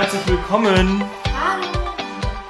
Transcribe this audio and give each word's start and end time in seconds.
Herzlich 0.00 0.28
willkommen 0.28 1.04
Hallo! 1.26 1.66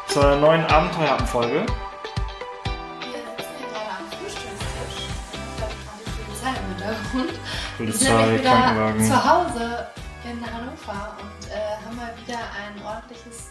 zu 0.07 0.21
einer 0.21 0.37
neuen 0.37 0.65
Abenteuerabendfolge. 0.67 1.67
Wir 1.67 1.67
sitzen 1.67 3.51
hier 3.59 3.67
gerade 3.67 3.91
am 3.91 4.07
Frühstückstisch. 4.07 5.09
Ich 5.33 5.57
glaube, 5.59 5.75
gerade 5.83 6.05
Polizei 6.15 6.51
im 6.61 6.69
Hintergrund. 6.69 7.41
Wir 7.77 7.87
Polizei, 7.87 8.27
sind 8.29 8.45
Krankenwagen. 8.45 9.05
zu 9.05 9.25
Hause 9.25 9.87
in 10.23 10.47
Hannover 10.47 11.17
und 11.21 11.51
äh, 11.51 11.85
haben 11.85 11.97
mal 11.97 12.15
wieder 12.25 12.39
ein 12.39 12.87
ordentliches 12.87 13.49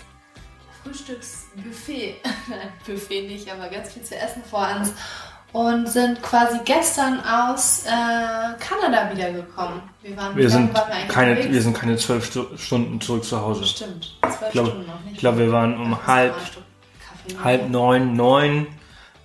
Frühstücksbuffet. 0.82 2.22
Nein, 2.48 2.72
Buffet 2.88 3.28
nicht, 3.28 3.52
aber 3.52 3.68
ganz 3.68 3.92
viel 3.92 4.04
zu 4.04 4.16
essen 4.16 4.46
vor 4.50 4.66
uns. 4.78 4.94
Und 5.52 5.88
sind 5.90 6.22
quasi 6.22 6.60
gestern 6.64 7.20
aus 7.26 7.84
äh, 7.86 7.90
Kanada 8.60 9.10
wiedergekommen. 9.12 9.82
Wir, 10.04 10.16
waren, 10.16 10.36
Wir 10.36 10.48
sind, 10.50 10.74
waren 10.76 10.88
wir 10.90 10.96
eigentlich 10.96 11.08
keine, 11.10 11.32
unterwegs? 11.32 11.54
wir 11.54 11.62
sind 11.64 11.74
keine 11.78 11.98
zwölf 11.98 12.26
Stu- 12.28 12.58
Stunden 12.58 13.02
zurück 13.02 13.24
zu 13.24 13.42
Hause. 13.42 13.66
Stimmt, 13.66 14.16
zwölf 14.22 14.36
Ich 14.46 14.52
glaube, 14.52 14.70
Stunden 14.70 14.88
noch 14.88 15.00
nicht. 15.02 15.14
ich 15.14 15.20
glaube, 15.20 15.40
wir 15.40 15.52
waren 15.52 15.76
um 15.80 16.06
halb, 16.06 16.36
halb 17.44 17.70
neun, 17.70 18.14
neun 18.16 18.68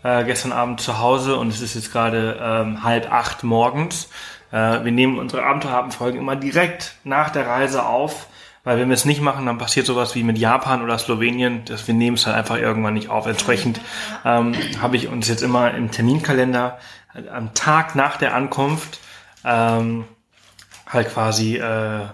äh, 0.02 0.24
gestern 0.24 0.52
Abend 0.52 0.80
zu 0.80 0.98
Hause 0.98 1.36
und 1.36 1.48
es 1.48 1.60
ist 1.60 1.74
jetzt 1.74 1.92
gerade 1.92 2.38
ähm, 2.40 2.82
halb 2.82 3.12
acht 3.12 3.42
morgens. 3.44 4.08
Äh, 4.50 4.82
wir 4.84 4.92
nehmen 4.92 5.18
unsere 5.18 5.44
Abenteuerabendfolgen 5.44 6.18
immer 6.20 6.36
direkt 6.36 6.94
nach 7.04 7.30
der 7.30 7.46
Reise 7.46 7.84
auf, 7.84 8.28
weil 8.64 8.78
wenn 8.78 8.88
wir 8.88 8.94
es 8.94 9.04
nicht 9.04 9.20
machen, 9.20 9.46
dann 9.46 9.58
passiert 9.58 9.86
sowas 9.86 10.14
wie 10.14 10.22
mit 10.22 10.38
Japan 10.38 10.82
oder 10.82 10.98
Slowenien, 10.98 11.64
dass 11.66 11.86
wir 11.86 11.94
nehmen 11.94 12.16
es 12.16 12.26
halt 12.26 12.36
einfach 12.36 12.56
irgendwann 12.56 12.94
nicht 12.94 13.10
auf. 13.10 13.26
Entsprechend 13.26 13.80
ähm, 14.24 14.54
habe 14.80 14.96
ich 14.96 15.08
uns 15.08 15.28
jetzt 15.28 15.42
immer 15.42 15.72
im 15.74 15.90
Terminkalender 15.90 16.78
äh, 17.14 17.28
am 17.28 17.54
Tag 17.54 17.94
nach 17.94 18.16
der 18.16 18.34
Ankunft 18.34 19.00
ähm, 19.44 20.04
halt 20.88 21.12
quasi 21.12 21.56
äh, 21.56 22.06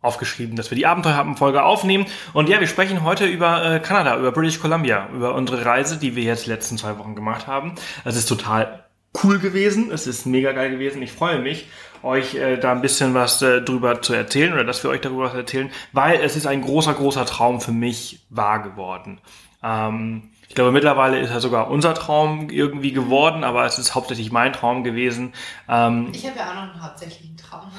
aufgeschrieben, 0.00 0.56
dass 0.56 0.70
wir 0.70 0.76
die 0.76 0.86
Abenteuerhappen-Folge 0.86 1.64
aufnehmen. 1.64 2.06
Und 2.32 2.48
ja, 2.48 2.60
wir 2.60 2.68
sprechen 2.68 3.02
heute 3.02 3.26
über 3.26 3.64
äh, 3.64 3.80
Kanada, 3.80 4.16
über 4.16 4.30
British 4.30 4.60
Columbia, 4.60 5.08
über 5.12 5.34
unsere 5.34 5.64
Reise, 5.64 5.96
die 5.96 6.14
wir 6.14 6.22
jetzt 6.22 6.46
letzten 6.46 6.78
zwei 6.78 6.98
Wochen 6.98 7.16
gemacht 7.16 7.48
haben. 7.48 7.74
Es 8.04 8.14
ist 8.16 8.26
total 8.26 8.84
cool 9.24 9.38
gewesen, 9.40 9.90
es 9.90 10.06
ist 10.06 10.26
mega 10.26 10.52
geil 10.52 10.70
gewesen. 10.70 11.02
Ich 11.02 11.12
freue 11.12 11.40
mich, 11.40 11.68
euch 12.02 12.34
äh, 12.34 12.56
da 12.56 12.72
ein 12.72 12.80
bisschen 12.80 13.14
was 13.14 13.42
äh, 13.42 13.62
drüber 13.62 14.02
zu 14.02 14.12
erzählen 14.14 14.52
oder 14.52 14.64
dass 14.64 14.82
wir 14.82 14.90
euch 14.90 15.00
darüber 15.00 15.24
was 15.24 15.34
erzählen, 15.34 15.70
weil 15.92 16.20
es 16.20 16.36
ist 16.36 16.46
ein 16.46 16.62
großer, 16.62 16.94
großer 16.94 17.24
Traum 17.26 17.60
für 17.60 17.72
mich 17.72 18.26
wahr 18.30 18.62
geworden. 18.62 19.20
Ähm, 19.62 20.30
ich 20.48 20.54
glaube, 20.54 20.72
mittlerweile 20.72 21.18
ist 21.18 21.30
er 21.30 21.40
sogar 21.40 21.70
unser 21.70 21.94
Traum 21.94 22.48
irgendwie 22.48 22.92
geworden, 22.92 23.44
aber 23.44 23.66
es 23.66 23.78
ist 23.78 23.94
hauptsächlich 23.94 24.32
mein 24.32 24.52
Traum 24.52 24.82
gewesen. 24.82 25.34
Ähm, 25.68 26.08
Ich 26.12 26.26
habe 26.26 26.38
ja 26.38 26.50
auch 26.50 26.54
noch 26.54 26.72
einen 26.72 26.82
hauptsächlichen 26.82 27.36
Traum. 27.36 27.70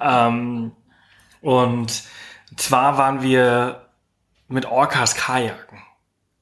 ähm, 0.00 0.72
und 1.40 2.02
zwar 2.56 2.98
waren 2.98 3.22
wir 3.22 3.86
mit 4.48 4.66
Orcas 4.66 5.14
Kajaken 5.14 5.78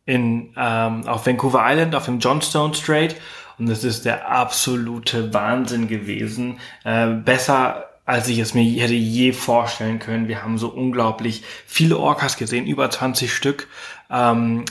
in, 0.05 0.55
ähm, 0.57 1.07
auf 1.07 1.27
Vancouver 1.27 1.61
Island, 1.65 1.95
auf 1.95 2.07
dem 2.07 2.19
Johnstone 2.19 2.75
Strait. 2.75 3.17
Und 3.59 3.69
es 3.69 3.85
ist 3.85 4.05
der 4.05 4.31
absolute 4.31 5.35
Wahnsinn 5.35 5.89
gewesen. 5.89 6.61
Äh, 6.85 7.09
besser 7.09 7.89
als 8.09 8.27
ich 8.29 8.39
es 8.39 8.55
mir 8.55 8.65
hätte 8.81 8.95
je 8.95 9.33
vorstellen 9.33 9.99
können. 9.99 10.29
Wir 10.29 10.43
haben 10.43 10.57
so 10.57 10.69
unglaublich 10.69 11.45
viele 11.67 11.99
Orcas 11.99 12.39
gesehen, 12.39 12.67
über 12.67 12.91
20 12.91 13.31
Stück. 13.31 13.69
Ähm, 14.11 14.65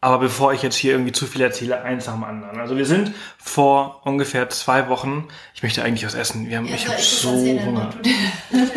aber 0.00 0.18
bevor 0.18 0.52
ich 0.52 0.62
jetzt 0.62 0.74
hier 0.74 0.92
irgendwie 0.92 1.12
zu 1.12 1.26
viel 1.28 1.42
erzähle, 1.42 1.82
eins 1.82 2.06
nach 2.06 2.14
dem 2.14 2.24
anderen. 2.24 2.58
Also 2.58 2.76
wir 2.76 2.86
sind 2.86 3.12
vor 3.38 4.00
ungefähr 4.04 4.48
zwei 4.48 4.88
Wochen, 4.88 5.28
ich 5.54 5.62
möchte 5.62 5.84
eigentlich 5.84 6.04
was 6.04 6.14
essen. 6.14 6.48
Wir 6.48 6.56
haben, 6.56 6.66
ich 6.66 6.80
soll 6.80 6.94
habe 6.94 7.02
so 7.02 7.30
Hunger. 7.64 7.90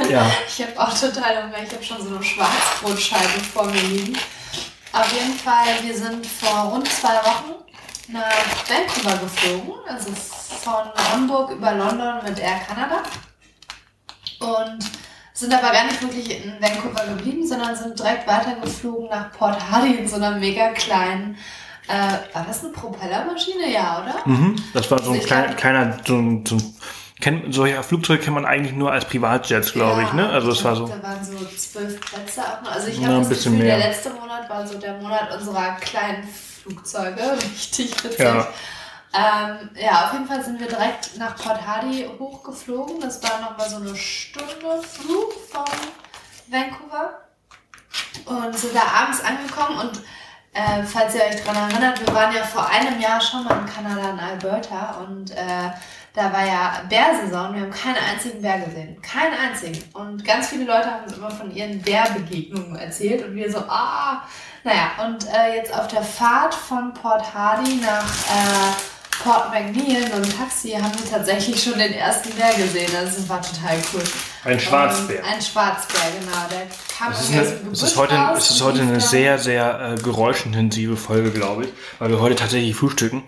Ja. 0.07 0.29
Ich 0.47 0.61
habe 0.61 0.73
auch 0.79 0.93
total 0.93 1.45
Hunger. 1.45 1.63
Ich 1.65 1.73
habe 1.73 1.83
schon 1.83 1.99
so 1.99 2.13
eine 2.13 2.23
Schwarzbrotscheibe 2.23 3.39
vor 3.53 3.65
mir 3.65 3.81
liegen. 3.81 4.17
Auf 4.91 5.11
jeden 5.13 5.33
Fall, 5.33 5.65
wir 5.81 5.97
sind 5.97 6.25
vor 6.27 6.73
rund 6.73 6.87
zwei 6.87 7.15
Wochen 7.15 7.62
nach 8.09 8.69
Vancouver 8.69 9.17
geflogen. 9.17 9.73
Also 9.87 10.09
von 10.11 10.83
Hamburg 11.11 11.51
über 11.51 11.73
London 11.73 12.23
mit 12.23 12.39
Air 12.39 12.59
Canada. 12.67 13.03
Und 14.39 14.83
sind 15.33 15.53
aber 15.53 15.71
gar 15.71 15.85
nicht 15.85 16.01
wirklich 16.01 16.45
in 16.45 16.61
Vancouver 16.61 17.05
geblieben, 17.15 17.45
sondern 17.45 17.75
sind 17.75 17.97
direkt 17.97 18.27
weitergeflogen 18.27 19.09
nach 19.09 19.31
Port 19.31 19.57
Hardy 19.71 19.95
in 19.95 20.07
so 20.07 20.17
einer 20.17 20.31
mega 20.31 20.69
kleinen. 20.69 21.37
Äh, 21.87 22.33
war 22.33 22.45
das 22.47 22.63
eine 22.63 22.71
Propellermaschine? 22.71 23.71
Ja, 23.71 24.01
oder? 24.01 24.21
Mhm. 24.25 24.55
Das 24.73 24.89
war 24.89 24.99
so 25.01 25.11
ein 25.11 25.19
Also 25.19 25.49
ich 25.49 25.57
kleiner, 25.57 25.97
so 26.05 26.15
ein, 26.17 26.45
so 26.45 26.55
ein 26.55 26.75
kennt, 27.23 27.53
solche 27.53 27.81
Flugzeuge 27.83 28.21
kennt 28.21 28.35
man 28.35 28.45
eigentlich 28.45 28.73
nur 28.73 28.91
als 28.91 29.05
Privatjets, 29.05 29.73
glaube 29.73 30.03
ich, 30.03 30.13
ne? 30.13 30.29
Also 30.29 30.51
es 30.51 30.63
war 30.63 30.75
so. 30.75 30.87
Da 30.87 31.01
waren 31.01 31.23
so 31.23 31.37
zwölf 31.57 31.99
Plätze 31.99 32.41
auch 32.41 32.61
noch. 32.61 32.71
Also 32.71 32.89
ich 32.89 33.03
habe 33.03 33.19
das 33.19 33.29
Gefühl, 33.29 33.53
mehr. 33.53 33.77
der 33.77 33.89
letzte 33.89 34.09
Monat 34.11 34.49
war 34.49 34.67
so 34.67 34.77
der 34.77 34.93
Monat 35.01 35.35
unserer 35.35 35.75
kleinen 35.77 36.27
Flugzeuge. 36.63 37.21
Richtig 37.37 38.03
witzig. 38.03 38.19
Ja. 38.19 38.47
Ähm, 39.13 39.69
ja, 39.75 40.05
auf 40.05 40.13
jeden 40.13 40.25
Fall 40.25 40.43
sind 40.43 40.59
wir 40.59 40.67
direkt 40.67 41.17
nach 41.17 41.35
Port 41.35 41.65
Hardy 41.65 42.09
hochgeflogen. 42.17 42.99
Das 42.99 43.21
war 43.21 43.41
nochmal 43.41 43.69
so 43.69 43.75
eine 43.75 43.95
Stunde 43.95 44.81
Flug 44.81 45.33
von 45.51 45.65
Vancouver. 46.47 47.19
Und 48.25 48.57
sind 48.57 48.75
da 48.75 48.81
abends 48.81 49.21
angekommen 49.23 49.79
und 49.79 50.01
äh, 50.53 50.83
falls 50.83 51.15
ihr 51.15 51.21
euch 51.23 51.43
daran 51.43 51.71
erinnert, 51.71 51.99
wir 51.99 52.13
waren 52.13 52.33
ja 52.33 52.43
vor 52.43 52.67
einem 52.69 52.99
Jahr 52.99 53.19
schon 53.19 53.43
mal 53.43 53.57
in 53.59 53.65
Kanada, 53.65 54.11
in 54.11 54.19
Alberta 54.19 55.03
und 55.03 55.31
äh, 55.31 55.71
da 56.13 56.31
war 56.31 56.45
ja 56.45 56.83
Bärsaison. 56.89 57.55
Wir 57.55 57.61
haben 57.61 57.71
keinen 57.71 57.97
einzigen 58.11 58.41
Bär 58.41 58.59
gesehen. 58.59 59.01
Keinen 59.01 59.33
einzigen. 59.33 59.83
Und 59.93 60.23
ganz 60.23 60.47
viele 60.47 60.65
Leute 60.65 60.85
haben 60.85 61.03
uns 61.05 61.17
immer 61.17 61.31
von 61.31 61.53
ihren 61.53 61.81
Bärbegegnungen 61.81 62.75
erzählt 62.75 63.25
und 63.25 63.35
wir 63.35 63.51
so, 63.51 63.59
ah, 63.59 64.23
naja. 64.63 64.91
Und 65.03 65.25
äh, 65.27 65.55
jetzt 65.55 65.73
auf 65.73 65.87
der 65.87 66.03
Fahrt 66.03 66.53
von 66.53 66.93
Port 66.93 67.33
Hardy 67.33 67.77
nach 67.77 68.03
äh, 68.03 69.23
Port 69.23 69.49
McNeil 69.49 70.01
mit 70.03 70.13
dem 70.13 70.37
Taxi 70.37 70.71
haben 70.71 70.91
wir 70.99 71.09
tatsächlich 71.09 71.63
schon 71.63 71.79
den 71.79 71.93
ersten 71.93 72.29
Bär 72.35 72.53
gesehen. 72.53 72.95
Also 72.95 73.17
Das 73.17 73.29
war 73.29 73.41
total 73.41 73.77
cool. 73.93 74.03
Ein 74.43 74.59
Schwarzbär. 74.59 75.19
Und 75.19 75.31
ein 75.31 75.41
Schwarzbär, 75.41 76.01
genau. 76.19 76.37
Der 76.51 76.67
kam 76.95 77.11
Es 77.11 77.21
ist, 77.21 77.31
eine, 77.31 77.71
es 77.71 77.81
ist 77.81 77.97
heute, 77.97 78.15
es 78.37 78.51
ist 78.51 78.61
heute 78.61 78.81
eine 78.81 79.01
sehr, 79.01 79.39
sehr 79.39 79.95
äh, 79.97 80.01
geräuschintensive 80.01 80.95
Folge, 80.95 81.31
glaube 81.31 81.65
ich, 81.65 81.73
weil 81.97 82.09
wir 82.09 82.19
heute 82.19 82.35
tatsächlich 82.35 82.75
frühstücken. 82.75 83.23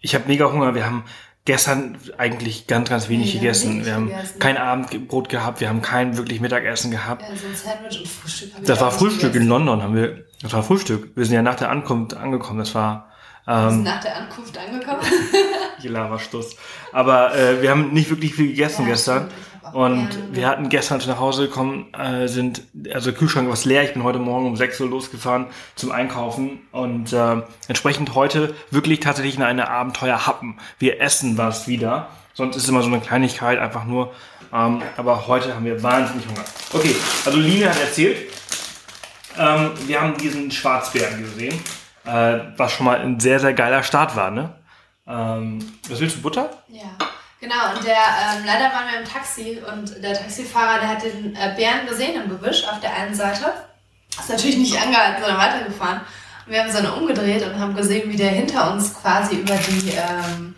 Ich 0.00 0.14
habe 0.14 0.24
mega 0.26 0.50
Hunger. 0.50 0.74
Wir 0.74 0.86
haben 0.86 1.04
gestern 1.44 1.98
eigentlich 2.18 2.66
ganz, 2.66 2.88
ganz 2.90 3.08
wenig 3.08 3.34
Ja, 3.34 3.40
gegessen. 3.40 3.70
wenig 3.74 3.86
Wir 3.86 3.94
haben 3.94 4.06
gegessen. 4.08 4.38
kein 4.38 4.56
Abendbrot 4.56 5.28
gehabt, 5.28 5.60
wir 5.60 5.68
haben 5.68 5.82
kein 5.82 6.16
wirklich 6.16 6.40
Mittagessen 6.40 6.90
gehabt. 6.90 7.22
Ja, 7.22 7.28
so 7.36 7.46
ein 7.46 7.54
Sandwich 7.54 8.00
und 8.00 8.08
Frühstück. 8.08 8.52
Das 8.64 8.80
war 8.80 8.90
Frühstück 8.90 9.22
in 9.24 9.32
gegessen. 9.32 9.48
London, 9.48 9.82
haben 9.82 9.94
wir. 9.96 10.24
Das 10.42 10.52
war 10.52 10.62
Frühstück. 10.62 11.10
Wir 11.16 11.24
sind 11.24 11.34
ja 11.34 11.42
nach 11.42 11.56
der 11.56 11.70
Ankunft 11.70 12.14
angekommen. 12.14 12.58
Das 12.60 12.74
war 12.74 13.08
Wir 13.46 13.70
sind 13.70 13.78
ähm, 13.80 13.82
nach 13.84 14.00
der 14.00 14.16
Ankunft 14.16 14.56
angekommen. 14.58 15.00
Laberstuss. 15.82 16.56
Aber 16.92 17.34
äh, 17.36 17.60
wir 17.62 17.70
haben 17.70 17.92
nicht 17.92 18.08
wirklich 18.10 18.34
viel 18.34 18.48
gegessen 18.48 18.82
Ja, 18.82 18.88
gestern. 18.88 19.18
stimmt. 19.30 19.32
Und 19.72 20.10
gerne 20.10 20.36
wir 20.36 20.48
hatten 20.48 20.68
gestern, 20.68 20.96
als 20.96 21.06
wir 21.06 21.14
nach 21.14 21.20
Hause 21.20 21.48
gekommen 21.48 21.92
äh, 21.94 22.28
sind, 22.28 22.62
also 22.92 23.12
Kühlschrank 23.12 23.48
war 23.48 23.64
leer. 23.64 23.82
Ich 23.84 23.94
bin 23.94 24.02
heute 24.02 24.18
Morgen 24.18 24.46
um 24.46 24.56
6 24.56 24.80
Uhr 24.80 24.88
losgefahren 24.88 25.46
zum 25.74 25.92
Einkaufen. 25.92 26.60
Und 26.72 27.12
äh, 27.12 27.42
entsprechend 27.68 28.14
heute 28.14 28.54
wirklich 28.70 29.00
tatsächlich 29.00 29.36
in 29.36 29.42
eine 29.42 29.68
Abenteuer 29.68 30.26
happen. 30.26 30.58
Wir 30.78 31.00
essen 31.00 31.38
was 31.38 31.68
wieder. 31.68 32.08
Sonst 32.34 32.56
ist 32.56 32.68
immer 32.68 32.82
so 32.82 32.88
eine 32.88 33.00
Kleinigkeit, 33.00 33.58
einfach 33.58 33.84
nur. 33.84 34.12
Ähm, 34.52 34.82
aber 34.96 35.26
heute 35.26 35.54
haben 35.54 35.64
wir 35.64 35.82
wahnsinnig 35.82 36.26
Hunger. 36.26 36.44
Okay, 36.72 36.94
also 37.24 37.38
Line 37.38 37.70
hat 37.70 37.80
erzählt, 37.80 38.30
ähm, 39.38 39.70
wir 39.86 40.00
haben 40.00 40.16
diesen 40.18 40.50
Schwarzbären 40.50 41.22
gesehen, 41.22 41.58
äh, 42.04 42.38
was 42.56 42.72
schon 42.72 42.84
mal 42.86 42.98
ein 42.98 43.18
sehr, 43.20 43.40
sehr 43.40 43.54
geiler 43.54 43.82
Start 43.82 44.14
war, 44.16 44.30
ne? 44.30 44.54
Ähm, 45.06 45.58
was 45.88 46.00
willst 46.00 46.16
du, 46.16 46.22
Butter? 46.22 46.50
Ja, 46.68 46.96
genau. 47.42 47.74
Und 47.76 47.84
der, 47.84 47.96
ähm, 47.96 48.44
leider 48.46 48.72
waren 48.72 48.90
wir 48.90 49.00
im 49.00 49.06
Taxi 49.06 49.60
und 49.70 50.02
der 50.02 50.14
Taxifahrer, 50.14 50.80
der 50.80 50.88
hat 50.88 51.02
den 51.02 51.36
äh, 51.36 51.52
Bären 51.54 51.86
gesehen 51.86 52.22
im 52.22 52.30
Gebüsch 52.30 52.64
auf 52.64 52.80
der 52.80 52.94
einen 52.94 53.14
Seite. 53.14 53.52
Ist 54.18 54.30
natürlich 54.30 54.56
nicht 54.56 54.80
angehalten, 54.80 55.22
sondern 55.22 55.38
weitergefahren. 55.38 56.00
Und 56.46 56.52
wir 56.52 56.60
haben 56.60 56.68
uns 56.68 56.76
dann 56.76 56.92
umgedreht 56.92 57.44
und 57.44 57.58
haben 57.58 57.76
gesehen, 57.76 58.10
wie 58.10 58.16
der 58.16 58.30
hinter 58.30 58.72
uns 58.72 58.94
quasi 58.94 59.36
über 59.36 59.54
die, 59.54 59.90
ähm, 59.90 60.54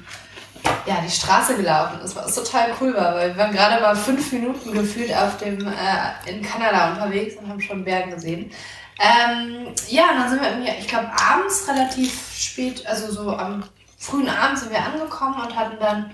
ja, 0.87 1.01
die 1.05 1.11
Straße 1.11 1.57
gelaufen 1.57 2.01
ist, 2.05 2.17
was 2.17 2.35
total 2.35 2.73
cool 2.81 2.95
war, 2.95 3.15
weil 3.15 3.31
wir 3.31 3.37
waren 3.37 3.53
gerade 3.53 3.83
mal 3.83 3.97
fünf 3.97 4.33
Minuten 4.33 4.73
gefühlt 4.73 5.15
auf 5.15 5.37
dem, 5.39 5.67
äh, 5.67 6.31
in 6.31 6.43
Kanada 6.43 6.93
unterwegs 6.93 7.37
und 7.37 7.49
haben 7.49 7.61
schon 7.61 7.85
Bären 7.85 8.11
gesehen. 8.11 8.51
Ähm, 8.99 9.75
ja, 9.89 10.11
und 10.11 10.19
dann 10.19 10.31
sind 10.31 10.41
wir 10.41 10.51
irgendwie, 10.51 10.73
ich 10.79 10.89
glaube, 10.89 11.11
abends 11.31 11.69
relativ 11.69 12.33
spät, 12.37 12.87
also 12.87 13.11
so 13.11 13.37
am 13.37 13.65
frühen 13.99 14.29
Abend 14.29 14.59
sind 14.59 14.71
wir 14.71 14.81
angekommen 14.81 15.43
und 15.43 15.57
hatten 15.57 15.79
dann 15.81 16.11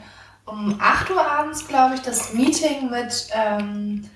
um 0.46 0.76
8 0.80 1.10
Uhr 1.10 1.24
abends, 1.30 1.66
glaube 1.66 1.94
ich, 1.94 2.02
das 2.02 2.32
Meeting 2.32 2.90
mit, 2.90 3.28
ähm, 3.32 4.08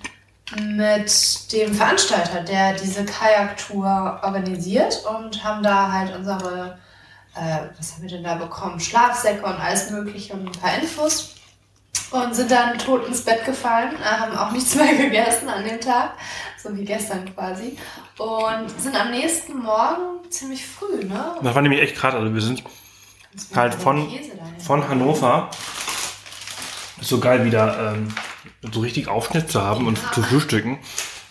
mit 0.59 1.51
dem 1.51 1.73
Veranstalter, 1.73 2.41
der 2.41 2.73
diese 2.73 3.05
Kajaktour 3.05 4.19
organisiert 4.23 5.03
und 5.05 5.43
haben 5.43 5.63
da 5.63 5.91
halt 5.91 6.15
unsere, 6.15 6.77
äh, 7.35 7.67
was 7.77 7.93
haben 7.93 8.01
wir 8.03 8.09
denn 8.09 8.23
da 8.23 8.35
bekommen? 8.35 8.79
Schlafsäcke 8.79 9.45
und 9.45 9.59
alles 9.59 9.89
Mögliche 9.89 10.33
und 10.33 10.45
ein 10.45 10.61
paar 10.61 10.75
Infos. 10.75 11.31
und 12.11 12.35
sind 12.35 12.51
dann 12.51 12.77
tot 12.77 13.07
ins 13.07 13.23
Bett 13.23 13.43
gefallen, 13.45 13.95
äh, 13.95 14.05
haben 14.05 14.37
auch 14.37 14.51
nichts 14.51 14.75
mehr 14.75 14.93
gegessen 14.97 15.49
an 15.49 15.63
dem 15.65 15.81
Tag, 15.81 16.11
so 16.61 16.75
wie 16.77 16.85
gestern 16.85 17.33
quasi. 17.33 17.77
Und 18.17 18.69
sind 18.79 18.95
am 18.95 19.11
nächsten 19.11 19.57
Morgen 19.57 20.29
ziemlich 20.29 20.65
früh, 20.65 21.03
ne? 21.03 21.35
Das 21.41 21.55
war 21.55 21.61
nämlich 21.61 21.81
echt 21.81 21.95
krass. 21.95 22.13
Also 22.13 22.33
wir 22.33 22.41
sind 22.41 22.63
halt 23.55 23.73
von, 23.73 24.07
von 24.59 24.87
Hannover. 24.87 25.49
Ist 26.99 27.09
so 27.09 27.19
geil, 27.19 27.45
wieder 27.45 27.93
ähm, 27.93 28.07
so 28.71 28.79
richtig 28.79 29.07
Aufschnitt 29.07 29.51
zu 29.51 29.61
haben 29.61 29.87
und 29.87 29.99
zu 30.13 30.23
frühstücken. 30.23 30.79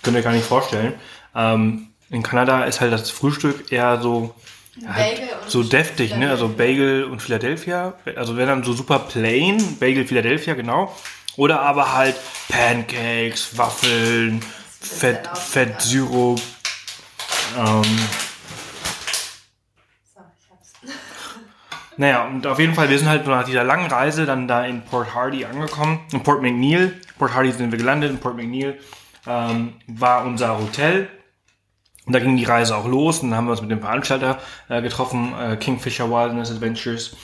Könnt 0.02 0.16
ihr 0.16 0.22
gar 0.22 0.32
nicht 0.32 0.46
vorstellen. 0.46 0.94
Ähm, 1.34 1.88
in 2.10 2.22
Kanada 2.22 2.64
ist 2.64 2.80
halt 2.80 2.92
das 2.92 3.10
Frühstück 3.10 3.72
eher 3.72 4.00
so 4.00 4.34
halt 4.86 5.22
so 5.46 5.62
deftig, 5.62 6.16
ne? 6.16 6.30
Also 6.30 6.48
Bagel 6.48 7.04
und 7.04 7.22
Philadelphia. 7.22 7.94
Also 8.16 8.36
wäre 8.36 8.48
dann 8.48 8.64
so 8.64 8.72
super 8.72 8.98
plain, 8.98 9.78
Bagel 9.78 10.06
Philadelphia, 10.06 10.54
genau. 10.54 10.94
Oder 11.36 11.60
aber 11.62 11.92
halt 11.94 12.16
Pancakes, 12.48 13.56
Waffeln, 13.56 14.42
Fett, 14.80 15.28
Fettsyrup. 15.36 16.40
Ähm, 17.58 17.82
Naja, 21.96 22.26
und 22.26 22.46
auf 22.46 22.58
jeden 22.58 22.74
Fall, 22.74 22.90
wir 22.90 22.98
sind 22.98 23.08
halt 23.08 23.26
nach 23.26 23.44
dieser 23.44 23.62
langen 23.62 23.86
Reise 23.86 24.26
dann 24.26 24.48
da 24.48 24.64
in 24.64 24.82
Port 24.82 25.14
Hardy 25.14 25.44
angekommen. 25.44 26.00
In 26.12 26.22
Port 26.22 26.42
McNeil. 26.42 27.00
Port 27.18 27.34
Hardy 27.34 27.52
sind 27.52 27.70
wir 27.70 27.78
gelandet. 27.78 28.10
In 28.10 28.18
Port 28.18 28.36
McNeil 28.36 28.78
ähm, 29.26 29.74
war 29.86 30.24
unser 30.24 30.58
Hotel. 30.58 31.08
Und 32.06 32.12
da 32.12 32.18
ging 32.18 32.36
die 32.36 32.44
Reise 32.44 32.76
auch 32.76 32.86
los. 32.86 33.20
Und 33.20 33.30
dann 33.30 33.38
haben 33.38 33.46
wir 33.46 33.52
uns 33.52 33.62
mit 33.62 33.70
dem 33.70 33.80
Veranstalter 33.80 34.38
äh, 34.68 34.82
getroffen, 34.82 35.32
äh, 35.38 35.56
Kingfisher 35.56 36.10
Wilderness 36.10 36.50
Adventures. 36.50 37.16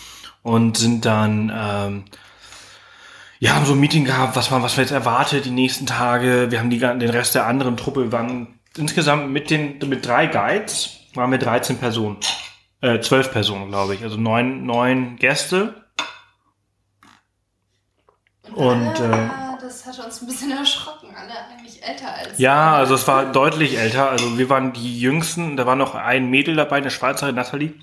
Und 0.42 0.78
sind 0.78 1.04
dann, 1.04 1.52
ähm, 1.54 2.04
ja, 3.40 3.54
haben 3.54 3.66
so 3.66 3.72
ein 3.72 3.80
Meeting 3.80 4.04
gehabt, 4.04 4.36
was 4.36 4.50
man, 4.50 4.62
was 4.62 4.76
wir 4.76 4.84
jetzt 4.84 4.92
erwartet 4.92 5.44
die 5.44 5.50
nächsten 5.50 5.86
Tage. 5.86 6.50
Wir 6.50 6.60
haben 6.60 6.70
die, 6.70 6.78
den 6.78 7.10
Rest 7.10 7.34
der 7.34 7.46
anderen 7.46 7.76
Truppe, 7.76 8.04
wir 8.04 8.12
waren 8.12 8.60
insgesamt 8.76 9.30
mit 9.30 9.50
den, 9.50 9.78
mit 9.86 10.06
drei 10.06 10.26
Guides, 10.26 11.00
waren 11.14 11.30
wir 11.30 11.38
13 11.38 11.78
Personen. 11.78 12.18
Äh, 12.80 13.00
zwölf 13.00 13.30
Personen, 13.30 13.68
glaube 13.68 13.94
ich. 13.94 14.02
Also 14.02 14.16
neun, 14.16 14.64
neun 14.64 15.16
Gäste. 15.16 15.84
Und, 18.54 18.86
und 18.86 19.00
äh, 19.00 19.28
das 19.60 19.86
hat 19.86 20.04
uns 20.04 20.22
ein 20.22 20.26
bisschen 20.26 20.50
erschrocken. 20.58 21.08
Alle 21.14 21.32
eigentlich 21.52 21.82
älter 21.82 22.12
als 22.14 22.38
Ja, 22.38 22.74
also 22.74 22.94
es 22.94 23.06
war 23.06 23.30
deutlich 23.32 23.78
älter. 23.78 24.10
Also 24.10 24.38
wir 24.38 24.48
waren 24.48 24.72
die 24.72 24.98
Jüngsten. 24.98 25.56
Da 25.56 25.66
war 25.66 25.76
noch 25.76 25.94
ein 25.94 26.30
Mädel 26.30 26.56
dabei, 26.56 26.76
eine 26.76 26.90
Schweizerin, 26.90 27.34
Nathalie. 27.34 27.74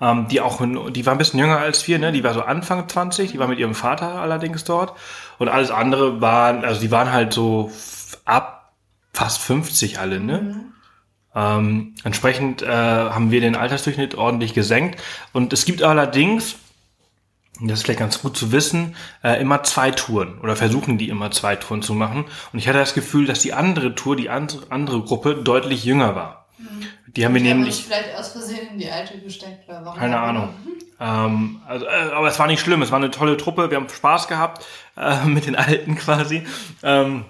Ähm, 0.00 0.28
die 0.28 0.40
auch, 0.40 0.60
die 0.90 1.06
war 1.06 1.14
ein 1.14 1.18
bisschen 1.18 1.38
jünger 1.38 1.58
als 1.58 1.86
wir, 1.86 1.98
ne? 1.98 2.12
Die 2.12 2.24
war 2.24 2.34
so 2.34 2.42
Anfang 2.42 2.88
20. 2.88 3.32
Die 3.32 3.38
war 3.38 3.48
mit 3.48 3.58
ihrem 3.58 3.74
Vater 3.74 4.14
allerdings 4.20 4.64
dort. 4.64 4.96
Und 5.38 5.48
alles 5.48 5.70
andere 5.70 6.20
waren, 6.20 6.64
also 6.64 6.80
die 6.80 6.90
waren 6.90 7.12
halt 7.12 7.32
so 7.32 7.70
ab 8.24 8.74
fast 9.12 9.40
50 9.42 9.98
alle, 9.98 10.20
ne? 10.20 10.40
Mhm. 10.40 10.71
Ähm, 11.34 11.94
entsprechend 12.04 12.62
äh, 12.62 12.66
haben 12.66 13.30
wir 13.30 13.40
den 13.40 13.56
Altersdurchschnitt 13.56 14.14
ordentlich 14.14 14.54
gesenkt. 14.54 15.00
Und 15.32 15.52
es 15.52 15.64
gibt 15.64 15.82
allerdings, 15.82 16.56
das 17.60 17.78
ist 17.78 17.84
vielleicht 17.84 18.00
ganz 18.00 18.20
gut 18.20 18.36
zu 18.36 18.52
wissen, 18.52 18.96
äh, 19.22 19.40
immer 19.40 19.62
zwei 19.62 19.90
Touren 19.90 20.38
oder 20.40 20.56
versuchen 20.56 20.98
die 20.98 21.08
immer 21.08 21.30
zwei 21.30 21.56
Touren 21.56 21.82
zu 21.82 21.94
machen. 21.94 22.26
Und 22.52 22.58
ich 22.58 22.68
hatte 22.68 22.78
das 22.78 22.94
Gefühl, 22.94 23.26
dass 23.26 23.40
die 23.40 23.52
andere 23.54 23.94
Tour, 23.94 24.16
die 24.16 24.28
andere 24.28 25.00
Gruppe 25.02 25.36
deutlich 25.36 25.84
jünger 25.84 26.14
war. 26.14 26.46
Mhm. 26.58 26.86
Die 27.16 27.24
haben 27.24 27.34
wir 27.34 27.40
nämlich. 27.42 27.84
vielleicht 27.84 28.14
aus 28.16 28.32
Versehen 28.32 28.68
in 28.72 28.78
die 28.78 28.90
alte 28.90 29.18
gesteckt 29.18 29.68
oder 29.68 29.84
warum? 29.84 29.98
Keine 29.98 30.18
Ahnung. 30.18 30.50
Ähm, 31.00 31.60
also, 31.66 31.86
äh, 31.86 32.12
aber 32.12 32.28
es 32.28 32.38
war 32.38 32.46
nicht 32.46 32.60
schlimm. 32.60 32.80
Es 32.82 32.90
war 32.90 32.98
eine 32.98 33.10
tolle 33.10 33.36
Truppe. 33.36 33.70
Wir 33.70 33.76
haben 33.76 33.88
Spaß 33.88 34.28
gehabt 34.28 34.64
äh, 34.96 35.24
mit 35.24 35.46
den 35.46 35.56
Alten 35.56 35.96
quasi. 35.96 36.46
Ähm, 36.82 37.24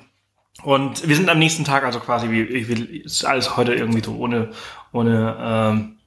und 0.65 1.07
wir 1.09 1.17
sind 1.17 1.29
am 1.29 1.39
nächsten 1.39 1.65
Tag, 1.65 1.85
also 1.85 2.01
quasi, 2.01 2.31
wie, 2.31 2.69
wie 2.69 2.99
ist 2.99 3.25
alles 3.25 3.57
heute 3.57 3.75
irgendwie 3.75 4.03
so 4.03 4.17
ohne, 4.17 4.51
ohne 4.93 5.37
ähm, 5.41 5.99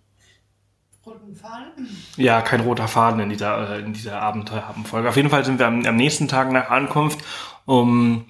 roten 1.05 1.35
Faden? 1.35 1.89
Ja, 2.17 2.41
kein 2.41 2.61
roter 2.61 2.87
Faden 2.87 3.19
in 3.19 3.29
dieser, 3.29 3.75
äh, 3.75 3.79
in 3.79 3.93
dieser 3.93 4.21
Abenteuerfolge. 4.21 5.09
Auf 5.09 5.15
jeden 5.15 5.29
Fall 5.29 5.45
sind 5.45 5.59
wir 5.59 5.67
am, 5.67 5.85
am 5.85 5.95
nächsten 5.95 6.27
Tag 6.27 6.51
nach 6.51 6.69
Ankunft 6.69 7.19
um 7.65 8.25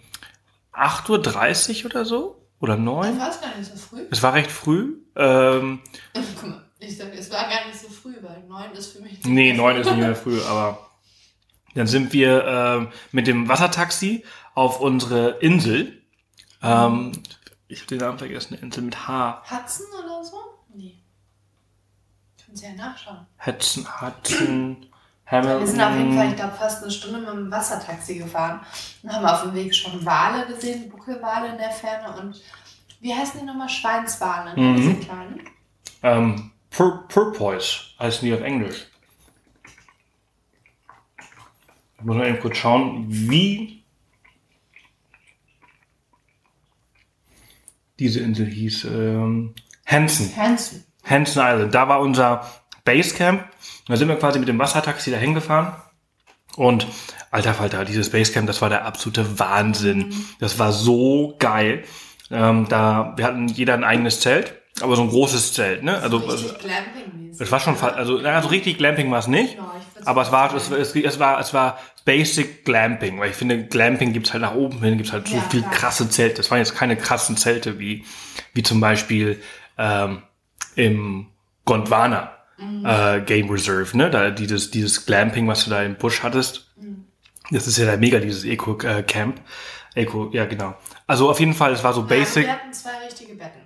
8.30 0.74 1.84
Uhr 1.84 1.92
oder 1.92 2.06
so. 2.06 2.42
Oder 2.60 2.78
9? 2.78 3.14
Ich 3.14 3.20
weiß 3.20 3.42
gar 3.42 3.58
nicht 3.58 3.72
so 3.72 3.78
früh. 3.78 4.02
Es 4.10 4.24
war 4.24 4.34
recht 4.34 4.52
früh. 4.52 4.96
Ähm, 5.16 5.80
Guck 6.40 6.50
mal, 6.50 6.64
ich 6.80 6.98
sag, 6.98 7.14
es 7.14 7.32
war 7.32 7.44
gar 7.44 7.68
nicht 7.68 7.80
so 7.80 7.90
früh, 7.90 8.16
weil 8.22 8.44
9 8.48 8.72
ist 8.72 8.94
für 8.94 9.02
mich 9.02 9.14
nicht 9.14 9.26
Nee, 9.28 9.54
9 9.54 9.78
ist 9.78 9.88
nicht 9.88 9.98
mehr 9.98 10.16
früh, 10.16 10.42
aber 10.42 10.80
dann 11.76 11.88
sind 11.88 12.14
wir 12.14 12.46
äh, 12.46 12.96
mit 13.12 13.28
dem 13.28 13.50
Wassertaxi 13.50 14.24
auf 14.54 14.80
unsere 14.80 15.38
Insel 15.42 16.02
ähm, 16.66 17.12
ich 17.68 17.80
habe 17.80 17.88
den 17.88 18.00
Namen 18.00 18.18
vergessen, 18.18 18.56
Insel 18.56 18.84
mit 18.84 19.08
H. 19.08 19.44
Hudson 19.50 19.86
oder 20.04 20.24
so? 20.24 20.38
Nee. 20.74 20.98
Können 22.44 22.58
Sie 22.58 22.66
ja 22.66 22.74
nachschauen. 22.74 23.26
Hudson, 23.46 23.88
Hudson, 24.02 24.88
Hamilton. 25.26 25.60
Wir 25.60 25.68
sind 25.68 25.82
auf 25.82 25.96
jeden 25.96 26.16
Fall, 26.16 26.30
ich 26.30 26.36
glaube, 26.36 26.56
fast 26.56 26.84
eine 26.84 26.92
Stunde 26.92 27.20
mit 27.20 27.30
dem 27.30 27.52
Wassertaxi 27.52 28.18
gefahren 28.20 28.62
und 29.04 29.12
haben 29.12 29.26
auf 29.26 29.44
dem 29.44 29.54
Weg 29.54 29.76
schon 29.76 30.06
Wale 30.06 30.46
gesehen, 30.48 30.90
Buckelwale 30.90 31.50
in 31.50 31.58
der 31.58 31.72
Ferne 31.72 32.20
und 32.20 32.42
wie 33.02 33.14
heißen 33.14 33.40
die 33.40 33.46
nochmal? 33.46 33.70
Schweinswale, 33.70 34.56
ne? 34.56 34.62
Mhm. 34.62 34.76
diese 34.78 34.96
kleinen. 34.96 35.42
Ähm, 36.02 36.52
Pur 36.72 37.08
Purpoise 37.08 37.82
heißen 38.00 38.26
die 38.28 38.34
auf 38.34 38.42
Englisch. 38.42 38.88
Ich 41.98 42.04
muss 42.04 42.16
mal 42.16 42.28
eben 42.28 42.40
kurz 42.40 42.58
schauen, 42.58 43.06
wie 43.08 43.85
diese 48.00 48.20
Insel 48.20 48.48
hieß, 48.48 48.86
ähm, 48.86 49.56
Hansen. 49.86 50.36
Hansen. 50.36 50.84
Hansen 51.04 51.42
Island. 51.44 51.74
Da 51.74 51.88
war 51.88 52.00
unser 52.00 52.50
Basecamp. 52.84 53.44
Da 53.88 53.98
sind 53.98 54.08
wir 54.08 54.16
quasi 54.16 54.40
mit 54.40 54.48
dem 54.48 54.60
Wassertaxi 54.60 55.12
dahin 55.12 55.34
gefahren. 55.34 55.76
Und 56.56 56.88
alter 57.32 57.54
Falter, 57.54 57.86
dieses 57.86 58.10
Basecamp, 58.10 58.48
das 58.48 58.62
war 58.62 58.70
der 58.70 58.86
absolute 58.86 59.40
Wahnsinn. 59.40 60.10
Mhm. 60.10 60.26
Das 60.40 60.58
war 60.58 60.72
so 60.72 61.36
geil. 61.38 61.84
Ähm, 62.32 62.68
da, 62.70 63.14
wir 63.18 63.26
hatten 63.26 63.48
jeder 63.48 63.74
ein 63.74 63.84
eigenes 63.84 64.20
Zelt, 64.20 64.56
aber 64.82 64.96
so 64.96 65.04
ein 65.04 65.10
großes 65.10 65.54
Zelt, 65.54 65.84
ne? 65.84 65.98
Also, 66.00 66.20
also 66.28 66.50
es 67.38 67.52
war 67.52 67.60
schon, 67.60 67.78
also, 67.80 68.20
also 68.20 68.48
richtig 68.50 68.78
Glamping 68.78 69.10
war 69.12 69.20
es 69.20 69.28
nicht. 69.28 69.56
Genau, 69.56 69.72
aber 70.04 70.22
es 70.22 70.32
war, 70.32 70.54
es, 70.54 70.70
es, 70.70 70.96
es, 70.96 71.20
war, 71.20 71.40
es 71.40 71.54
war 71.54 71.80
Basic 72.04 72.66
Glamping, 72.66 73.20
weil 73.20 73.30
ich 73.30 73.36
finde, 73.36 73.66
Glamping 73.66 74.14
gibt's 74.14 74.34
halt 74.34 74.42
nach 74.42 74.54
oben 74.54 74.82
hin, 74.84 74.98
gibt's 74.98 75.14
halt 75.14 75.28
so 75.28 75.36
ja, 75.36 75.42
viel 75.44 75.62
klar. 75.62 75.74
krasse 75.74 76.10
Zelte. 76.10 76.36
Das 76.36 76.52
waren 76.52 76.60
jetzt 76.60 76.76
keine 76.76 76.96
krassen 76.96 77.38
Zelte 77.38 77.80
wie, 77.80 78.06
wie 78.54 78.64
zum 78.64 78.80
Beispiel 78.80 79.42
ähm, 79.78 80.24
im 80.76 81.28
Gondwana 81.64 82.32
mhm. 82.58 82.86
äh, 82.86 83.22
Game 83.22 83.50
Reserve, 83.50 83.96
ne? 83.98 84.10
Da 84.10 84.30
dieses, 84.30 84.72
dieses 84.72 85.06
Glamping, 85.06 85.48
was 85.48 85.64
du 85.64 85.72
da 85.72 85.82
im 85.82 85.96
Busch 85.96 86.22
hattest. 86.22 86.72
Mhm. 86.76 87.06
Das 87.52 87.68
ist 87.68 87.78
ja 87.78 87.86
da 87.86 87.98
mega, 87.98 88.20
dieses 88.20 88.44
Eco-Camp. 88.44 89.42
Eco, 89.96 90.30
ja, 90.34 90.46
genau. 90.46 90.76
Also 91.08 91.30
auf 91.30 91.40
jeden 91.40 91.54
Fall, 91.54 91.72
es 91.72 91.84
war 91.84 91.94
so 91.94 92.04
basic. 92.04 92.44
Ja, 92.44 92.50
wir 92.50 92.54
hatten 92.54 92.74
zwei. 92.74 93.05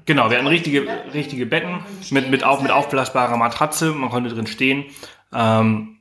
Genau, 0.10 0.32
wir 0.32 0.38
hatten 0.38 0.48
richtige, 0.48 0.88
richtige 1.14 1.46
Betten 1.46 1.84
mit, 2.10 2.32
mit, 2.32 2.44
auf, 2.44 2.64
mit 2.64 2.72
aufblasbarer 2.72 3.38
Matratze. 3.38 3.92
Man 3.92 4.10
konnte 4.10 4.32
drin 4.32 4.48
stehen. 4.48 4.86
Ähm, 5.32 6.00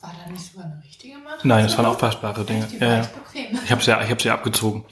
war 0.00 0.14
da 0.24 0.30
nicht 0.30 0.52
sogar 0.52 0.66
eine 0.66 0.80
richtige 0.84 1.18
Matratze? 1.18 1.48
Nein, 1.48 1.64
das 1.64 1.76
waren 1.76 1.86
aufpassbare 1.86 2.44
Dinge. 2.44 2.68
Ja. 2.78 3.00
Ich 3.64 3.72
habe 3.72 3.82
sie, 3.82 3.90
ja, 3.90 4.00
ich 4.00 4.10
hab 4.12 4.22
sie 4.22 4.30
abgezogen. 4.30 4.84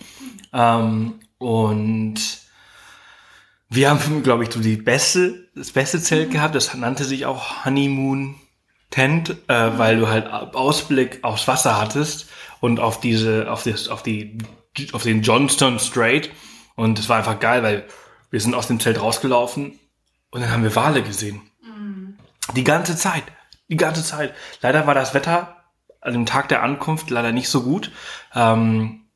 Ähm, 0.52 1.20
und 1.38 2.16
wir 3.68 3.88
haben, 3.88 4.25
glaube 4.25 4.42
ich, 4.42 4.50
so 4.50 4.58
die 4.58 4.75
beste, 4.75 5.49
das 5.54 5.70
beste 5.70 6.02
Zelt 6.02 6.32
gehabt. 6.32 6.56
Das 6.56 6.75
nannte 6.75 7.04
sich 7.04 7.25
auch 7.25 7.64
Honeymoon 7.64 8.35
Tent, 8.90 9.30
äh, 9.46 9.78
weil 9.78 9.96
du 9.96 10.08
halt 10.08 10.26
Ausblick 10.28 11.23
aufs 11.23 11.46
Wasser 11.46 11.80
hattest 11.80 12.28
und 12.58 12.80
auf 12.80 12.99
diese, 12.99 13.49
auf 13.49 13.62
das, 13.62 13.87
auf 13.87 14.02
die, 14.02 14.38
auf 14.90 15.04
den 15.04 15.23
Johnston 15.23 15.78
Strait. 15.78 16.30
Und 16.75 16.99
es 16.99 17.08
war 17.08 17.18
einfach 17.18 17.38
geil, 17.38 17.62
weil 17.62 17.87
wir 18.30 18.40
sind 18.40 18.54
aus 18.54 18.66
dem 18.66 18.80
Zelt 18.80 19.00
rausgelaufen 19.00 19.78
und 20.30 20.40
dann 20.40 20.50
haben 20.50 20.62
wir 20.62 20.75
Wale 20.75 21.02
gesehen. 21.02 21.42
Mhm. 21.62 22.18
Die 22.54 22.64
ganze 22.64 22.97
Zeit. 22.97 23.25
Die 23.68 23.76
ganze 23.76 24.04
Zeit. 24.04 24.35
Leider 24.62 24.87
war 24.87 24.95
das 24.95 25.14
Wetter 25.14 25.56
an 26.00 26.12
dem 26.12 26.26
Tag 26.26 26.49
der 26.49 26.62
Ankunft 26.62 27.11
leider 27.11 27.33
nicht 27.33 27.49
so 27.49 27.62
gut. 27.62 27.90
Ähm, 28.35 29.06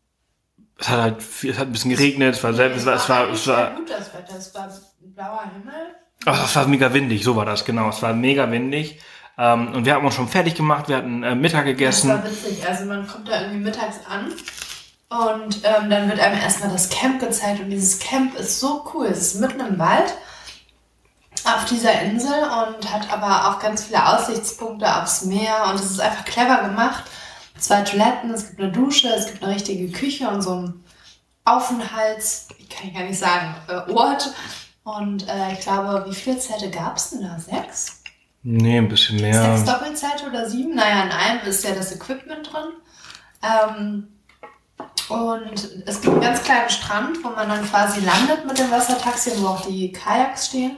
es 0.78 0.88
hat 0.88 1.00
halt, 1.00 1.16
es 1.20 1.58
hat 1.58 1.68
ein 1.68 1.72
bisschen 1.72 1.90
geregnet, 1.90 2.34
es 2.36 2.42
war 2.42 2.54
selbst, 2.54 2.78
es 2.78 2.86
war, 2.86 2.94
es 2.94 3.08
war, 3.08 3.30
es 3.30 3.46
war, 3.46 3.74
gut 3.74 3.90
das 3.90 4.14
Wetter, 4.14 4.36
es 4.36 4.54
war 4.54 4.68
blauer 5.00 5.44
Himmel. 5.52 5.94
Ach, 6.24 6.44
es 6.44 6.56
war 6.56 6.66
mega 6.66 6.92
windig, 6.92 7.24
so 7.24 7.36
war 7.36 7.44
das, 7.44 7.64
genau. 7.64 7.88
Es 7.88 8.02
war 8.02 8.12
mega 8.12 8.50
windig. 8.50 9.00
Ähm, 9.38 9.72
und 9.74 9.84
wir 9.84 9.94
haben 9.94 10.04
uns 10.04 10.14
schon 10.14 10.28
fertig 10.28 10.54
gemacht, 10.54 10.88
wir 10.88 10.96
hatten 10.96 11.22
äh, 11.22 11.34
Mittag 11.34 11.64
gegessen. 11.64 12.08
Das 12.08 12.24
war 12.24 12.30
witzig, 12.30 12.66
also 12.66 12.84
man 12.86 13.06
kommt 13.06 13.28
da 13.28 13.40
irgendwie 13.40 13.64
mittags 13.64 14.00
an 14.08 14.32
und 15.10 15.64
ähm, 15.64 15.90
dann 15.90 16.08
wird 16.08 16.20
einem 16.20 16.40
erstmal 16.40 16.70
das 16.70 16.88
Camp 16.88 17.20
gezeigt 17.20 17.60
und 17.60 17.70
dieses 17.70 17.98
Camp 17.98 18.36
ist 18.36 18.60
so 18.60 18.88
cool. 18.94 19.06
Es 19.06 19.34
ist 19.34 19.40
mitten 19.40 19.60
im 19.60 19.78
Wald 19.78 20.14
auf 21.44 21.64
dieser 21.64 22.00
Insel 22.02 22.32
und 22.32 22.92
hat 22.92 23.12
aber 23.12 23.48
auch 23.48 23.58
ganz 23.60 23.84
viele 23.84 24.06
Aussichtspunkte 24.06 25.02
aufs 25.02 25.24
Meer 25.24 25.64
und 25.68 25.74
es 25.74 25.90
ist 25.90 26.00
einfach 26.00 26.24
clever 26.24 26.68
gemacht. 26.68 27.04
zwei 27.58 27.82
Toiletten, 27.82 28.32
es 28.32 28.48
gibt 28.48 28.60
eine 28.60 28.70
Dusche, 28.70 29.08
es 29.08 29.26
gibt 29.26 29.42
eine 29.42 29.52
richtige 29.54 29.90
Küche 29.90 30.28
und 30.28 30.42
so 30.42 30.54
ein 30.54 30.84
Aufenthalts, 31.44 32.48
ich 32.58 32.68
kann 32.68 32.94
gar 32.94 33.02
nicht 33.02 33.18
sagen, 33.18 33.56
äh, 33.68 33.90
Ort. 33.92 34.32
Und 34.84 35.28
äh, 35.28 35.52
ich 35.52 35.60
glaube, 35.60 36.04
wie 36.08 36.14
viele 36.14 36.38
Zelte 36.38 36.70
gab 36.70 36.96
es 36.96 37.10
denn 37.10 37.22
da? 37.22 37.38
Sechs? 37.38 38.02
Nee, 38.42 38.78
ein 38.78 38.88
bisschen 38.88 39.20
mehr. 39.20 39.56
Sechs 39.56 39.64
Doppelzelte 39.64 40.26
oder 40.26 40.48
sieben? 40.48 40.74
Naja, 40.74 41.02
in 41.02 41.10
einem 41.10 41.40
ist 41.48 41.64
ja 41.64 41.74
das 41.74 41.92
Equipment 41.92 42.50
drin. 42.52 42.72
Ähm, 43.42 44.08
und 45.10 45.68
es 45.86 46.00
gibt 46.00 46.14
einen 46.14 46.22
ganz 46.22 46.42
kleinen 46.42 46.70
Strand, 46.70 47.22
wo 47.24 47.30
man 47.30 47.48
dann 47.48 47.68
quasi 47.68 48.00
landet 48.00 48.46
mit 48.46 48.58
dem 48.58 48.70
Wassertaxi, 48.70 49.32
wo 49.38 49.48
auch 49.48 49.66
die 49.66 49.90
Kajaks 49.92 50.46
stehen. 50.46 50.76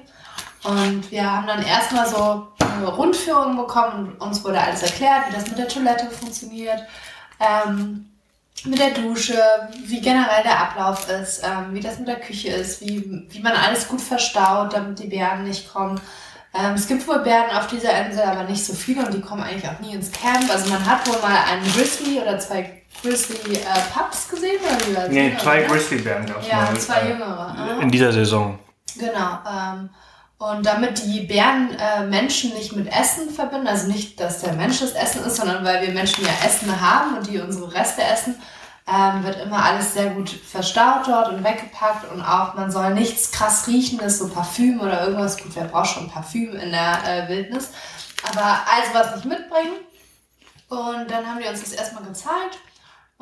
Und 0.65 1.11
wir 1.11 1.31
haben 1.31 1.47
dann 1.47 1.63
erstmal 1.63 2.09
so 2.09 2.49
eine 2.61 2.89
Rundführung 2.89 3.57
bekommen 3.57 4.09
und 4.09 4.21
uns 4.21 4.43
wurde 4.43 4.61
alles 4.61 4.83
erklärt, 4.83 5.29
wie 5.29 5.35
das 5.35 5.49
mit 5.49 5.59
der 5.59 5.69
Toilette 5.69 6.09
funktioniert, 6.11 6.81
ähm, 7.41 8.09
mit 8.65 8.79
der 8.79 8.93
Dusche, 8.93 9.39
wie 9.85 10.01
generell 10.01 10.43
der 10.45 10.61
Ablauf 10.61 11.09
ist, 11.11 11.43
ähm, 11.45 11.75
wie 11.75 11.81
das 11.81 11.99
mit 11.99 12.09
der 12.09 12.21
Küche 12.21 12.49
ist, 12.49 12.81
wie, 12.81 13.27
wie 13.29 13.41
man 13.41 13.53
alles 13.53 13.89
gut 13.89 14.01
verstaut, 14.01 14.73
damit 14.73 15.01
die 15.01 15.09
Bären 15.09 15.45
nicht 15.45 15.73
kommen. 15.73 16.01
Ähm, 16.55 16.75
es 16.75 16.87
gibt 16.87 17.07
wohl 17.09 17.19
Bären 17.19 17.57
auf 17.57 17.67
dieser 17.67 18.07
Insel, 18.07 18.23
aber 18.23 18.45
nicht 18.45 18.65
so 18.65 18.73
viele 18.73 19.05
und 19.05 19.13
die 19.13 19.21
kommen 19.21 19.43
eigentlich 19.43 19.69
auch 19.69 19.81
nie 19.81 19.95
ins 19.95 20.13
Camp. 20.13 20.49
Also 20.51 20.71
man 20.71 20.87
hat 20.87 21.07
wohl 21.09 21.21
mal 21.21 21.37
einen 21.51 21.71
Grizzly 21.73 22.21
oder 22.21 22.39
zwei 22.39 22.82
Grizzly 23.03 23.55
äh, 23.57 23.65
Pups 23.93 24.29
gesehen 24.29 24.61
oder 24.65 24.87
wie 24.87 24.97
war 24.97 25.09
Nee, 25.09 25.37
zwei 25.41 25.63
Grizzly-Bären 25.63 26.27
gab 26.27 26.41
es 26.43 26.49
Ja, 26.49 26.57
mal. 26.63 26.79
zwei 26.79 27.01
äh, 27.01 27.09
jüngere. 27.11 27.39
aha. 27.41 27.81
In 27.81 27.91
dieser 27.91 28.13
Saison. 28.13 28.59
Genau. 28.97 29.39
Ähm, 29.51 29.91
und 30.39 30.67
damit 30.67 31.05
die 31.05 31.21
Bären 31.21 31.71
äh, 31.79 32.05
Menschen 32.07 32.53
nicht 32.55 32.75
mit 32.75 32.89
Essen 32.89 33.31
verbinden, 33.31 33.69
also 33.69 33.87
nicht, 33.87 34.19
dass 34.19 34.41
der 34.41 34.55
Mensch 34.55 34.81
das 34.81 34.93
Essen 34.93 35.25
ist, 35.25 35.37
sondern 35.37 35.65
weil 35.65 35.87
wir 35.87 35.93
Menschen 35.95 36.25
ja 36.25 36.33
Essen 36.45 36.81
haben 36.81 37.17
und 37.17 37.27
die 37.29 37.39
unsere 37.41 37.73
Reste 37.73 38.03
essen, 38.03 38.35
ähm, 38.89 39.23
wird 39.23 39.41
immer 39.41 39.65
alles 39.65 39.95
sehr 39.95 40.11
gut 40.11 40.29
verstaut 40.29 41.07
dort 41.07 41.29
und 41.29 41.45
weggepackt 41.45 42.11
und 42.11 42.21
auch 42.23 42.55
man 42.55 42.73
soll 42.73 42.93
nichts 42.95 43.31
krass 43.31 43.69
riechendes, 43.69 44.19
so 44.19 44.29
Parfüm 44.29 44.81
oder 44.81 45.03
irgendwas. 45.05 45.39
Gut, 45.39 45.53
wer 45.55 45.65
braucht 45.65 45.91
schon 45.91 46.11
Parfüm 46.11 46.57
in 46.57 46.73
der 46.73 46.99
äh, 47.07 47.29
Wildnis? 47.29 47.71
Aber 48.29 48.43
also 48.45 48.95
was 48.95 49.15
nicht 49.15 49.27
mitbringen. 49.27 49.75
Und 50.69 51.09
dann 51.11 51.25
haben 51.27 51.39
die 51.41 51.49
uns 51.49 51.61
das 51.61 51.73
erstmal 51.73 52.03
gezeigt. 52.03 52.59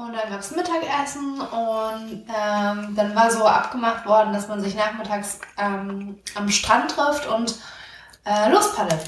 Und 0.00 0.14
dann 0.14 0.30
gab 0.30 0.40
es 0.40 0.50
Mittagessen 0.52 1.40
und 1.40 2.24
ähm, 2.28 2.94
dann 2.96 3.14
war 3.14 3.30
so 3.30 3.44
abgemacht 3.44 4.06
worden, 4.06 4.32
dass 4.32 4.48
man 4.48 4.62
sich 4.62 4.74
nachmittags 4.74 5.40
ähm, 5.58 6.18
am 6.34 6.48
Strand 6.48 6.92
trifft 6.92 7.26
und 7.26 7.56
äh, 8.24 8.50
lospaddelt. 8.50 9.02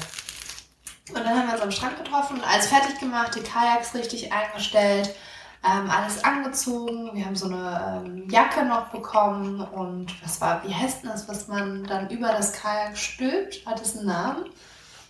Und 1.09 1.15
dann 1.15 1.29
haben 1.29 1.47
wir 1.47 1.53
uns 1.53 1.63
am 1.63 1.71
Strand 1.71 1.97
getroffen, 1.97 2.41
alles 2.47 2.67
fertig 2.67 2.99
gemacht, 2.99 3.33
die 3.35 3.41
Kajaks 3.41 3.95
richtig 3.95 4.31
eingestellt, 4.31 5.15
ähm, 5.63 5.89
alles 5.89 6.23
angezogen. 6.23 7.09
Wir 7.13 7.25
haben 7.25 7.35
so 7.35 7.47
eine 7.47 8.03
ähm, 8.05 8.29
Jacke 8.29 8.63
noch 8.63 8.89
bekommen 8.89 9.61
und 9.61 10.13
was 10.23 10.39
war, 10.41 10.61
wie 10.67 10.75
heißt 10.75 11.01
denn 11.01 11.09
das, 11.09 11.27
was 11.27 11.47
man 11.47 11.85
dann 11.85 12.07
über 12.11 12.27
das 12.27 12.53
Kajak 12.53 12.95
stülpt? 12.97 13.65
Hat 13.65 13.81
es 13.81 13.97
einen 13.97 14.05
Namen? 14.05 14.45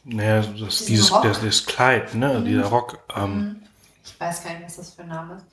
Naja, 0.06 0.44
das, 0.60 0.86
dieses, 0.86 1.12
Rock? 1.12 1.24
das, 1.24 1.42
das 1.42 1.66
Kleid, 1.66 2.16
ne? 2.16 2.42
Dieser 2.42 2.66
Rock. 2.68 3.00
Ähm, 3.16 3.64
Ich 4.06 4.18
weiß 4.18 4.44
gar 4.44 4.54
nicht, 4.54 4.66
was 4.66 4.78
das 4.78 4.94
für 4.94 5.02
ein 5.02 5.10
Name 5.10 5.36
ist. 5.36 5.53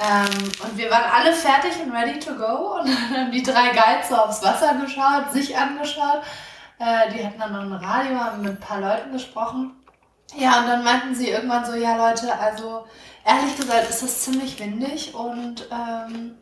Ähm, 0.00 0.50
und 0.62 0.78
wir 0.78 0.90
waren 0.90 1.10
alle 1.12 1.32
fertig 1.32 1.72
und 1.84 1.92
ready 1.92 2.18
to 2.18 2.34
go. 2.34 2.78
Und 2.78 2.88
dann 2.88 3.10
haben 3.10 3.32
die 3.32 3.42
drei 3.42 3.68
Guides 3.68 4.08
so 4.08 4.16
aufs 4.16 4.42
Wasser 4.42 4.74
geschaut, 4.74 5.30
sich 5.32 5.56
angeschaut. 5.56 6.22
Äh, 6.78 7.12
die 7.12 7.24
hatten 7.24 7.38
dann 7.38 7.52
noch 7.52 7.60
ein 7.78 7.84
Radio, 7.84 8.18
haben 8.18 8.42
mit 8.42 8.52
ein 8.52 8.60
paar 8.60 8.80
Leuten 8.80 9.12
gesprochen. 9.12 9.72
Ja, 10.34 10.60
und 10.60 10.68
dann 10.68 10.84
meinten 10.84 11.14
sie 11.14 11.28
irgendwann 11.28 11.64
so, 11.64 11.74
ja 11.74 11.96
Leute, 11.96 12.32
also 12.38 12.86
ehrlich 13.26 13.56
gesagt 13.56 13.90
ist 13.90 14.02
das 14.02 14.22
ziemlich 14.22 14.58
windig 14.58 15.14
und 15.14 15.68
ähm, 15.70 16.36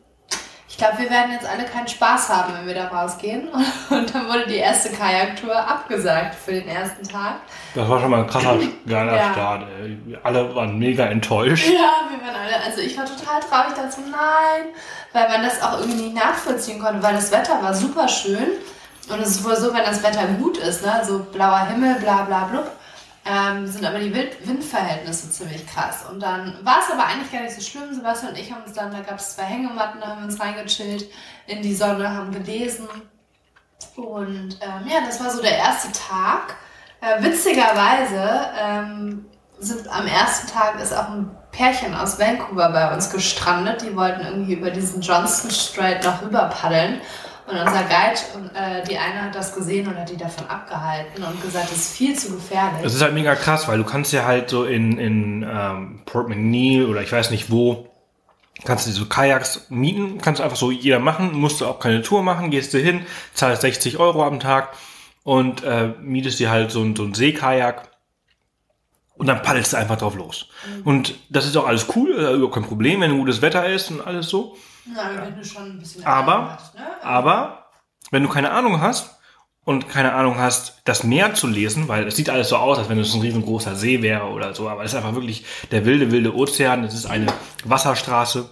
glaube, 0.79 0.97
wir 0.99 1.09
werden 1.09 1.31
jetzt 1.31 1.45
alle 1.47 1.63
keinen 1.65 1.87
Spaß 1.87 2.29
haben, 2.29 2.53
wenn 2.57 2.65
wir 2.67 2.73
da 2.73 2.87
rausgehen. 2.87 3.47
Und 3.89 4.13
dann 4.15 4.27
wurde 4.27 4.47
die 4.47 4.55
erste 4.55 4.89
Kajaktour 4.89 5.55
abgesagt 5.55 6.33
für 6.35 6.53
den 6.53 6.67
ersten 6.67 7.07
Tag. 7.07 7.35
das 7.75 7.87
war 7.87 7.99
schon 7.99 8.09
mal 8.09 8.21
ein 8.23 8.27
krasser, 8.27 8.57
geiler 8.87 9.15
Ja. 9.15 9.31
Start. 9.33 9.63
Ey. 9.81 10.17
Alle 10.23 10.55
waren 10.55 10.79
mega 10.79 11.05
enttäuscht. 11.05 11.67
Ja, 11.67 12.07
wir 12.09 12.25
waren 12.25 12.35
alle, 12.35 12.63
also 12.65 12.81
ich 12.81 12.97
war 12.97 13.05
total 13.05 13.39
traurig 13.41 13.75
dazu, 13.75 14.01
nein, 14.09 14.73
weil 15.13 15.29
man 15.29 15.43
das 15.43 15.61
auch 15.61 15.79
irgendwie 15.79 16.03
nicht 16.03 16.15
nachvollziehen 16.15 16.79
konnte, 16.81 17.03
weil 17.03 17.13
das 17.13 17.31
Wetter 17.31 17.61
war 17.61 17.73
super 17.73 18.07
schön 18.07 18.47
und 19.09 19.19
es 19.21 19.29
ist 19.29 19.43
wohl 19.43 19.55
so, 19.55 19.73
wenn 19.73 19.83
das 19.83 20.01
Wetter 20.03 20.25
gut 20.39 20.57
ist, 20.57 20.83
ne, 20.85 21.01
so 21.05 21.19
blauer 21.19 21.67
Himmel, 21.67 21.95
bla 21.99 22.23
bla 22.23 22.45
blub, 22.45 22.71
ähm, 23.25 23.67
sind 23.67 23.85
aber 23.85 23.99
die 23.99 24.13
Wind 24.13 24.47
Windverhältnisse 24.47 25.29
ziemlich 25.29 25.65
krass. 25.67 26.05
Und 26.09 26.21
dann 26.21 26.57
war 26.63 26.79
es 26.79 26.91
aber 26.91 27.05
eigentlich 27.05 27.31
gar 27.31 27.41
nicht 27.41 27.55
so 27.55 27.61
schlimm. 27.61 27.93
Sebastian 27.93 28.33
und 28.33 28.39
ich 28.39 28.51
haben 28.51 28.63
uns 28.63 28.73
dann, 28.73 28.91
da 28.91 29.01
gab 29.01 29.19
es 29.19 29.35
zwei 29.35 29.43
Hängematten, 29.43 29.99
da 30.01 30.07
haben 30.07 30.21
wir 30.21 30.25
uns 30.25 30.39
reingechillt 30.39 31.09
in 31.47 31.61
die 31.61 31.75
Sonne, 31.75 32.09
haben 32.09 32.31
gelesen. 32.31 32.87
Und 33.95 34.57
ähm, 34.61 34.87
ja, 34.87 35.01
das 35.05 35.19
war 35.23 35.29
so 35.29 35.41
der 35.41 35.57
erste 35.57 35.91
Tag. 35.91 36.55
Äh, 37.01 37.23
witzigerweise 37.23 38.49
ähm, 38.57 39.25
sind 39.59 39.87
am 39.89 40.07
ersten 40.07 40.47
Tag 40.47 40.79
ist 40.79 40.93
auch 40.93 41.09
ein 41.09 41.35
Pärchen 41.51 41.93
aus 41.93 42.19
Vancouver 42.19 42.69
bei 42.69 42.93
uns 42.93 43.09
gestrandet. 43.09 43.81
Die 43.81 43.95
wollten 43.95 44.25
irgendwie 44.25 44.53
über 44.53 44.71
diesen 44.71 45.01
Johnston 45.01 45.51
Strait 45.51 46.03
noch 46.03 46.21
rüber 46.21 46.49
paddeln. 46.49 47.01
Und 47.49 47.57
unser 47.57 47.83
Guide, 47.83 48.19
und, 48.35 48.55
äh, 48.55 48.83
die 48.83 48.97
eine 48.97 49.23
hat 49.23 49.33
das 49.33 49.55
gesehen 49.55 49.87
und 49.87 49.97
hat 49.97 50.09
die 50.09 50.17
davon 50.17 50.45
abgehalten 50.47 51.23
und 51.23 51.41
gesagt, 51.41 51.71
das 51.71 51.77
ist 51.77 51.95
viel 51.95 52.15
zu 52.15 52.33
gefährlich. 52.33 52.85
Es 52.85 52.93
ist 52.93 53.01
halt 53.01 53.15
mega 53.15 53.33
krass, 53.35 53.67
weil 53.67 53.79
du 53.79 53.83
kannst 53.83 54.13
ja 54.13 54.25
halt 54.25 54.49
so 54.49 54.65
in, 54.65 54.99
in 54.99 55.47
ähm, 55.49 56.01
Port 56.05 56.29
McNeil 56.29 56.85
oder 56.85 57.01
ich 57.01 57.11
weiß 57.11 57.31
nicht 57.31 57.49
wo, 57.49 57.87
kannst 58.65 58.85
du 58.85 58.91
so 58.91 59.05
Kajaks 59.07 59.65
mieten, 59.69 60.19
kannst 60.21 60.41
einfach 60.41 60.57
so 60.57 60.69
jeder 60.69 60.99
machen, 60.99 61.33
musst 61.33 61.59
du 61.61 61.65
auch 61.65 61.79
keine 61.79 62.03
Tour 62.03 62.21
machen, 62.21 62.51
gehst 62.51 62.73
du 62.73 62.77
hin, 62.77 63.05
zahlst 63.33 63.63
60 63.63 63.97
Euro 63.97 64.23
am 64.23 64.39
Tag 64.39 64.69
und 65.23 65.63
äh, 65.63 65.93
mietest 66.01 66.39
dir 66.39 66.51
halt 66.51 66.69
so 66.69 66.83
ein, 66.83 66.95
so 66.95 67.03
ein 67.03 67.15
Seekajak 67.15 67.89
und 69.17 69.27
dann 69.27 69.41
paddelst 69.41 69.73
du 69.73 69.77
einfach 69.77 69.97
drauf 69.97 70.15
los. 70.15 70.49
Und 70.85 71.15
das 71.29 71.45
ist 71.45 71.57
auch 71.57 71.67
alles 71.67 71.87
cool, 71.95 72.11
überhaupt 72.11 72.53
kein 72.53 72.63
Problem, 72.63 73.01
wenn 73.01 73.17
gutes 73.17 73.41
Wetter 73.41 73.65
ist 73.67 73.91
und 73.91 74.01
alles 74.01 74.29
so. 74.29 74.55
Na, 74.93 75.11
wir 75.13 75.21
hätten 75.21 75.43
schon 75.43 75.63
ein 75.71 75.79
bisschen 75.79 76.05
Aber- 76.05 76.33
gemacht, 76.37 76.75
ne? 76.75 76.81
Aber 77.03 77.65
wenn 78.11 78.23
du 78.23 78.29
keine 78.29 78.51
Ahnung 78.51 78.81
hast 78.81 79.17
und 79.65 79.87
keine 79.89 80.13
Ahnung 80.13 80.37
hast, 80.37 80.81
das 80.85 81.03
Meer 81.03 81.33
zu 81.35 81.47
lesen, 81.47 81.87
weil 81.87 82.07
es 82.07 82.15
sieht 82.15 82.29
alles 82.29 82.49
so 82.49 82.57
aus, 82.57 82.77
als 82.79 82.89
wenn 82.89 82.99
es 82.99 83.13
ein 83.13 83.21
riesengroßer 83.21 83.75
See 83.75 84.01
wäre 84.01 84.25
oder 84.29 84.53
so, 84.55 84.67
aber 84.69 84.83
es 84.83 84.91
ist 84.91 84.97
einfach 84.97 85.13
wirklich 85.13 85.45
der 85.71 85.85
wilde, 85.85 86.11
wilde 86.11 86.33
Ozean. 86.35 86.83
Es 86.83 86.93
ist 86.93 87.05
eine 87.05 87.27
Wasserstraße, 87.65 88.49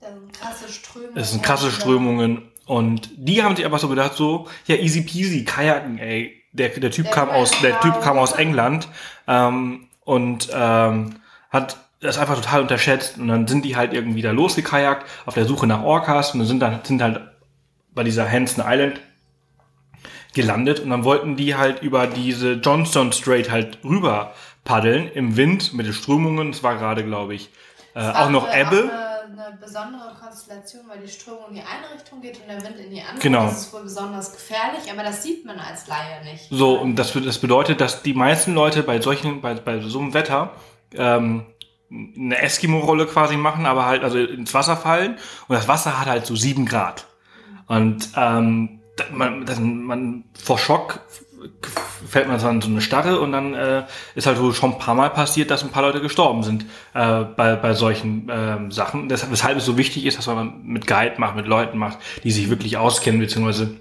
Da 0.00 0.08
sind 0.10 0.32
krasse 0.32 0.68
Strömungen. 0.68 1.16
es 1.16 1.30
sind 1.30 1.42
krasse 1.42 1.70
Strömungen 1.70 2.52
und 2.66 3.08
die 3.16 3.42
haben 3.42 3.56
sich 3.56 3.64
einfach 3.64 3.78
so 3.78 3.88
gedacht, 3.88 4.14
so, 4.14 4.46
ja, 4.66 4.76
easy 4.76 5.02
peasy, 5.02 5.44
Kajaken, 5.44 5.98
ey. 5.98 6.34
Der, 6.52 6.70
der 6.70 6.90
Typ 6.90 7.04
Der 7.06 7.14
kam 7.14 7.28
aus, 7.30 7.50
der. 7.60 7.78
Typ 7.80 8.00
kam 8.00 8.18
aus 8.18 8.32
England 8.32 8.88
ähm, 9.26 9.88
und 10.04 10.48
ähm, 10.52 11.16
hat 11.50 11.76
das 12.00 12.18
einfach 12.18 12.36
total 12.36 12.62
unterschätzt 12.62 13.18
und 13.18 13.28
dann 13.28 13.46
sind 13.48 13.64
die 13.64 13.76
halt 13.76 13.92
irgendwie 13.92 14.22
da 14.22 14.30
losgekajakt 14.30 15.04
auf 15.26 15.34
der 15.34 15.46
Suche 15.46 15.66
nach 15.66 15.82
Orcas 15.82 16.32
und 16.34 16.44
sind 16.44 16.60
dann 16.60 16.80
sind 16.84 17.02
halt 17.02 17.20
bei 17.92 18.04
dieser 18.04 18.30
Hanson 18.30 18.64
Island 18.66 19.00
gelandet 20.34 20.80
und 20.80 20.90
dann 20.90 21.04
wollten 21.04 21.36
die 21.36 21.56
halt 21.56 21.82
über 21.82 22.06
diese 22.06 22.52
Johnstone 22.54 23.12
Strait 23.12 23.50
halt 23.50 23.78
rüber 23.82 24.32
paddeln 24.64 25.10
im 25.10 25.36
Wind 25.36 25.72
mit 25.74 25.86
den 25.86 25.92
Strömungen. 25.94 26.50
Es 26.50 26.62
war 26.62 26.76
gerade, 26.76 27.04
glaube 27.04 27.34
ich, 27.34 27.50
äh, 27.94 28.00
auch 28.00 28.28
noch 28.30 28.46
eine- 28.46 28.60
Ebbe. 28.60 28.90
Auch 28.92 29.24
eine, 29.24 29.46
eine 29.46 29.58
besondere 29.58 30.14
Konstellation, 30.20 30.82
weil 30.88 31.00
die 31.00 31.08
Strömung 31.08 31.48
in 31.48 31.54
die 31.54 31.60
eine 31.62 31.94
Richtung 31.94 32.20
geht 32.20 32.38
und 32.40 32.48
der 32.48 32.62
Wind 32.62 32.78
in 32.78 32.90
die 32.90 33.00
andere. 33.00 33.18
Genau. 33.20 33.44
Das 33.46 33.62
ist 33.62 33.72
wohl 33.72 33.82
besonders 33.82 34.32
gefährlich, 34.32 34.90
aber 34.92 35.02
das 35.02 35.22
sieht 35.22 35.44
man 35.44 35.58
als 35.58 35.86
Laie 35.88 36.22
nicht. 36.24 36.46
So, 36.50 36.78
und 36.78 36.96
das, 36.96 37.12
das 37.14 37.38
bedeutet, 37.38 37.80
dass 37.80 38.02
die 38.02 38.14
meisten 38.14 38.54
Leute 38.54 38.82
bei 38.82 39.00
solchen, 39.00 39.40
bei, 39.40 39.54
bei 39.54 39.80
so 39.80 39.98
einem 39.98 40.14
Wetter 40.14 40.52
ähm, 40.94 41.46
eine 41.90 42.38
Eskimo-Rolle 42.38 43.06
quasi 43.06 43.36
machen, 43.36 43.66
aber 43.66 43.86
halt 43.86 44.04
also 44.04 44.18
ins 44.18 44.52
Wasser 44.54 44.76
fallen 44.76 45.16
und 45.48 45.54
das 45.54 45.68
Wasser 45.68 45.98
hat 45.98 46.06
halt 46.06 46.26
so 46.26 46.36
sieben 46.36 46.66
Grad. 46.66 47.06
Und 47.66 48.10
ähm, 48.16 48.80
man, 49.12 49.44
das, 49.46 49.58
man 49.60 50.24
vor 50.42 50.58
Schock 50.58 51.00
fällt 52.08 52.28
man 52.28 52.40
so 52.40 52.48
in 52.48 52.60
so 52.60 52.68
eine 52.68 52.80
Starre 52.80 53.20
und 53.20 53.32
dann 53.32 53.54
äh, 53.54 53.84
ist 54.14 54.26
halt 54.26 54.40
wohl 54.40 54.54
schon 54.54 54.72
ein 54.72 54.78
paar 54.78 54.94
Mal 54.94 55.10
passiert, 55.10 55.50
dass 55.50 55.62
ein 55.62 55.70
paar 55.70 55.82
Leute 55.82 56.00
gestorben 56.00 56.42
sind 56.42 56.66
äh, 56.94 57.24
bei, 57.24 57.54
bei 57.56 57.74
solchen 57.74 58.28
ähm, 58.30 58.72
Sachen. 58.72 59.08
Deshalb, 59.08 59.32
weshalb 59.32 59.58
es 59.58 59.64
so 59.64 59.76
wichtig 59.78 60.04
ist, 60.06 60.18
dass 60.18 60.26
man 60.26 60.62
mit 60.64 60.86
Guide 60.86 61.14
macht, 61.18 61.36
mit 61.36 61.46
Leuten 61.46 61.78
macht, 61.78 61.98
die 62.24 62.30
sich 62.30 62.50
wirklich 62.50 62.76
auskennen, 62.76 63.20
beziehungsweise 63.20 63.76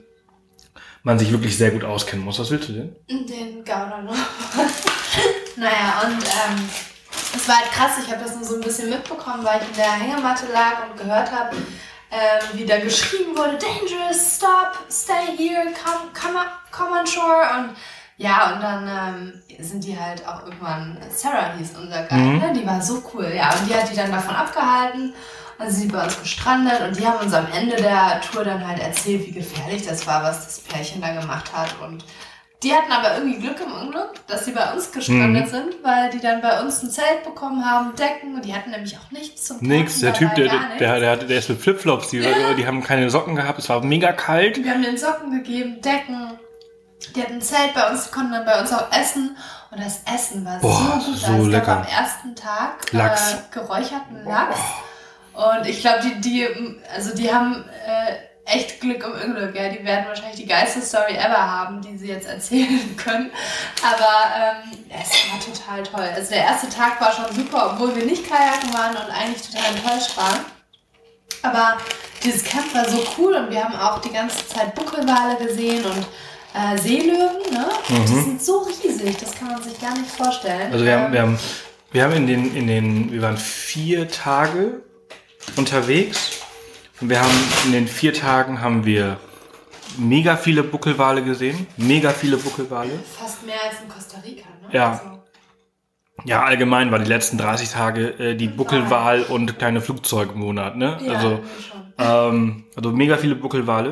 man 1.04 1.18
sich 1.18 1.32
wirklich 1.32 1.58
sehr 1.58 1.72
gut 1.72 1.84
auskennen 1.84 2.24
muss. 2.26 2.40
Was 2.40 2.52
willst 2.52 2.70
du 2.70 2.74
denn? 2.74 2.96
Den 3.10 3.64
Gouda 3.64 4.02
noch. 4.04 4.14
naja, 5.56 6.04
und 6.06 6.24
ähm, 6.24 6.70
es 7.36 7.48
war 7.48 7.58
halt 7.58 7.72
krass, 7.72 7.92
ich 8.04 8.12
habe 8.12 8.24
das 8.24 8.36
nur 8.36 8.44
so 8.44 8.56
ein 8.56 8.62
bisschen 8.62 8.90
mitbekommen, 8.90 9.44
weil 9.44 9.62
ich 9.62 9.68
in 9.70 9.76
der 9.76 9.92
Hängematte 9.92 10.46
lag 10.52 10.90
und 10.90 10.98
gehört 10.98 11.32
habe, 11.32 11.56
ähm, 12.10 12.48
wie 12.54 12.66
da 12.66 12.80
geschrieben 12.80 13.36
wurde, 13.38 13.58
dangerous, 13.58 14.38
stop, 14.38 14.78
stay 14.90 15.36
here, 15.38 15.66
come, 15.84 16.10
come, 16.14 16.46
come 16.72 17.00
on 17.00 17.06
shore. 17.08 17.48
Und 17.60 17.76
Ja, 18.20 18.54
und 18.54 18.62
dann 18.64 18.88
ähm, 18.88 19.44
sind 19.64 19.84
die 19.84 20.00
halt 20.00 20.26
auch 20.28 20.44
irgendwann, 20.46 20.98
Sarah 21.16 21.54
hieß 21.58 21.74
unser 21.78 22.04
Guide, 22.04 22.22
Mhm. 22.22 22.40
ne? 22.40 22.54
die 22.54 22.66
war 22.66 22.82
so 22.82 23.04
cool. 23.14 23.32
Ja, 23.36 23.54
und 23.54 23.70
die 23.70 23.76
hat 23.76 23.92
die 23.92 23.96
dann 23.96 24.12
davon 24.12 24.36
abgehalten. 24.36 25.14
Dann 25.60 25.70
sind 25.70 25.82
sie 25.82 25.88
bei 25.88 26.04
uns 26.04 26.20
gestrandet 26.20 26.82
und 26.82 26.98
die 26.98 27.06
haben 27.06 27.20
uns 27.20 27.34
am 27.34 27.48
Ende 27.52 27.76
der 27.76 28.22
Tour 28.22 28.44
dann 28.44 28.66
halt 28.68 28.80
erzählt, 28.80 29.26
wie 29.28 29.32
gefährlich 29.32 29.86
das 29.86 30.06
war, 30.08 30.24
was 30.24 30.46
das 30.46 30.60
Pärchen 30.62 31.02
da 31.02 31.10
gemacht 31.14 31.52
hat. 31.54 31.76
Und 31.82 32.06
die 32.68 32.74
hatten 32.74 32.92
aber 32.92 33.16
irgendwie 33.18 33.40
Glück 33.40 33.60
im 33.62 33.72
Unglück, 33.72 34.10
dass 34.28 34.44
sie 34.46 34.52
bei 34.52 34.74
uns 34.74 34.92
gestrandet 34.92 35.46
Mhm. 35.46 35.50
sind, 35.50 35.76
weil 35.84 36.10
die 36.10 36.20
dann 36.20 36.42
bei 36.42 36.60
uns 36.62 36.84
ein 36.84 36.90
Zelt 36.92 37.24
bekommen 37.24 37.64
haben, 37.64 37.96
Decken 37.96 38.36
und 38.36 38.44
die 38.44 38.54
hatten 38.54 38.72
nämlich 38.72 38.98
auch 38.98 39.10
nichts 39.12 39.46
zum 39.46 39.58
Nix, 39.62 40.02
der 40.02 40.14
Typ, 40.14 40.36
der, 40.36 40.50
der, 40.78 41.00
der, 41.00 41.16
der, 41.18 41.38
ist 41.38 41.48
mit 41.50 41.62
Flipflops, 41.62 42.10
die, 42.10 42.20
die 42.58 42.68
haben 42.68 42.84
keine 42.84 43.10
Socken 43.10 43.36
gehabt, 43.36 43.60
es 43.60 43.70
war 43.70 43.82
mega 43.84 44.12
kalt. 44.12 44.62
Wir 44.62 44.72
haben 44.72 44.82
den 44.84 44.98
Socken 44.98 45.32
gegeben, 45.32 45.82
Decken. 45.82 46.32
Die 47.16 47.22
hatten 47.22 47.36
ein 47.36 47.42
Zelt 47.42 47.74
bei 47.74 47.90
uns, 47.90 48.06
die 48.06 48.12
konnten 48.12 48.34
dann 48.34 48.46
bei 48.46 48.60
uns 48.60 48.74
auch 48.74 48.92
essen. 48.92 49.38
Und 49.72 49.80
das 49.84 50.02
Essen 50.14 50.44
war 50.46 50.60
Boah, 50.60 51.00
so 51.02 51.12
gut. 51.12 51.20
so 51.20 51.34
es 51.44 51.48
lecker. 51.48 51.66
gab 51.66 51.78
am 51.80 51.88
ersten 52.04 52.36
Tag 52.36 52.92
Lachs. 52.92 53.34
Äh, 53.34 53.38
geräucherten 53.54 54.24
Lachs. 54.26 54.60
Und 55.34 55.68
ich 55.68 55.82
glaube, 55.82 56.00
die, 56.04 56.20
die, 56.22 56.48
also 56.96 57.16
die 57.16 57.32
haben 57.32 57.64
echt 58.48 58.80
Glück 58.82 59.04
im 59.04 59.30
Unglück. 59.30 59.56
Ja. 59.56 59.70
Die 59.70 59.84
werden 59.84 60.06
wahrscheinlich 60.08 60.38
die 60.38 60.46
geilste 60.46 60.82
Story 60.82 61.14
ever 61.14 61.38
haben, 61.38 61.82
die 61.82 61.98
sie 61.98 62.08
jetzt 62.08 62.28
erzählen 62.28 62.96
können. 62.98 63.32
Aber 63.82 64.64
ähm, 64.64 64.80
es 64.90 65.10
war 65.30 65.40
total 65.40 65.84
toll. 65.84 66.10
Also 66.16 66.32
der 66.32 66.44
erste 66.44 66.70
Tag 66.70 67.00
war 67.02 67.12
schon 67.12 67.36
super, 67.36 67.72
obwohl 67.74 67.96
wir 67.96 68.06
nicht 68.06 68.28
Kajaken 68.30 68.74
waren 68.74 68.96
und 68.96 69.12
eigentlich 69.12 69.42
total 69.42 69.76
enttäuscht 69.76 70.18
waren. 70.18 70.40
Aber 71.44 71.78
dieses 72.24 72.44
Camp 72.44 72.74
war 72.74 72.90
so 72.90 73.06
cool 73.18 73.36
und 73.36 73.52
wir 73.52 73.64
haben 73.64 73.76
auch 73.76 74.02
die 74.02 74.12
ganze 74.12 74.48
Zeit 74.48 74.74
Buckelwale 74.74 75.36
gesehen 75.38 75.86
und 75.86 76.06
äh, 76.56 76.78
Seelöwen, 76.78 77.52
ne? 77.52 77.70
Die 77.90 78.08
sind 78.08 78.42
so 78.42 78.60
riesig, 78.60 79.18
das 79.18 79.36
kann 79.36 79.50
man 79.50 79.62
sich 79.62 79.80
gar 79.80 79.96
nicht 79.96 80.10
vorstellen. 80.10 80.70
Mhm. 80.70 80.74
Also 80.74 80.86
wir 80.86 80.94
haben, 80.94 81.06
Ähm, 81.06 81.12
wir 81.14 81.22
haben, 81.22 81.40
wir 81.92 82.04
haben 82.04 82.14
in 82.14 82.28
den, 82.28 82.56
in 82.56 82.68
den, 82.68 83.12
wir 83.12 83.22
waren 83.22 83.38
vier 83.38 84.10
Tage 84.10 84.82
unterwegs 85.56 86.32
und 87.02 87.10
wir 87.10 87.22
haben 87.22 87.34
in 87.66 87.72
den 87.74 87.88
vier 87.88 88.14
Tagen 88.14 88.62
haben 88.62 88.86
wir 88.86 89.18
mega 89.98 90.36
viele 90.38 90.64
Buckelwale 90.64 91.24
gesehen, 91.24 91.68
mega 91.78 92.12
viele 92.12 92.38
Buckelwale. 92.38 92.92
fast 93.18 93.46
mehr 93.46 93.56
als 93.70 93.82
in 93.82 93.90
Costa 93.90 94.18
Rica, 94.20 94.48
ne? 94.62 94.70
Ja. 94.72 94.92
Also, 94.92 95.22
Ja, 96.26 96.44
allgemein 96.44 96.92
war 96.92 97.00
die 97.00 97.06
letzten 97.06 97.38
30 97.38 97.70
Tage 97.70 98.08
äh, 98.20 98.36
die 98.36 98.48
Buckelwal 98.48 99.24
und 99.24 99.60
kleine 99.60 99.82
Flugzeugmonat, 99.82 100.76
ne? 100.76 100.98
ja, 101.02 101.14
also, 101.14 101.40
ähm, 102.00 102.66
also 102.76 102.92
mega 102.92 103.18
viele 103.18 103.36
Buckelwale. 103.36 103.92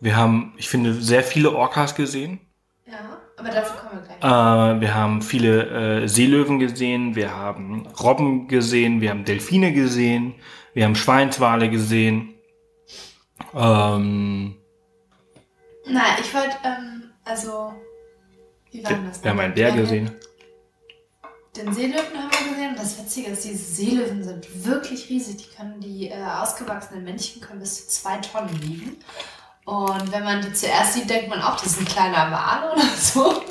Wir 0.00 0.16
haben, 0.16 0.54
ich 0.56 0.68
finde, 0.68 0.94
sehr 0.94 1.22
viele 1.22 1.52
Orcas 1.54 1.94
gesehen. 1.94 2.40
Ja, 2.86 2.94
aber 3.36 3.50
dazu 3.50 3.72
kommen 3.74 4.00
wir 4.00 4.16
gleich. 4.16 4.76
Äh, 4.76 4.80
wir 4.80 4.94
haben 4.94 5.22
viele 5.22 6.02
äh, 6.02 6.08
Seelöwen 6.08 6.58
gesehen, 6.60 7.16
wir 7.16 7.36
haben 7.36 7.86
Robben 8.00 8.46
gesehen, 8.48 9.00
wir 9.00 9.10
haben 9.10 9.24
Delfine 9.24 9.72
gesehen, 9.72 10.34
wir 10.74 10.84
haben 10.84 10.94
Schweinswale 10.94 11.70
gesehen. 11.70 12.34
Ähm, 13.54 14.56
Nein, 15.86 16.12
ich 16.20 16.32
wollte, 16.32 16.56
ähm, 16.64 17.10
also, 17.24 17.72
wie 18.70 18.84
war 18.84 18.92
denn 18.92 19.06
das? 19.06 19.22
wir 19.22 19.30
haben 19.30 19.40
einen 19.40 19.54
Bär 19.54 19.72
gesehen. 19.72 20.10
Den 21.56 21.72
Seelöwen 21.74 22.16
haben 22.16 22.30
wir 22.30 22.50
gesehen 22.50 22.70
und 22.70 22.78
das 22.78 22.96
Witzige 22.98 23.30
ist, 23.30 23.44
diese 23.44 23.58
Seelöwen 23.58 24.22
sind 24.22 24.64
wirklich 24.64 25.08
riesig. 25.08 25.36
Die 25.38 25.56
können, 25.56 25.80
die 25.80 26.08
äh, 26.08 26.22
ausgewachsenen 26.22 27.02
Männchen 27.02 27.42
können 27.42 27.58
bis 27.58 27.88
zu 27.88 27.88
zwei 27.88 28.18
Tonnen 28.18 28.62
wiegen. 28.62 28.96
Und 29.64 30.10
wenn 30.10 30.24
man 30.24 30.40
die 30.40 30.52
zuerst 30.52 30.94
sieht, 30.94 31.08
denkt 31.08 31.28
man 31.28 31.42
auch, 31.42 31.54
das 31.54 31.72
ist 31.72 31.80
ein 31.80 31.84
kleiner 31.84 32.30
Wal 32.30 32.72
oder 32.72 32.88
so. 32.98 33.42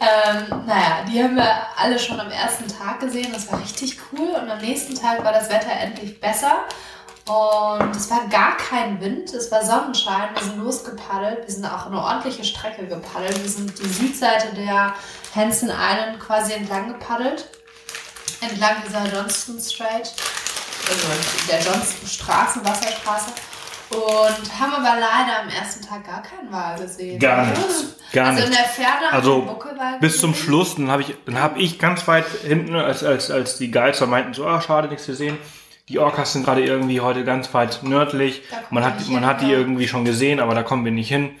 Ähm, 0.00 0.64
naja, 0.66 1.04
die 1.06 1.22
haben 1.22 1.36
wir 1.36 1.52
alle 1.76 1.98
schon 1.98 2.18
am 2.18 2.30
ersten 2.30 2.66
Tag 2.68 3.00
gesehen. 3.00 3.32
Das 3.32 3.50
war 3.52 3.60
richtig 3.60 3.98
cool. 4.12 4.28
Und 4.28 4.48
am 4.48 4.58
nächsten 4.58 4.94
Tag 4.94 5.22
war 5.24 5.32
das 5.32 5.50
Wetter 5.50 5.72
endlich 5.72 6.20
besser. 6.20 6.64
Und 7.26 7.94
es 7.94 8.10
war 8.10 8.26
gar 8.28 8.56
kein 8.56 9.00
Wind, 9.00 9.32
es 9.34 9.52
war 9.52 9.64
Sonnenschein. 9.64 10.30
Wir 10.34 10.42
sind 10.42 10.58
losgepaddelt. 10.58 11.46
Wir 11.46 11.54
sind 11.54 11.66
auch 11.66 11.86
eine 11.86 12.02
ordentliche 12.02 12.44
Strecke 12.44 12.86
gepaddelt. 12.86 13.40
Wir 13.40 13.48
sind 13.48 13.78
die 13.78 13.88
Südseite 13.88 14.54
der 14.54 14.94
Hansen 15.34 15.68
Island 15.68 16.18
quasi 16.18 16.54
entlang 16.54 16.88
gepaddelt. 16.88 17.48
Entlang 18.40 18.76
dieser 18.86 19.04
Johnston 19.06 19.60
Strait. 19.60 20.12
Also 20.88 21.06
der 21.48 21.60
Johnston 21.60 22.08
Straße, 22.08 22.64
Wasserstraße. 22.64 23.30
Und 23.90 24.60
haben 24.60 24.72
aber 24.72 25.00
leider 25.00 25.42
am 25.42 25.48
ersten 25.48 25.84
Tag 25.84 26.06
gar 26.06 26.22
keinen 26.22 26.52
Wal 26.52 26.78
gesehen. 26.78 27.18
Gar 27.18 27.46
nichts, 27.46 27.96
gar 28.12 28.28
also 28.28 28.44
in 28.44 28.52
der 28.52 28.64
Ferne 28.64 29.12
Also, 29.12 29.42
Buckelwal 29.42 29.98
Bis 29.98 30.20
zum. 30.20 30.32
Schluss, 30.32 30.76
dann 30.76 30.90
habe 30.90 31.02
ich, 31.02 31.16
dann 31.26 31.40
habe 31.40 31.58
ich 31.58 31.80
ganz 31.80 32.06
weit 32.06 32.26
hinten, 32.44 32.76
als, 32.76 33.02
als, 33.02 33.32
als 33.32 33.58
die 33.58 33.72
dann 33.72 34.06
meinten, 34.06 34.32
so, 34.32 34.46
ah, 34.46 34.60
schade, 34.60 34.86
nichts 34.86 35.06
gesehen. 35.06 35.36
Die 35.88 35.98
Orcas 35.98 36.32
sind 36.32 36.44
gerade 36.44 36.64
irgendwie 36.64 37.00
heute 37.00 37.24
ganz 37.24 37.52
weit 37.52 37.82
nördlich. 37.82 38.42
Man 38.70 38.84
hat, 38.84 39.08
man 39.08 39.22
hin, 39.22 39.26
hat 39.26 39.40
die 39.40 39.50
irgendwie 39.50 39.88
schon 39.88 40.04
gesehen, 40.04 40.38
aber 40.38 40.54
da 40.54 40.62
kommen 40.62 40.84
wir 40.84 40.92
nicht 40.92 41.08
hin. 41.08 41.34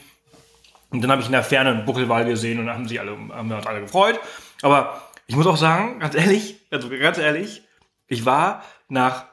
Und 0.90 1.02
dann 1.02 1.12
habe 1.12 1.20
ich 1.20 1.26
in 1.26 1.32
der 1.32 1.44
Ferne 1.44 1.70
einen 1.70 1.84
Buckelwal 1.84 2.24
gesehen 2.24 2.58
und 2.58 2.68
haben 2.68 2.88
sie 2.88 2.98
alle, 2.98 3.12
haben 3.12 3.48
wir 3.48 3.58
uns 3.58 3.66
alle 3.66 3.80
gefreut. 3.80 4.18
Aber 4.62 5.02
ich 5.28 5.36
muss 5.36 5.46
auch 5.46 5.56
sagen, 5.56 6.00
ganz 6.00 6.16
ehrlich, 6.16 6.56
also 6.72 6.90
ganz 6.90 7.16
ehrlich, 7.16 7.62
ich 8.08 8.26
war 8.26 8.64
nach, 8.88 9.26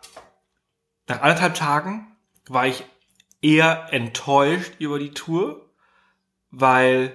nach 1.07 1.21
anderthalb 1.23 1.55
Tagen 1.55 2.15
war 2.47 2.67
ich 2.67 2.83
eher 3.41 3.87
enttäuscht 3.91 4.73
über 4.79 4.99
die 4.99 5.11
Tour, 5.11 5.69
weil 6.51 7.13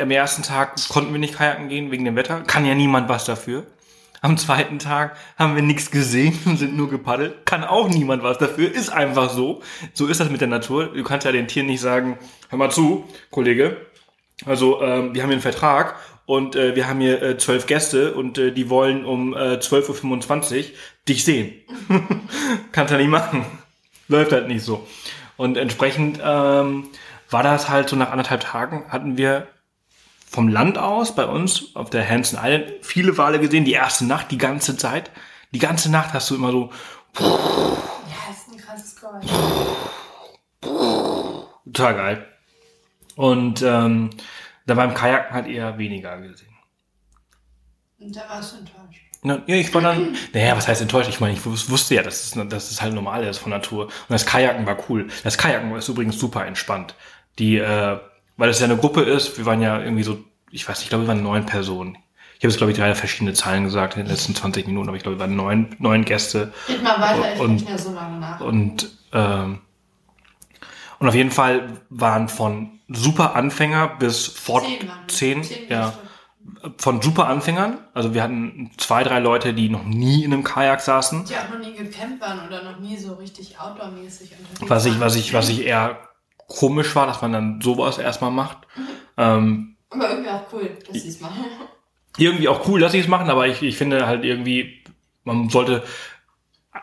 am 0.00 0.10
ersten 0.10 0.42
Tag 0.42 0.76
konnten 0.88 1.12
wir 1.12 1.18
nicht 1.18 1.34
kajaken 1.34 1.68
gehen 1.68 1.90
wegen 1.90 2.04
dem 2.04 2.16
Wetter. 2.16 2.42
Kann 2.42 2.64
ja 2.64 2.74
niemand 2.74 3.08
was 3.08 3.24
dafür. 3.24 3.66
Am 4.20 4.38
zweiten 4.38 4.78
Tag 4.78 5.16
haben 5.36 5.56
wir 5.56 5.62
nichts 5.62 5.90
gesehen 5.90 6.38
und 6.44 6.56
sind 6.56 6.76
nur 6.76 6.88
gepaddelt. 6.88 7.44
Kann 7.44 7.64
auch 7.64 7.88
niemand 7.88 8.22
was 8.22 8.38
dafür. 8.38 8.72
Ist 8.72 8.90
einfach 8.90 9.30
so. 9.30 9.62
So 9.94 10.06
ist 10.06 10.20
das 10.20 10.30
mit 10.30 10.40
der 10.40 10.48
Natur. 10.48 10.92
Du 10.94 11.02
kannst 11.02 11.26
ja 11.26 11.32
den 11.32 11.48
Tieren 11.48 11.66
nicht 11.66 11.80
sagen, 11.80 12.18
hör 12.48 12.58
mal 12.58 12.70
zu, 12.70 13.04
Kollege. 13.30 13.78
Also, 14.46 14.80
ähm, 14.80 15.14
wir 15.14 15.22
haben 15.22 15.30
hier 15.30 15.34
einen 15.34 15.40
Vertrag 15.40 15.96
und 16.26 16.54
äh, 16.56 16.76
wir 16.76 16.88
haben 16.88 17.00
hier 17.00 17.20
äh, 17.20 17.36
zwölf 17.36 17.66
Gäste 17.66 18.14
und 18.14 18.38
äh, 18.38 18.52
die 18.52 18.70
wollen 18.70 19.04
um 19.04 19.34
äh, 19.34 19.56
12.25 19.56 20.56
Uhr 20.56 20.64
dich 21.08 21.24
sehen. 21.24 21.54
kannst 22.72 22.92
ja 22.92 22.98
nicht 22.98 23.10
machen. 23.10 23.44
Läuft 24.08 24.32
halt 24.32 24.46
nicht 24.46 24.62
so. 24.62 24.86
Und 25.42 25.56
entsprechend 25.56 26.20
ähm, 26.22 26.88
war 27.28 27.42
das 27.42 27.68
halt 27.68 27.88
so 27.88 27.96
nach 27.96 28.12
anderthalb 28.12 28.42
Tagen 28.42 28.84
hatten 28.90 29.16
wir 29.16 29.48
vom 30.24 30.46
Land 30.46 30.78
aus 30.78 31.16
bei 31.16 31.26
uns 31.26 31.74
auf 31.74 31.90
der 31.90 32.08
Hansen 32.08 32.38
Island 32.40 32.72
viele 32.82 33.18
Wale 33.18 33.40
gesehen. 33.40 33.64
Die 33.64 33.72
erste 33.72 34.04
Nacht, 34.04 34.30
die 34.30 34.38
ganze 34.38 34.76
Zeit. 34.76 35.10
Die 35.50 35.58
ganze 35.58 35.90
Nacht 35.90 36.14
hast 36.14 36.30
du 36.30 36.36
immer 36.36 36.52
so 36.52 36.70
Ja, 37.18 37.26
das 38.28 38.36
ist 38.38 38.52
ein 38.52 38.56
krasses 38.56 38.94
Geräusch. 38.94 39.26
total 41.64 41.94
geil. 41.96 42.26
Und 43.16 43.62
ähm, 43.62 44.10
da 44.66 44.74
beim 44.74 44.94
Kajaken 44.94 45.34
halt 45.34 45.48
eher 45.48 45.76
weniger 45.76 46.20
gesehen. 46.20 46.56
Und 47.98 48.14
da 48.14 48.28
warst 48.28 48.52
du 48.52 48.58
enttäuscht. 48.58 49.11
Na, 49.24 49.40
ja, 49.46 49.54
ich 49.56 49.72
war 49.72 49.80
dann, 49.82 50.16
naja, 50.34 50.56
was 50.56 50.66
heißt 50.66 50.82
enttäuscht? 50.82 51.08
Ich 51.08 51.20
meine, 51.20 51.34
ich 51.34 51.40
wus- 51.40 51.70
wusste 51.70 51.94
ja, 51.94 52.02
dass 52.02 52.24
es, 52.24 52.48
dass 52.48 52.70
es 52.72 52.82
halt 52.82 52.92
normal 52.92 53.22
ist 53.24 53.38
von 53.38 53.50
Natur. 53.50 53.84
Und 53.86 53.92
das 54.08 54.26
Kajaken 54.26 54.66
war 54.66 54.76
cool. 54.88 55.06
Das 55.22 55.38
Kajaken 55.38 55.74
ist 55.76 55.88
übrigens 55.88 56.18
super 56.18 56.44
entspannt. 56.44 56.94
Die, 57.38 57.56
äh, 57.58 57.98
weil 58.36 58.50
es 58.50 58.58
ja 58.58 58.64
eine 58.64 58.76
Gruppe 58.76 59.02
ist, 59.02 59.38
wir 59.38 59.46
waren 59.46 59.62
ja 59.62 59.80
irgendwie 59.80 60.02
so, 60.02 60.18
ich 60.50 60.68
weiß 60.68 60.76
nicht, 60.78 60.84
ich 60.84 60.88
glaube, 60.88 61.04
wir 61.04 61.08
waren 61.08 61.22
neun 61.22 61.46
Personen. 61.46 61.96
Ich 62.38 62.44
habe 62.44 62.48
jetzt, 62.50 62.56
glaube 62.56 62.72
ich, 62.72 62.78
drei 62.78 62.92
verschiedene 62.96 63.32
Zahlen 63.34 63.62
gesagt 63.62 63.94
in 63.96 64.02
den 64.02 64.10
letzten 64.10 64.34
20 64.34 64.66
Minuten, 64.66 64.88
aber 64.88 64.96
ich 64.96 65.04
glaube, 65.04 65.16
wir 65.18 65.20
waren 65.20 65.36
neun, 65.36 65.76
neun 65.78 66.04
Gäste. 66.04 66.52
Red 66.68 66.82
mal 66.82 67.00
weiter, 67.00 67.34
ich 67.34 67.40
Und- 67.40 67.46
bin 67.46 67.54
nicht 67.54 67.68
mehr 67.68 67.78
so 67.78 67.92
lange 67.92 68.18
nach. 68.18 68.40
Und, 68.40 68.90
ähm, 69.12 69.60
und 70.98 71.08
auf 71.08 71.14
jeden 71.14 71.30
Fall 71.30 71.80
waren 71.90 72.28
von 72.28 72.80
super 72.88 73.36
Anfänger 73.36 73.86
bis 74.00 74.26
fort 74.26 74.64
Zehn 74.64 74.90
zehn, 75.06 75.44
Zehn 75.44 75.68
ja, 75.68 75.86
Gäste. 75.90 75.98
Von 76.76 77.00
super 77.02 77.26
Anfängern. 77.28 77.78
Also 77.94 78.14
wir 78.14 78.22
hatten 78.22 78.70
zwei, 78.76 79.04
drei 79.04 79.20
Leute, 79.20 79.54
die 79.54 79.68
noch 79.68 79.84
nie 79.84 80.24
in 80.24 80.32
einem 80.32 80.44
Kajak 80.44 80.80
saßen. 80.80 81.24
Die 81.24 81.36
auch 81.36 81.48
noch 81.50 81.58
nie 81.58 81.74
gecampt 81.74 82.20
waren 82.20 82.46
oder 82.46 82.62
noch 82.62 82.78
nie 82.80 82.96
so 82.96 83.14
richtig 83.14 83.58
outdoor-mäßig 83.58 84.32
unterwegs 84.38 84.70
Was 84.70 84.84
ich, 84.86 85.00
was 85.00 85.16
ich, 85.16 85.34
was 85.34 85.48
ich 85.48 85.64
eher 85.64 85.98
komisch 86.48 86.94
war, 86.94 87.06
dass 87.06 87.22
man 87.22 87.32
dann 87.32 87.60
sowas 87.60 87.98
erstmal 87.98 88.30
macht. 88.30 88.58
Ähm, 89.16 89.76
Aber 89.90 90.10
irgendwie 90.10 90.30
auch 90.30 90.52
cool, 90.52 90.70
dass 90.86 91.02
sie 91.02 91.08
es 91.08 91.20
machen. 91.20 91.44
irgendwie 92.18 92.48
auch 92.48 92.66
cool, 92.68 92.80
dass 92.80 92.92
sie 92.92 93.00
es 93.00 93.08
machen, 93.08 93.30
aber 93.30 93.46
ich, 93.46 93.62
ich 93.62 93.76
finde 93.76 94.06
halt 94.06 94.24
irgendwie, 94.24 94.84
man 95.24 95.48
sollte 95.48 95.82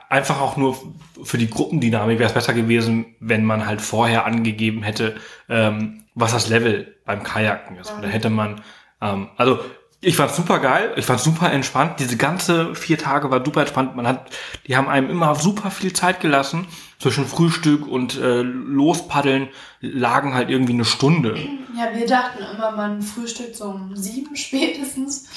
einfach 0.10 0.42
auch 0.42 0.58
nur 0.58 0.78
für 1.24 1.38
die 1.38 1.50
Gruppendynamik 1.50 2.20
wäre 2.20 2.28
es 2.28 2.34
besser 2.34 2.54
gewesen, 2.54 3.16
wenn 3.20 3.44
man 3.46 3.66
halt 3.66 3.82
vorher 3.82 4.26
angegeben 4.26 4.84
hätte, 4.84 5.16
ähm, 5.48 6.04
was 6.16 6.32
das 6.32 6.50
Level 6.50 6.96
beim 7.06 7.24
Kajaken 7.24 7.78
ist. 7.78 7.94
Da 8.02 8.08
hätte 8.08 8.30
man, 8.30 8.62
ähm, 9.02 9.30
also 9.38 9.60
ich 10.02 10.16
fand's 10.16 10.38
super 10.38 10.60
geil, 10.60 10.94
ich 10.96 11.06
fand's 11.06 11.26
super 11.26 11.52
entspannt. 11.52 12.00
Diese 12.00 12.16
ganze 12.16 12.74
vier 12.74 12.98
Tage 12.98 13.30
war 13.32 13.44
super 13.44 13.62
entspannt. 13.62 13.98
Man 13.98 14.08
hat, 14.08 14.30
die 14.66 14.78
haben 14.78 14.88
einem 14.88 15.10
immer 15.10 15.36
super 15.36 15.72
viel 15.72 15.92
Zeit 15.92 16.22
gelassen. 16.22 16.68
Zwischen 17.00 17.26
Frühstück 17.26 17.88
und 17.88 18.18
äh, 18.18 18.42
Lospaddeln 18.42 19.48
lagen 19.80 20.34
halt 20.34 20.50
irgendwie 20.50 20.74
eine 20.74 20.86
Stunde. 20.86 21.38
Ja, 21.78 21.94
wir 21.94 22.06
dachten 22.06 22.44
immer, 22.54 22.72
man 22.72 23.02
frühstückt 23.02 23.56
so 23.56 23.66
um 23.66 23.96
sieben 23.96 24.36
spätestens 24.36 25.30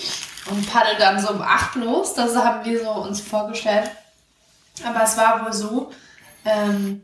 und 0.50 0.68
paddelt 0.68 1.00
dann 1.00 1.20
so 1.20 1.30
um 1.32 1.40
acht 1.40 1.76
los. 1.76 2.14
Das 2.14 2.36
haben 2.36 2.64
wir 2.64 2.82
so 2.82 2.90
uns 2.90 3.20
vorgestellt. 3.20 3.90
Aber 4.84 5.04
es 5.04 5.16
war 5.16 5.44
wohl 5.44 5.52
so, 5.52 5.92
ähm, 6.44 7.02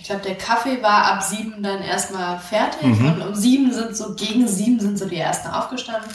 ich 0.00 0.06
glaube, 0.06 0.22
der 0.22 0.36
Kaffee 0.38 0.82
war 0.82 1.04
ab 1.12 1.22
sieben 1.22 1.62
dann 1.62 1.82
erstmal 1.82 2.38
fertig 2.38 2.82
Mhm. 2.82 3.12
und 3.12 3.22
um 3.22 3.34
sieben 3.34 3.72
sind 3.72 3.94
so, 3.96 4.14
gegen 4.14 4.48
sieben 4.48 4.80
sind 4.80 4.98
so 4.98 5.06
die 5.06 5.18
ersten 5.18 5.48
aufgestanden. 5.48 6.10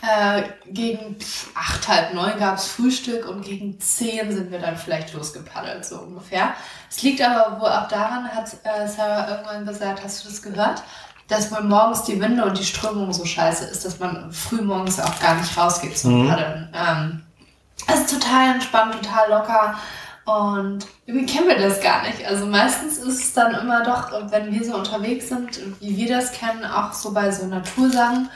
Äh, 0.00 0.42
gegen 0.66 1.16
acht, 1.56 1.88
halb 1.88 2.14
neun 2.14 2.38
gab 2.38 2.56
es 2.56 2.68
Frühstück 2.68 3.26
und 3.28 3.42
gegen 3.44 3.80
zehn 3.80 4.32
sind 4.32 4.50
wir 4.52 4.60
dann 4.60 4.76
vielleicht 4.76 5.12
losgepaddelt, 5.12 5.84
so 5.84 5.98
ungefähr. 5.98 6.54
Es 6.88 7.02
liegt 7.02 7.20
aber 7.20 7.60
wohl 7.60 7.68
auch 7.68 7.88
daran, 7.88 8.28
hat 8.28 8.48
äh, 8.62 8.86
Sarah 8.86 9.28
irgendwann 9.28 9.66
gesagt, 9.66 10.02
hast 10.04 10.24
du 10.24 10.28
das 10.28 10.40
gehört? 10.40 10.82
Dass 11.26 11.50
wohl 11.50 11.62
morgens 11.62 12.04
die 12.04 12.20
Winde 12.20 12.44
und 12.44 12.56
die 12.56 12.64
Strömung 12.64 13.12
so 13.12 13.24
scheiße 13.24 13.64
ist, 13.64 13.84
dass 13.84 13.98
man 13.98 14.32
früh 14.32 14.62
morgens 14.62 15.00
auch 15.00 15.18
gar 15.20 15.34
nicht 15.34 15.54
rausgeht 15.58 15.98
zum 15.98 16.22
Mhm. 16.24 16.28
Paddeln. 16.28 16.72
Ähm, 16.74 17.24
ist 17.92 18.08
total 18.10 18.54
entspannt, 18.54 18.94
total 19.02 19.28
locker. 19.30 19.74
Und 20.28 20.86
irgendwie 21.06 21.24
kennen 21.24 21.48
wir 21.48 21.58
das 21.58 21.80
gar 21.80 22.02
nicht. 22.02 22.22
Also 22.26 22.44
meistens 22.44 22.98
ist 22.98 23.18
es 23.18 23.32
dann 23.32 23.54
immer 23.54 23.82
doch, 23.82 24.12
wenn 24.30 24.52
wir 24.52 24.62
so 24.62 24.76
unterwegs 24.76 25.30
sind, 25.30 25.58
wie 25.80 25.96
wir 25.96 26.06
das 26.06 26.32
kennen, 26.32 26.66
auch 26.66 26.92
so 26.92 27.14
bei 27.14 27.30
so 27.30 27.46
Natursachen, 27.46 28.28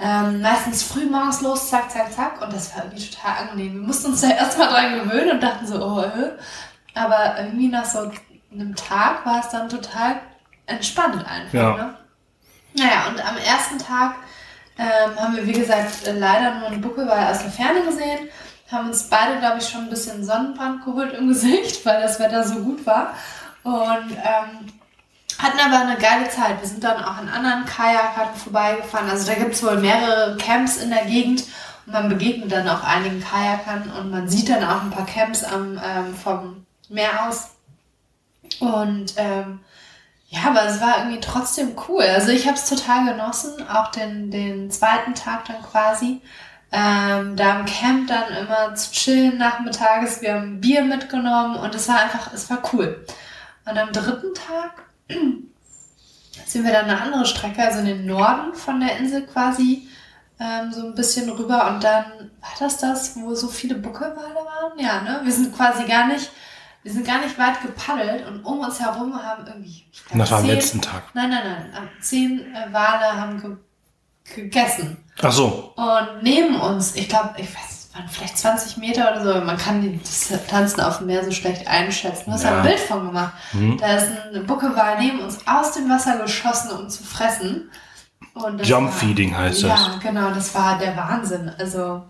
ähm, 0.00 0.40
meistens 0.40 0.82
früh 0.82 1.06
morgens 1.06 1.40
los, 1.40 1.70
zack, 1.70 1.92
zack, 1.92 2.12
zack. 2.12 2.42
Und 2.42 2.52
das 2.52 2.74
war 2.74 2.84
irgendwie 2.84 3.08
total 3.08 3.42
angenehm. 3.42 3.74
Wir 3.74 3.82
mussten 3.82 4.08
uns 4.08 4.20
da 4.22 4.30
erstmal 4.30 4.68
dran 4.68 4.94
gewöhnen 4.98 5.30
und 5.30 5.40
dachten 5.40 5.64
so, 5.64 5.80
oh, 5.80 6.00
äh. 6.00 6.32
Aber 6.94 7.38
irgendwie 7.38 7.68
nach 7.68 7.84
so 7.84 8.10
einem 8.52 8.74
Tag 8.74 9.24
war 9.24 9.38
es 9.38 9.50
dann 9.50 9.68
total 9.68 10.16
entspannt 10.66 11.24
einfach. 11.24 11.52
Ja. 11.52 11.76
Ne? 11.76 11.94
Naja, 12.74 13.06
und 13.10 13.24
am 13.24 13.36
ersten 13.36 13.78
Tag 13.78 14.16
ähm, 14.76 15.16
haben 15.16 15.36
wir, 15.36 15.46
wie 15.46 15.52
gesagt, 15.52 16.04
leider 16.04 16.56
nur 16.56 16.66
einen 16.66 16.80
Buckelwal 16.80 17.30
aus 17.30 17.42
der 17.42 17.50
Ferne 17.52 17.82
gesehen. 17.84 18.28
Haben 18.70 18.88
uns 18.88 19.04
beide, 19.04 19.38
glaube 19.38 19.58
ich, 19.58 19.68
schon 19.68 19.82
ein 19.82 19.90
bisschen 19.90 20.24
Sonnenbrand 20.24 20.84
geholt 20.84 21.14
im 21.14 21.28
Gesicht, 21.28 21.84
weil 21.86 22.02
das 22.02 22.20
Wetter 22.20 22.44
so 22.44 22.56
gut 22.56 22.84
war. 22.86 23.14
Und 23.62 24.12
ähm, 24.12 24.72
hatten 25.38 25.58
aber 25.60 25.80
eine 25.80 25.96
geile 25.96 26.28
Zeit. 26.28 26.60
Wir 26.60 26.68
sind 26.68 26.82
dann 26.82 27.02
auch 27.02 27.16
an 27.16 27.28
anderen 27.28 27.64
Kajakern 27.64 28.34
vorbeigefahren. 28.34 29.08
Also 29.08 29.26
da 29.26 29.34
gibt 29.34 29.54
es 29.54 29.62
wohl 29.62 29.78
mehrere 29.78 30.36
Camps 30.36 30.78
in 30.78 30.90
der 30.90 31.04
Gegend. 31.04 31.44
Und 31.86 31.92
man 31.92 32.08
begegnet 32.08 32.52
dann 32.52 32.68
auch 32.68 32.82
einigen 32.82 33.22
Kajakern 33.22 33.90
und 33.98 34.10
man 34.10 34.28
sieht 34.28 34.48
dann 34.48 34.64
auch 34.64 34.82
ein 34.82 34.90
paar 34.90 35.06
Camps 35.06 35.44
am, 35.44 35.80
ähm, 35.82 36.14
vom 36.14 36.66
Meer 36.88 37.28
aus. 37.28 37.50
Und 38.60 39.14
ähm, 39.16 39.60
ja, 40.28 40.40
aber 40.48 40.66
es 40.66 40.80
war 40.80 40.98
irgendwie 40.98 41.20
trotzdem 41.20 41.74
cool. 41.88 42.02
Also 42.02 42.30
ich 42.30 42.46
habe 42.46 42.56
es 42.56 42.68
total 42.68 43.06
genossen, 43.06 43.66
auch 43.68 43.90
den, 43.90 44.30
den 44.30 44.70
zweiten 44.70 45.14
Tag 45.14 45.46
dann 45.46 45.62
quasi. 45.62 46.20
Ähm, 46.70 47.34
da 47.34 47.60
im 47.60 47.64
Camp 47.64 48.08
dann 48.08 48.30
immer 48.30 48.74
zu 48.74 48.92
chillen 48.92 49.38
nachmittags. 49.38 50.20
Wir 50.20 50.34
haben 50.34 50.60
Bier 50.60 50.84
mitgenommen 50.84 51.56
und 51.56 51.74
es 51.74 51.88
war 51.88 52.00
einfach, 52.00 52.32
es 52.34 52.50
war 52.50 52.62
cool. 52.72 53.04
Und 53.64 53.78
am 53.78 53.92
dritten 53.92 54.34
Tag 54.34 54.82
sind 56.46 56.64
wir 56.64 56.72
dann 56.72 56.84
eine 56.84 57.00
andere 57.00 57.24
Strecke, 57.24 57.62
also 57.62 57.80
in 57.80 57.86
den 57.86 58.06
Norden 58.06 58.54
von 58.54 58.80
der 58.80 58.98
Insel 58.98 59.26
quasi, 59.26 59.88
ähm, 60.40 60.72
so 60.72 60.86
ein 60.86 60.94
bisschen 60.94 61.30
rüber. 61.30 61.68
Und 61.68 61.82
dann 61.84 62.30
war 62.40 62.50
das 62.58 62.78
das, 62.78 63.16
wo 63.16 63.34
so 63.34 63.48
viele 63.48 63.76
Buckelwale 63.76 64.34
waren? 64.34 64.78
Ja, 64.78 65.00
ne? 65.00 65.20
Wir 65.24 65.32
sind 65.32 65.56
quasi 65.56 65.84
gar 65.84 66.06
nicht, 66.06 66.30
wir 66.82 66.92
sind 66.92 67.06
gar 67.06 67.20
nicht 67.20 67.38
weit 67.38 67.62
gepaddelt 67.62 68.26
und 68.26 68.44
um 68.44 68.60
uns 68.60 68.78
herum 68.78 69.22
haben 69.22 69.46
irgendwie. 69.46 69.84
glaub, 70.06 70.18
das 70.18 70.30
war 70.30 70.38
am 70.38 70.46
letzten 70.46 70.82
Tag. 70.82 71.02
Nein, 71.14 71.30
nein, 71.30 71.70
nein. 71.72 71.88
Zehn 72.00 72.54
äh, 72.54 72.72
Wale 72.72 73.16
haben 73.16 73.40
ge 73.40 73.56
gegessen. 74.34 74.98
Ach 75.22 75.32
so. 75.32 75.72
Und 75.76 76.22
neben 76.22 76.60
uns, 76.60 76.94
ich 76.94 77.08
glaube, 77.08 77.34
ich 77.38 77.48
weiß, 77.54 77.88
es 77.90 77.94
waren 77.94 78.08
vielleicht 78.08 78.38
20 78.38 78.76
Meter 78.76 79.10
oder 79.10 79.34
so, 79.40 79.44
man 79.44 79.56
kann 79.56 79.80
die, 79.82 79.98
das 80.00 80.32
Tanzen 80.48 80.80
auf 80.80 80.98
dem 80.98 81.06
Meer 81.08 81.24
so 81.24 81.32
schlecht 81.32 81.66
einschätzen. 81.66 82.24
Du 82.26 82.32
hast 82.32 82.44
Ja. 82.44 82.58
ein 82.58 82.62
Bild 82.62 82.78
von 82.80 83.06
gemacht. 83.06 83.32
Mhm. 83.52 83.78
Da 83.78 83.96
ist 83.96 84.06
ein 84.34 84.46
Buckelwal 84.46 84.98
neben 85.00 85.20
uns 85.20 85.38
aus 85.46 85.72
dem 85.72 85.88
Wasser 85.90 86.18
geschossen, 86.18 86.70
um 86.72 86.88
zu 86.88 87.02
fressen. 87.02 87.70
Und 88.34 88.58
das 88.60 88.68
Jump 88.68 88.88
war- 88.90 88.94
Feeding 88.96 89.36
heißt 89.36 89.62
ja, 89.62 89.68
das. 89.70 90.00
genau, 90.00 90.30
das 90.30 90.54
war 90.54 90.78
der 90.78 90.96
Wahnsinn. 90.96 91.52
Also, 91.58 92.04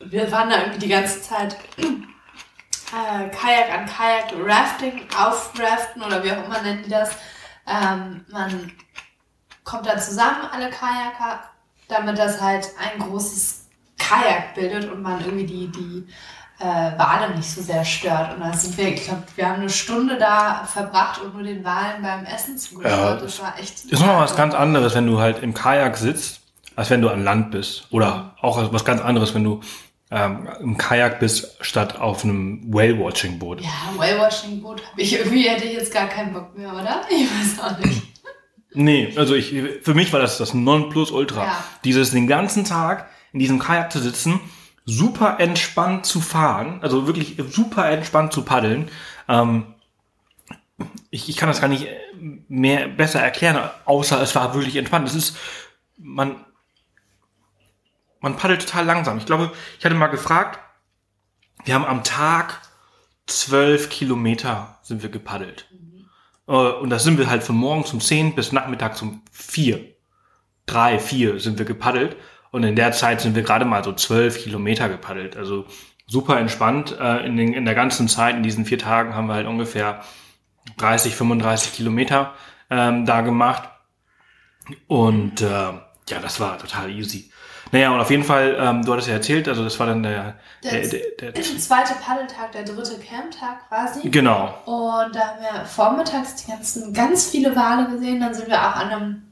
wir 0.00 0.30
waren 0.32 0.50
da 0.50 0.58
irgendwie 0.60 0.80
die 0.80 0.88
ganze 0.88 1.22
Zeit 1.22 1.56
äh, 1.78 3.28
Kajak 3.28 3.70
an 3.72 3.86
Kajak, 3.86 4.32
Rafting, 4.44 5.02
Aufraften 5.16 6.02
oder 6.02 6.24
wie 6.24 6.32
auch 6.32 6.44
immer 6.44 6.60
nennen 6.62 6.82
die 6.84 6.90
das. 6.90 7.10
Ähm, 7.66 8.24
man 8.32 8.72
kommt 9.62 9.86
dann 9.86 10.00
zusammen, 10.00 10.40
alle 10.52 10.68
Kajaker, 10.70 11.40
damit 11.92 12.18
das 12.18 12.40
halt 12.40 12.70
ein 12.78 13.00
großes 13.00 13.66
Kajak 13.98 14.54
bildet 14.54 14.90
und 14.90 15.02
man 15.02 15.24
irgendwie 15.24 15.46
die, 15.46 15.68
die 15.68 16.06
äh, 16.58 16.64
Wale 16.98 17.34
nicht 17.34 17.50
so 17.50 17.62
sehr 17.62 17.84
stört. 17.84 18.34
Und 18.34 18.40
da 18.40 18.52
sind 18.52 18.76
wir, 18.76 18.88
ich 18.88 19.04
glaube, 19.04 19.22
wir 19.36 19.48
haben 19.48 19.60
eine 19.60 19.70
Stunde 19.70 20.16
da 20.18 20.64
verbracht 20.64 21.20
und 21.20 21.34
nur 21.34 21.42
den 21.42 21.64
Walen 21.64 22.02
beim 22.02 22.24
Essen 22.24 22.56
zugeschaut. 22.56 22.92
Ja, 22.92 23.16
das 23.16 23.40
war 23.40 23.58
echt. 23.58 23.84
Ist 23.84 24.00
nochmal 24.00 24.22
was 24.22 24.36
ganz 24.36 24.54
anderes, 24.54 24.94
wenn 24.94 25.06
du 25.06 25.20
halt 25.20 25.42
im 25.42 25.54
Kajak 25.54 25.96
sitzt, 25.96 26.40
als 26.76 26.90
wenn 26.90 27.02
du 27.02 27.08
an 27.08 27.24
Land 27.24 27.50
bist. 27.50 27.86
Oder 27.90 28.36
auch 28.40 28.72
was 28.72 28.84
ganz 28.84 29.00
anderes, 29.00 29.34
wenn 29.34 29.44
du 29.44 29.60
ähm, 30.10 30.48
im 30.60 30.76
Kajak 30.76 31.20
bist, 31.20 31.56
statt 31.60 31.98
auf 31.98 32.22
einem 32.22 32.62
Whale-Watching-Boot. 32.72 33.62
Ja, 33.62 33.70
Whale-Watching-Boot 33.96 34.82
habe 34.90 35.00
ich 35.00 35.14
irgendwie, 35.14 35.48
hätte 35.48 35.64
ich 35.64 35.72
jetzt 35.72 35.92
gar 35.92 36.06
keinen 36.06 36.32
Bock 36.32 36.56
mehr, 36.56 36.72
oder? 36.72 37.02
Ich 37.10 37.26
weiß 37.28 37.64
auch 37.64 37.78
nicht. 37.78 38.02
Nee, 38.74 39.14
also 39.16 39.34
ich, 39.34 39.54
für 39.82 39.94
mich 39.94 40.12
war 40.12 40.20
das 40.20 40.38
das 40.38 40.54
Nonplusultra. 40.54 41.44
Ja. 41.44 41.64
Dieses 41.84 42.10
den 42.10 42.26
ganzen 42.26 42.64
Tag 42.64 43.08
in 43.32 43.38
diesem 43.38 43.58
Kajak 43.58 43.92
zu 43.92 44.00
sitzen, 44.00 44.40
super 44.84 45.38
entspannt 45.38 46.06
zu 46.06 46.20
fahren, 46.20 46.80
also 46.82 47.06
wirklich 47.06 47.36
super 47.50 47.88
entspannt 47.88 48.32
zu 48.32 48.42
paddeln. 48.42 48.90
Ähm, 49.28 49.74
ich, 51.10 51.28
ich 51.28 51.36
kann 51.36 51.48
das 51.48 51.60
gar 51.60 51.68
nicht 51.68 51.86
mehr 52.48 52.88
besser 52.88 53.20
erklären, 53.20 53.70
außer 53.84 54.20
es 54.20 54.34
war 54.34 54.54
wirklich 54.54 54.76
entspannt. 54.76 55.06
Es 55.08 55.14
ist, 55.14 55.36
man, 55.98 56.44
man 58.20 58.36
paddelt 58.36 58.62
total 58.62 58.84
langsam. 58.84 59.18
Ich 59.18 59.26
glaube, 59.26 59.52
ich 59.78 59.84
hatte 59.84 59.94
mal 59.94 60.08
gefragt, 60.08 60.58
wir 61.64 61.74
haben 61.74 61.84
am 61.84 62.02
Tag 62.02 62.60
zwölf 63.26 63.88
Kilometer 63.88 64.78
sind 64.82 65.02
wir 65.02 65.10
gepaddelt. 65.10 65.68
Äh, 66.48 66.52
Und 66.52 66.90
das 66.90 67.04
sind 67.04 67.18
wir 67.18 67.28
halt 67.30 67.42
von 67.42 67.56
morgens 67.56 67.92
um 67.92 68.00
10 68.00 68.34
bis 68.34 68.52
nachmittags 68.52 69.02
um 69.02 69.22
4. 69.32 69.80
3, 70.66 70.98
4 70.98 71.40
sind 71.40 71.58
wir 71.58 71.66
gepaddelt. 71.66 72.16
Und 72.50 72.64
in 72.64 72.76
der 72.76 72.92
Zeit 72.92 73.20
sind 73.20 73.34
wir 73.34 73.42
gerade 73.42 73.64
mal 73.64 73.82
so 73.84 73.92
12 73.92 74.42
Kilometer 74.42 74.88
gepaddelt. 74.88 75.36
Also 75.36 75.66
super 76.06 76.38
entspannt. 76.38 76.96
Äh, 77.00 77.26
In, 77.26 77.36
den, 77.36 77.52
in 77.54 77.64
der 77.64 77.74
ganzen 77.74 78.08
Zeit, 78.08 78.36
in 78.36 78.42
diesen 78.42 78.64
vier 78.66 78.78
Tagen, 78.78 79.14
haben 79.14 79.26
wir 79.28 79.34
halt 79.34 79.46
ungefähr 79.46 80.02
30, 80.78 81.14
35 81.16 81.72
Kilometer 81.74 82.34
ähm, 82.70 83.06
da 83.06 83.22
gemacht. 83.22 83.68
Und 84.86 85.40
äh, 85.40 85.46
ja, 85.46 86.20
das 86.20 86.40
war 86.40 86.58
total 86.58 86.90
easy. 86.90 87.31
Naja, 87.72 87.90
und 87.92 88.00
auf 88.00 88.10
jeden 88.10 88.22
Fall, 88.22 88.56
ähm, 88.60 88.84
du 88.84 88.92
hattest 88.92 89.08
ja 89.08 89.14
erzählt, 89.14 89.48
also 89.48 89.64
das 89.64 89.78
war 89.80 89.86
dann 89.86 90.02
der, 90.02 90.34
der, 90.62 90.70
Der- 90.72 90.88
der, 90.88 91.00
der, 91.20 91.32
Der 91.32 91.42
zweite 91.42 91.94
Paddeltag, 91.94 92.52
der 92.52 92.64
dritte 92.64 92.98
Camptag 93.00 93.66
quasi. 93.68 94.08
genau. 94.10 94.54
Und 94.66 95.14
da 95.16 95.20
haben 95.20 95.40
wir 95.40 95.64
vormittags 95.64 96.36
die 96.44 96.50
ganzen, 96.50 96.92
ganz 96.92 97.30
viele 97.30 97.56
Wale 97.56 97.88
gesehen. 97.88 98.20
Dann 98.20 98.34
sind 98.34 98.48
wir 98.48 98.60
auch 98.60 98.76
an 98.76 98.90
einem 98.90 99.22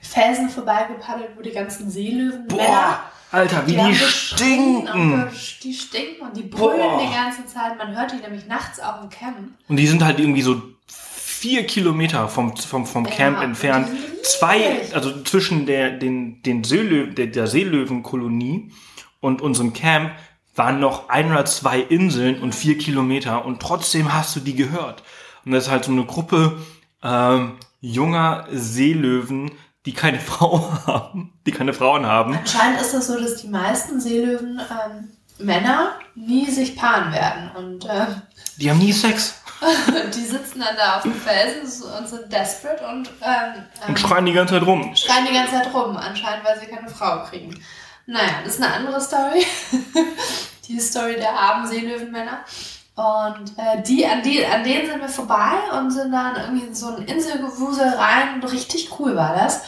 Felsen 0.00 0.48
vorbeigepaddelt, 0.48 1.30
wo 1.36 1.42
die 1.42 1.50
ganzen 1.50 1.90
Seelöwen, 1.90 2.46
Männer, 2.46 2.56
Boah, 2.64 3.00
Alter, 3.32 3.66
wie 3.66 3.72
die, 3.72 3.88
geschrien 3.90 4.86
stinken. 4.86 5.30
Die 5.64 5.74
stinken 5.74 6.26
und 6.28 6.36
die 6.36 6.42
brüllen 6.44 6.78
Boah. 6.78 7.00
die 7.02 7.12
ganze 7.12 7.44
Zeit. 7.46 7.76
Man 7.76 7.96
hört 7.96 8.12
die 8.12 8.16
nämlich 8.18 8.46
nachts 8.46 8.78
auch 8.78 9.02
im 9.02 9.10
Camp. 9.10 9.36
Und 9.68 9.76
die 9.76 9.86
sind 9.88 10.04
halt 10.04 10.20
irgendwie 10.20 10.42
so 10.42 10.62
vier 11.44 11.66
Kilometer 11.66 12.26
vom, 12.28 12.56
vom, 12.56 12.86
vom 12.86 13.04
Ja, 13.04 13.10
Camp 13.10 13.36
und 13.36 13.44
entfernt. 13.44 13.88
Zwei, 14.22 14.80
also 14.94 15.22
zwischen 15.24 15.66
der, 15.66 15.90
den, 15.90 16.42
den 16.42 16.64
Seelö 16.64 17.12
der, 17.12 17.26
der 17.26 17.46
Seelöwenkolonie 17.46 18.72
und 19.20 19.42
unserem 19.42 19.74
Camp 19.74 20.12
waren 20.56 20.80
noch 20.80 21.10
ein 21.10 21.30
oder 21.30 21.44
zwei 21.44 21.80
Inseln 21.80 22.40
und 22.40 22.54
vier 22.54 22.78
Kilometer 22.78 23.44
und 23.44 23.60
trotzdem 23.60 24.14
hast 24.14 24.34
du 24.34 24.40
die 24.40 24.54
gehört. 24.54 25.02
Und 25.44 25.52
das 25.52 25.64
ist 25.64 25.70
halt 25.70 25.84
so 25.84 25.92
eine 25.92 26.06
Gruppe 26.06 26.62
ähm, 27.02 27.56
junger 27.82 28.46
Seelöwen, 28.50 29.50
die 29.84 29.92
keine 29.92 30.20
Frau 30.30 30.72
haben, 30.86 31.34
die 31.44 31.52
keine 31.52 31.74
Frauen 31.74 32.06
haben. 32.06 32.38
Anscheinend 32.38 32.80
ist 32.80 32.94
es 32.94 33.06
so, 33.06 33.20
dass 33.20 33.42
die 33.42 33.48
meisten 33.48 34.00
Seelöwen 34.00 34.62
ähm, 34.70 35.08
Männer 35.44 35.92
nie 36.14 36.50
sich 36.50 36.74
paaren 36.74 37.12
werden. 37.12 37.50
Und 37.54 37.84
äh, 37.84 38.06
Die 38.56 38.70
haben 38.70 38.78
nie 38.78 38.94
Sex. 38.94 39.43
die 40.14 40.24
sitzen 40.24 40.60
dann 40.60 40.76
da 40.76 40.96
auf 40.96 41.02
dem 41.02 41.14
Felsen 41.14 41.90
und 41.92 42.08
sind 42.08 42.32
desperate 42.32 42.86
und, 42.86 43.08
ähm, 43.22 43.64
und 43.88 43.98
schreien 43.98 44.26
die 44.26 44.32
ganze 44.32 44.54
Zeit 44.54 44.66
rum. 44.66 44.94
Schreien 44.94 45.26
die 45.26 45.34
ganze 45.34 45.54
Zeit 45.54 45.72
rum, 45.72 45.96
anscheinend, 45.96 46.44
weil 46.44 46.58
sie 46.58 46.66
keine 46.66 46.88
Frau 46.88 47.24
kriegen. 47.24 47.62
Naja, 48.06 48.40
das 48.44 48.54
ist 48.54 48.62
eine 48.62 48.74
andere 48.74 49.00
Story. 49.00 49.46
die 50.68 50.80
Story 50.80 51.16
der 51.16 51.32
armen 51.32 51.66
Seelöwenmänner. 51.66 52.44
Und 52.96 53.58
äh, 53.58 53.82
die, 53.82 54.06
an, 54.06 54.22
die, 54.22 54.44
an 54.46 54.62
denen 54.62 54.86
sind 54.88 55.00
wir 55.00 55.08
vorbei 55.08 55.52
und 55.76 55.90
sind 55.90 56.12
dann 56.12 56.36
irgendwie 56.36 56.66
in 56.66 56.74
so 56.74 56.94
ein 56.94 57.02
Inselgewusel 57.04 57.88
rein. 57.88 58.42
Richtig 58.44 58.98
cool 58.98 59.16
war 59.16 59.34
das. 59.34 59.62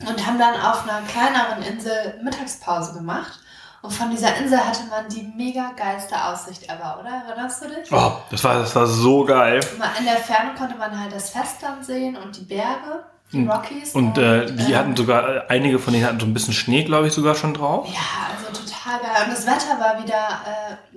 Und 0.00 0.26
haben 0.26 0.38
dann 0.38 0.60
auf 0.60 0.88
einer 0.88 1.06
kleineren 1.06 1.62
Insel 1.62 2.20
Mittagspause 2.22 2.94
gemacht. 2.94 3.38
Und 3.82 3.92
von 3.92 4.10
dieser 4.10 4.36
Insel 4.36 4.58
hatte 4.58 4.82
man 4.90 5.08
die 5.08 5.22
mega 5.36 5.72
geilste 5.74 6.22
Aussicht 6.22 6.64
ever, 6.64 6.98
oder? 7.00 7.22
Erinnerst 7.26 7.64
du 7.64 7.68
dich? 7.68 7.90
Oh, 7.90 8.12
das 8.30 8.44
war, 8.44 8.58
das 8.58 8.76
war 8.76 8.86
so 8.86 9.24
geil. 9.24 9.60
In 9.98 10.04
der 10.04 10.16
Ferne 10.16 10.54
konnte 10.56 10.76
man 10.76 10.98
halt 10.98 11.14
das 11.14 11.30
Festland 11.30 11.84
sehen 11.84 12.16
und 12.16 12.36
die 12.36 12.44
Berge. 12.44 13.04
Die 13.32 13.46
Rockies. 13.46 13.94
Und, 13.94 14.18
und 14.18 14.18
äh, 14.18 14.52
die 14.52 14.72
äh, 14.72 14.76
hatten 14.76 14.96
sogar, 14.96 15.28
äh, 15.28 15.42
einige 15.48 15.78
von 15.78 15.92
denen 15.92 16.04
hatten 16.04 16.18
so 16.18 16.26
ein 16.26 16.34
bisschen 16.34 16.52
Schnee, 16.52 16.82
glaube 16.82 17.06
ich, 17.06 17.12
sogar 17.12 17.36
schon 17.36 17.54
drauf. 17.54 17.86
Ja, 17.88 18.34
also 18.34 18.60
total 18.60 18.98
geil. 18.98 19.24
Und 19.24 19.32
das 19.32 19.46
Wetter 19.46 19.78
war 19.78 20.02
wieder 20.02 20.40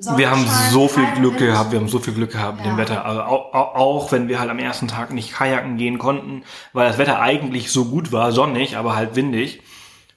äh, 0.09 0.17
Wir 0.17 0.31
haben 0.31 0.45
so 0.71 0.87
viel 0.87 1.05
Glück 1.11 1.39
Wind. 1.39 1.51
gehabt, 1.51 1.71
wir 1.71 1.79
haben 1.79 1.87
so 1.87 1.99
viel 1.99 2.13
Glück 2.13 2.31
gehabt 2.31 2.57
ja. 2.57 2.63
mit 2.63 2.73
dem 2.73 2.77
Wetter. 2.77 3.05
Also 3.05 3.21
auch, 3.21 3.53
auch, 3.53 4.11
wenn 4.11 4.27
wir 4.27 4.39
halt 4.39 4.49
am 4.49 4.59
ersten 4.59 4.87
Tag 4.87 5.13
nicht 5.13 5.31
kajaken 5.31 5.77
gehen 5.77 5.99
konnten, 5.99 6.43
weil 6.73 6.87
das 6.87 6.97
Wetter 6.97 7.21
eigentlich 7.21 7.71
so 7.71 7.85
gut 7.85 8.11
war, 8.11 8.31
sonnig, 8.31 8.77
aber 8.77 8.95
halt 8.95 9.15
windig. 9.15 9.61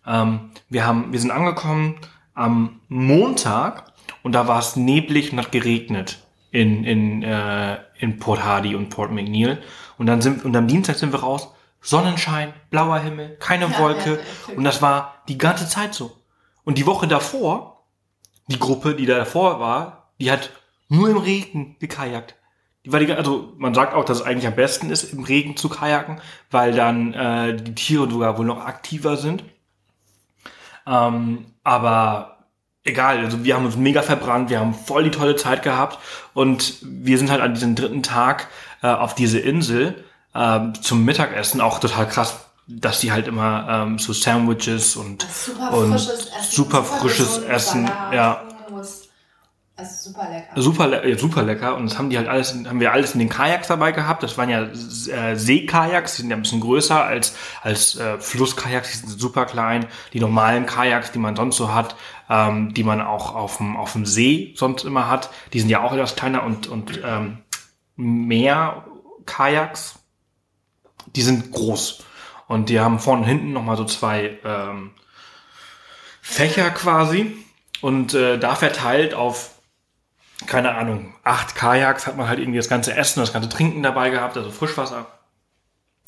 Ähm, 0.07 0.53
wir, 0.71 0.87
haben, 0.87 1.13
wir 1.13 1.21
sind 1.21 1.31
angekommen 1.31 2.01
am 2.37 2.81
Montag 2.89 3.93
und 4.23 4.33
da 4.33 4.47
war 4.47 4.61
es 4.61 4.77
neblig 4.77 5.33
und 5.33 5.39
hat 5.39 5.51
geregnet 5.51 6.19
in, 6.53 6.85
in, 6.85 7.23
äh, 7.23 7.79
in 7.99 8.19
Port 8.19 8.45
Hardy 8.45 8.77
und 8.77 8.91
Port 8.91 9.11
McNeil. 9.11 9.61
Und 9.99 10.07
dann 10.07 10.23
sind, 10.23 10.45
und 10.45 10.55
am 10.55 10.69
Dienstag 10.69 10.97
sind 10.97 11.13
wir 11.13 11.21
raus 11.21 11.49
Sonnenschein, 11.81 12.53
blauer 12.71 12.99
Himmel, 12.99 13.37
keine 13.39 13.67
ja, 13.67 13.79
Wolke. 13.79 14.19
Ja, 14.49 14.55
und 14.57 14.65
das 14.65 14.83
war 14.83 15.23
die 15.29 15.39
ganze 15.39 15.69
Zeit 15.69 15.95
so. 15.95 16.17
Und 16.65 16.79
die 16.79 16.87
Woche 16.87 17.07
davor, 17.07 17.85
die 18.49 18.59
Gruppe, 18.59 18.95
die 18.95 19.07
da 19.07 19.17
davor 19.17 19.61
war, 19.61 20.11
die 20.21 20.31
hat 20.31 20.51
nur 20.89 21.09
im 21.09 21.19
Regen 21.19 21.77
gekajakt. 21.79 22.35
Die 22.85 22.93
war 22.93 23.01
die, 23.01 23.13
also 23.13 23.53
man 23.57 23.75
sagt 23.75 23.95
auch, 23.95 24.05
dass 24.05 24.21
es 24.21 24.27
eigentlich 24.27 24.47
am 24.47 24.55
besten 24.55 24.91
ist, 24.91 25.13
im 25.13 25.25
Regen 25.25 25.57
zu 25.57 25.69
kajaken, 25.69 26.21
weil 26.51 26.73
dann 26.73 27.15
äh, 27.15 27.57
die 27.57 27.75
Tiere 27.75 28.09
sogar 28.11 28.39
wohl 28.39 28.47
noch 28.47 28.65
aktiver 28.65 29.17
sind. 29.17 29.45
Ähm, 30.87 31.47
aber 31.65 32.37
egal, 32.85 33.19
also 33.19 33.45
wir 33.45 33.57
haben 33.57 33.67
uns 33.67 33.77
mega 33.77 34.03
verbrannt, 34.03 34.51
wir 34.51 34.61
haben 34.61 34.75
voll 34.75 35.05
die 35.05 35.11
tolle 35.11 35.37
Zeit 35.37 35.63
gehabt 35.63 35.99
und 36.35 36.77
wir 36.83 37.19
sind 37.19 37.31
halt 37.31 37.41
an 37.41 37.55
diesem 37.55 37.75
dritten 37.75 38.03
Tag 38.03 38.49
äh, 38.83 38.89
auf 38.89 39.15
diese 39.15 39.39
Insel 39.39 40.05
ähm, 40.35 40.75
zum 40.81 41.05
Mittagessen 41.05 41.61
auch 41.61 41.81
total 41.81 42.09
krass, 42.09 42.37
dass 42.69 43.01
die 43.01 43.13
halt 43.13 43.27
immer 43.27 43.67
ähm, 43.69 43.99
so 43.99 44.13
Sandwiches 44.13 44.97
und 44.97 45.27
super 45.29 45.73
und 45.73 45.91
frisches 45.91 46.27
Essen, 46.27 46.51
super, 46.51 46.85
frisches 46.85 47.39
Essen, 47.39 47.91
ja. 48.13 48.43
Also 49.77 50.11
super 50.11 50.29
lecker. 50.31 50.63
Super, 50.63 51.19
super 51.19 51.43
lecker. 51.43 51.77
Und 51.77 51.91
das 51.91 51.99
haben 51.99 52.09
die 52.09 52.17
halt 52.17 52.29
alles, 52.29 52.55
haben 52.55 52.81
wir 52.81 52.93
alles 52.93 53.13
in 53.13 53.19
den 53.19 53.29
Kajaks 53.29 53.69
dabei 53.69 53.93
gehabt. 53.93 54.23
Das 54.23 54.39
waren 54.39 54.49
ja 54.49 54.63
äh, 54.63 55.37
Seekajaks, 55.37 56.17
die 56.17 56.23
sind 56.23 56.31
ja 56.31 56.37
ein 56.37 56.43
bisschen 56.43 56.61
größer 56.61 57.05
als, 57.05 57.37
als 57.63 57.97
äh, 57.97 58.19
Flusskajaks, 58.19 58.91
die 58.91 58.97
sind 59.07 59.21
super 59.21 59.45
klein. 59.45 59.87
Die 60.15 60.21
normalen 60.21 60.65
Kajaks, 60.65 61.13
die 61.13 61.19
man 61.19 61.37
sonst 61.37 61.59
so 61.59 61.75
hat, 61.75 61.95
ähm, 62.31 62.73
die 62.73 62.85
man 62.85 63.03
auch 63.03 63.35
auf 63.35 63.59
dem, 63.59 63.77
auf 63.77 63.93
dem 63.93 64.07
See 64.07 64.55
sonst 64.57 64.85
immer 64.85 65.11
hat, 65.11 65.31
die 65.53 65.61
sind 65.61 65.69
ja 65.69 65.83
auch 65.83 65.93
etwas 65.93 66.17
kleiner 66.17 66.43
und, 66.43 66.69
und 66.69 67.01
ähm, 67.05 67.39
mehr 67.97 68.85
Kajaks 69.27 69.99
die 71.15 71.23
sind 71.23 71.53
groß. 71.53 72.05
Und 72.49 72.69
die 72.69 72.81
haben 72.81 72.99
vorne 72.99 73.23
und 73.23 73.29
hinten 73.29 73.53
nochmal 73.53 73.77
so 73.77 73.85
zwei 73.85 74.39
ähm, 74.45 74.93
Fächer 76.21 76.71
quasi. 76.71 77.37
Und 77.81 78.15
äh, 78.15 78.39
da 78.39 78.55
verteilt 78.55 79.15
auf, 79.15 79.56
keine 80.47 80.75
Ahnung, 80.75 81.15
acht 81.25 81.55
Kajaks 81.55 82.07
hat 82.07 82.17
man 82.17 82.29
halt 82.29 82.39
irgendwie 82.39 82.59
das 82.59 82.69
ganze 82.69 82.95
Essen, 82.95 83.21
das 83.21 83.33
ganze 83.33 83.49
Trinken 83.49 83.83
dabei 83.83 84.11
gehabt, 84.11 84.37
also 84.37 84.51
Frischwasser. 84.51 85.07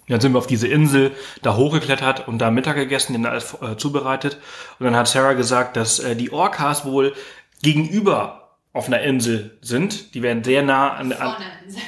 Dann 0.08 0.20
sind 0.20 0.32
wir 0.32 0.38
auf 0.38 0.46
diese 0.46 0.68
Insel 0.68 1.12
da 1.42 1.56
hochgeklettert 1.56 2.28
und 2.28 2.38
da 2.38 2.50
Mittag 2.50 2.76
gegessen, 2.76 3.12
den 3.12 3.26
alles 3.26 3.56
äh, 3.60 3.76
zubereitet. 3.76 4.38
Und 4.78 4.84
dann 4.86 4.96
hat 4.96 5.08
Sarah 5.08 5.34
gesagt, 5.34 5.76
dass 5.76 5.98
äh, 5.98 6.16
die 6.16 6.32
Orcas 6.32 6.84
wohl 6.84 7.14
gegenüber 7.62 8.56
auf 8.72 8.86
einer 8.86 9.00
Insel 9.00 9.58
sind. 9.60 10.14
Die 10.14 10.22
werden 10.22 10.44
sehr 10.44 10.62
nah 10.62 10.94
an, 10.94 11.12
an 11.12 11.36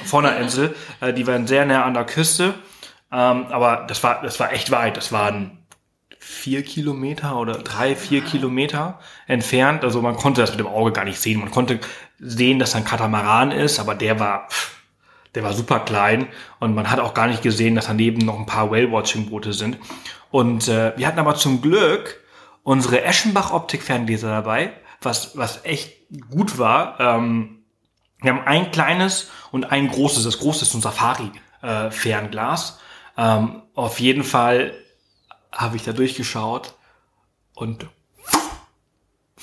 vor 0.05 0.19
einer 0.19 0.37
Insel. 0.37 0.75
Äh, 0.99 1.13
die 1.13 1.25
werden 1.25 1.47
sehr 1.47 1.65
nah 1.65 1.83
an 1.83 1.93
der 1.93 2.05
Küste. 2.05 2.53
Ähm, 3.11 3.47
aber 3.47 3.85
das 3.87 4.03
war, 4.03 4.21
das 4.21 4.39
war 4.39 4.53
echt 4.53 4.71
weit. 4.71 4.97
Das 4.97 5.11
waren 5.11 5.57
vier 6.19 6.63
Kilometer 6.63 7.37
oder 7.37 7.53
drei, 7.55 7.95
vier 7.95 8.21
Kilometer 8.21 8.99
entfernt. 9.25 9.83
Also 9.83 10.01
man 10.01 10.15
konnte 10.15 10.41
das 10.41 10.51
mit 10.51 10.59
dem 10.59 10.67
Auge 10.67 10.91
gar 10.91 11.05
nicht 11.05 11.19
sehen. 11.19 11.39
Man 11.39 11.49
konnte 11.49 11.79
sehen, 12.21 12.59
dass 12.59 12.75
ein 12.75 12.85
Katamaran 12.85 13.51
ist, 13.51 13.79
aber 13.79 13.95
der 13.95 14.19
war, 14.19 14.47
der 15.33 15.43
war 15.43 15.53
super 15.53 15.79
klein 15.79 16.27
und 16.59 16.75
man 16.75 16.89
hat 16.89 16.99
auch 16.99 17.13
gar 17.13 17.27
nicht 17.27 17.41
gesehen, 17.41 17.75
dass 17.75 17.87
daneben 17.87 18.19
noch 18.19 18.37
ein 18.37 18.45
paar 18.45 18.71
Whale-Watching-Boote 18.71 19.53
sind. 19.53 19.77
Und 20.29 20.67
äh, 20.67 20.93
wir 20.95 21.07
hatten 21.07 21.19
aber 21.19 21.35
zum 21.35 21.61
Glück 21.61 22.21
unsere 22.63 23.03
Eschenbach-Optik-Ferngläser 23.03 24.29
dabei, 24.29 24.73
was, 25.01 25.35
was 25.35 25.65
echt 25.65 25.97
gut 26.29 26.59
war. 26.59 26.99
Ähm, 26.99 27.63
wir 28.19 28.31
haben 28.31 28.45
ein 28.45 28.71
kleines 28.71 29.31
und 29.51 29.71
ein 29.71 29.87
großes. 29.89 30.23
Das 30.23 30.37
große 30.37 30.63
ist 30.63 30.75
ein 30.75 30.81
Safari-Fernglas. 30.81 32.79
Äh, 33.17 33.21
ähm, 33.21 33.63
auf 33.73 33.99
jeden 33.99 34.23
Fall 34.23 34.75
habe 35.51 35.75
ich 35.75 35.83
da 35.83 35.91
durchgeschaut 35.91 36.75
und 37.55 37.87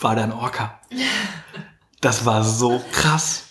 war 0.01 0.15
da 0.15 0.23
ein 0.23 0.33
Orca. 0.33 0.79
Das 2.01 2.25
war 2.25 2.45
so 2.45 2.83
krass. 2.93 3.45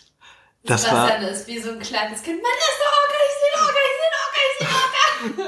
Das 0.63 0.83
Sebastian 0.83 1.23
war 1.23 1.29
ist 1.29 1.47
wie 1.47 1.59
so 1.59 1.71
ein 1.71 1.79
kleines 1.79 2.21
Kind. 2.23 2.41
Man 2.41 2.51
ist 2.51 2.77
der 2.79 2.91
Orca, 2.97 3.17
ich 3.27 3.35
sehe 3.41 3.53
Orca, 3.63 3.79
ich 3.87 3.97
sehe 3.97 4.11
Orca, 4.23 4.39
ich 4.49 4.57
sehe 4.59 4.67
Orca. 4.67 4.97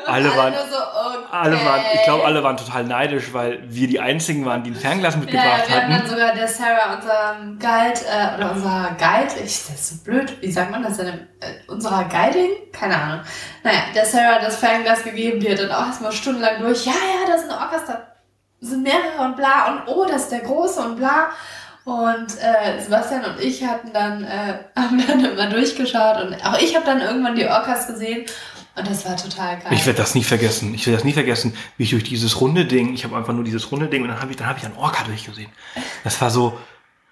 alle 0.11 0.35
waren, 0.35 0.53
so, 0.53 0.77
okay. 0.77 1.27
alle 1.31 1.65
waren, 1.65 1.81
ich 1.93 2.03
glaube, 2.03 2.25
alle 2.25 2.43
waren 2.43 2.57
total 2.57 2.83
neidisch, 2.85 3.33
weil 3.33 3.61
wir 3.67 3.87
die 3.87 3.99
einzigen 3.99 4.45
waren, 4.45 4.63
die 4.63 4.71
ein 4.71 4.75
Fernglas 4.75 5.17
mitgebracht 5.17 5.63
ja, 5.63 5.67
wir 5.67 5.75
hatten. 5.75 5.91
dann 5.91 6.07
sogar 6.07 6.33
der 6.33 6.47
Sarah, 6.47 6.95
unser 6.95 7.35
Guide, 7.59 7.99
äh, 8.05 8.37
oder 8.37 8.51
unser 8.51 8.95
Guide, 8.97 9.33
ich, 9.43 9.67
das 9.67 9.69
ist 9.69 9.89
so 9.89 10.03
blöd, 10.03 10.41
wie 10.41 10.51
sagt 10.51 10.71
man 10.71 10.83
das 10.83 10.97
denn? 10.97 11.07
Äh, 11.07 11.69
unserer 11.69 12.05
Guiding? 12.05 12.71
Keine 12.71 12.95
Ahnung. 12.95 13.21
Naja, 13.63 13.81
der 13.93 14.05
Sarah 14.05 14.39
das 14.39 14.55
Fernglas 14.55 15.03
gegeben, 15.03 15.39
die 15.39 15.51
hat 15.51 15.59
dann 15.59 15.71
auch 15.71 15.87
erstmal 15.87 16.11
stundenlang 16.11 16.61
durch, 16.61 16.85
ja, 16.85 16.93
ja, 16.93 17.31
da 17.31 17.37
sind 17.37 17.51
Orcas, 17.51 17.85
da 17.85 18.07
sind 18.61 18.83
mehrere 18.83 19.21
und 19.23 19.35
bla, 19.35 19.67
und 19.71 19.87
oh, 19.87 20.05
das 20.05 20.23
ist 20.23 20.31
der 20.31 20.39
Große 20.39 20.81
und 20.81 20.95
bla. 20.95 21.29
Und 21.89 22.37
äh, 22.39 22.79
Sebastian 22.79 23.25
und 23.25 23.41
ich 23.41 23.63
hatten 23.63 23.91
dann, 23.91 24.23
äh, 24.23 24.59
haben 24.75 25.03
dann 25.07 25.25
immer 25.25 25.49
durchgeschaut 25.49 26.23
und 26.23 26.35
auch 26.45 26.59
ich 26.59 26.75
habe 26.75 26.85
dann 26.85 27.01
irgendwann 27.01 27.35
die 27.35 27.47
Orcas 27.47 27.87
gesehen 27.87 28.27
und 28.75 28.87
das 28.87 29.05
war 29.05 29.17
total 29.17 29.57
geil. 29.57 29.71
Ich 29.71 29.87
werde 29.87 29.97
das 29.97 30.13
nie 30.13 30.23
vergessen. 30.23 30.75
Ich 30.75 30.85
werde 30.85 30.97
das 30.97 31.03
nie 31.03 31.13
vergessen, 31.13 31.55
wie 31.77 31.83
ich 31.83 31.89
durch 31.89 32.03
dieses 32.03 32.39
runde 32.39 32.65
Ding, 32.65 32.93
ich 32.93 33.05
habe 33.05 33.17
einfach 33.17 33.33
nur 33.33 33.43
dieses 33.43 33.71
runde 33.71 33.87
Ding 33.87 34.03
und 34.03 34.09
dann 34.09 34.21
habe 34.21 34.29
ich, 34.29 34.37
dann 34.37 34.55
ich 34.55 34.63
einen 34.63 34.77
Orca 34.77 35.03
durchgesehen. 35.03 35.51
Das 36.03 36.21
war 36.21 36.29
so, 36.29 36.59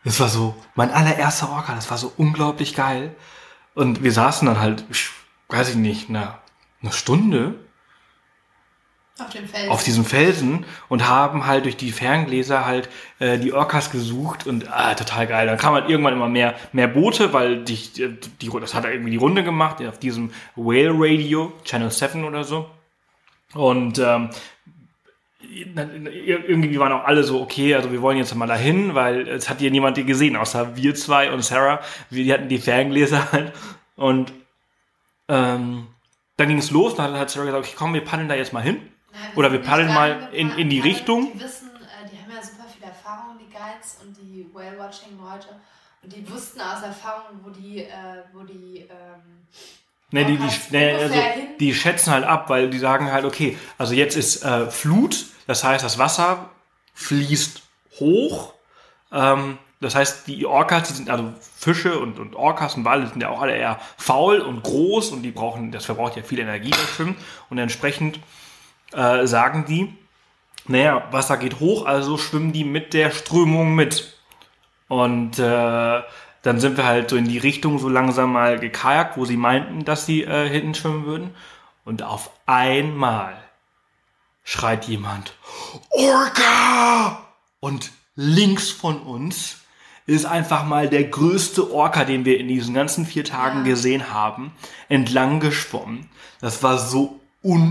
das 0.04 0.20
war 0.20 0.30
so 0.30 0.56
mein 0.76 0.92
allererster 0.92 1.50
Orca. 1.50 1.74
Das 1.74 1.90
war 1.90 1.98
so 1.98 2.14
unglaublich 2.16 2.76
geil. 2.76 3.16
Und 3.74 4.04
wir 4.04 4.12
saßen 4.12 4.46
dann 4.46 4.60
halt, 4.60 4.86
weiß 5.50 5.70
ich 5.70 5.76
nicht, 5.76 6.10
na, 6.10 6.40
eine 6.84 6.92
Stunde 6.92 7.56
auf 9.20 9.30
dem 9.30 9.48
Felsen. 9.48 9.70
Auf 9.70 9.84
diesem 9.84 10.06
Felsen 10.06 10.66
und 10.90 11.08
haben 11.08 11.48
halt 11.48 11.66
durch 11.66 11.78
die 11.78 11.92
Ferngläser 11.92 12.66
halt 12.66 12.90
äh, 13.20 13.38
die 13.38 13.54
Orcas 13.54 13.92
gesucht 13.92 14.46
und 14.46 14.72
ah, 14.72 14.94
total 14.94 15.28
geil. 15.28 15.48
Dann 15.48 15.58
kam 15.58 15.74
halt 15.74 15.90
irgendwann 15.90 16.14
immer 16.14 16.30
mehr, 16.30 16.56
mehr 16.72 16.88
Boote, 16.88 17.34
weil 17.34 17.64
die, 17.64 17.76
die, 17.76 18.18
die, 18.42 18.50
das 18.60 18.74
hat 18.74 18.86
irgendwie 18.86 19.12
die 19.12 19.18
Runde 19.18 19.44
gemacht 19.44 19.82
auf 19.86 20.00
diesem 20.00 20.32
Whale 20.56 20.92
Radio, 20.94 21.54
Channel 21.64 21.90
7 21.92 22.24
oder 22.26 22.44
so. 22.44 22.70
Und 23.54 24.00
ähm, 24.00 24.30
irgendwie 25.42 26.80
waren 26.80 26.92
auch 26.92 27.06
alle 27.06 27.24
so, 27.24 27.42
okay, 27.42 27.74
also 27.76 27.92
wir 27.92 28.02
wollen 28.02 28.18
jetzt 28.18 28.36
mal 28.36 28.48
dahin, 28.48 28.96
weil 28.96 29.28
es 29.28 29.50
hat 29.50 29.60
hier 29.60 29.72
niemand 29.72 29.96
gesehen, 30.06 30.36
außer 30.36 30.76
wir 30.76 30.96
zwei 30.96 31.32
und 31.32 31.44
Sarah. 31.44 31.80
Wir 32.10 32.34
hatten 32.34 32.50
die 32.50 32.58
Ferngläser 32.58 33.32
halt. 33.32 33.54
Und 33.96 34.32
ähm, 35.28 35.88
dann 36.36 36.48
ging 36.48 36.60
es 36.60 36.72
los, 36.72 36.96
dann 36.96 37.18
hat 37.18 37.30
Sarah 37.30 37.46
gesagt, 37.46 37.66
okay, 37.66 37.76
komm, 37.78 37.94
wir 37.94 38.04
paddeln 38.04 38.30
da 38.30 38.36
jetzt 38.36 38.54
mal 38.54 38.62
hin. 38.62 38.80
Oder 39.36 39.52
wir 39.52 39.60
paddeln 39.60 39.94
mal 39.94 40.30
in, 40.34 40.52
in 40.58 40.70
die 40.70 40.80
Richtung. 40.80 41.32
Die 41.34 41.40
wissen, 41.40 41.70
äh, 41.76 42.10
die 42.10 42.18
haben 42.18 42.32
ja 42.32 42.42
super 42.42 42.66
viel 42.68 42.84
Erfahrung, 42.84 43.38
die 43.40 43.52
Guides 43.52 43.98
und 44.02 44.16
die 44.18 44.48
Whale-Watching-Leute. 44.54 45.48
Und 46.04 46.14
die 46.14 46.30
wussten 46.30 46.62
aus 46.62 46.84
Erfahrung, 46.84 47.40
wo 47.44 47.50
die, 47.50 47.80
äh, 47.80 48.24
wo 48.34 48.44
die, 48.44 48.88
ähm, 48.90 49.48
Ne, 50.10 50.24
die, 50.24 50.38
die, 50.38 50.50
ne, 50.72 50.98
also, 50.98 51.20
die 51.60 51.74
schätzen 51.74 52.14
halt 52.14 52.24
ab, 52.24 52.50
weil 52.50 52.70
die 52.70 52.80
sagen 52.80 53.12
halt, 53.12 53.26
okay, 53.26 53.58
also 53.78 53.94
jetzt 53.94 54.16
ist 54.16 54.42
äh, 54.42 54.72
Flut, 54.72 55.26
das 55.48 55.66
heißt, 55.66 55.84
das 55.84 55.98
Wasser 55.98 56.50
fließt 56.94 57.62
hoch, 58.00 58.54
ähm, 59.12 59.58
das 59.82 59.96
heißt, 59.96 60.26
die 60.28 60.46
Orcas, 60.46 60.88
die 60.88 60.94
sind 60.94 61.10
also 61.10 61.34
Fische 61.40 62.00
und, 62.00 62.20
und 62.20 62.36
Orcas 62.36 62.76
und 62.76 62.86
Wale 62.86 63.08
sind 63.08 63.22
ja 63.22 63.30
auch 63.30 63.42
alle 63.42 63.56
eher 63.56 63.80
faul 63.98 64.40
und 64.40 64.64
groß 64.64 65.12
und 65.12 65.22
die 65.24 65.32
brauchen, 65.32 65.72
das 65.72 65.86
verbraucht 65.86 66.16
ja 66.16 66.24
viel 66.24 66.40
Energie 66.40 66.72
das 66.72 66.90
Schwimmen 66.90 67.16
und 67.50 67.58
entsprechend 67.58 68.20
äh, 68.94 69.26
sagen 69.28 69.66
die, 69.68 69.94
naja, 70.68 71.08
Wasser 71.12 71.38
geht 71.38 71.60
hoch, 71.60 71.86
also 71.86 72.18
schwimmen 72.18 72.54
die 72.54 72.64
mit 72.64 72.94
der 72.94 73.12
Strömung 73.12 73.76
mit. 73.76 74.18
Und 74.88 75.40
äh, 75.40 76.02
dann 76.42 76.60
sind 76.60 76.78
wir 76.78 76.86
halt 76.86 77.10
so 77.10 77.16
in 77.16 77.28
die 77.28 77.38
Richtung 77.38 77.80
so 77.80 77.90
langsam 77.90 78.34
mal 78.34 78.60
gekajakt, 78.60 79.18
wo 79.18 79.26
sie 79.26 79.38
meinten, 79.38 79.86
dass 79.86 80.06
sie 80.06 80.24
äh, 80.24 80.50
hinten 80.50 80.76
schwimmen 80.76 81.06
würden. 81.06 81.36
Und 81.84 82.04
auf 82.04 82.32
einmal 82.46 83.38
schreit 84.44 84.86
jemand, 84.86 85.34
Orca! 85.90 87.26
Und 87.60 87.92
links 88.16 88.70
von 88.70 89.00
uns 89.02 89.58
ist 90.06 90.26
einfach 90.26 90.64
mal 90.64 90.90
der 90.90 91.04
größte 91.04 91.72
Orca, 91.72 92.06
den 92.06 92.24
wir 92.24 92.40
in 92.40 92.48
diesen 92.48 92.74
ganzen 92.74 93.06
vier 93.06 93.26
Tagen 93.26 93.66
gesehen 93.66 94.14
haben, 94.14 94.54
entlang 94.88 95.40
geschwommen. 95.40 96.10
Das 96.40 96.64
war 96.64 96.78
so 96.78 97.20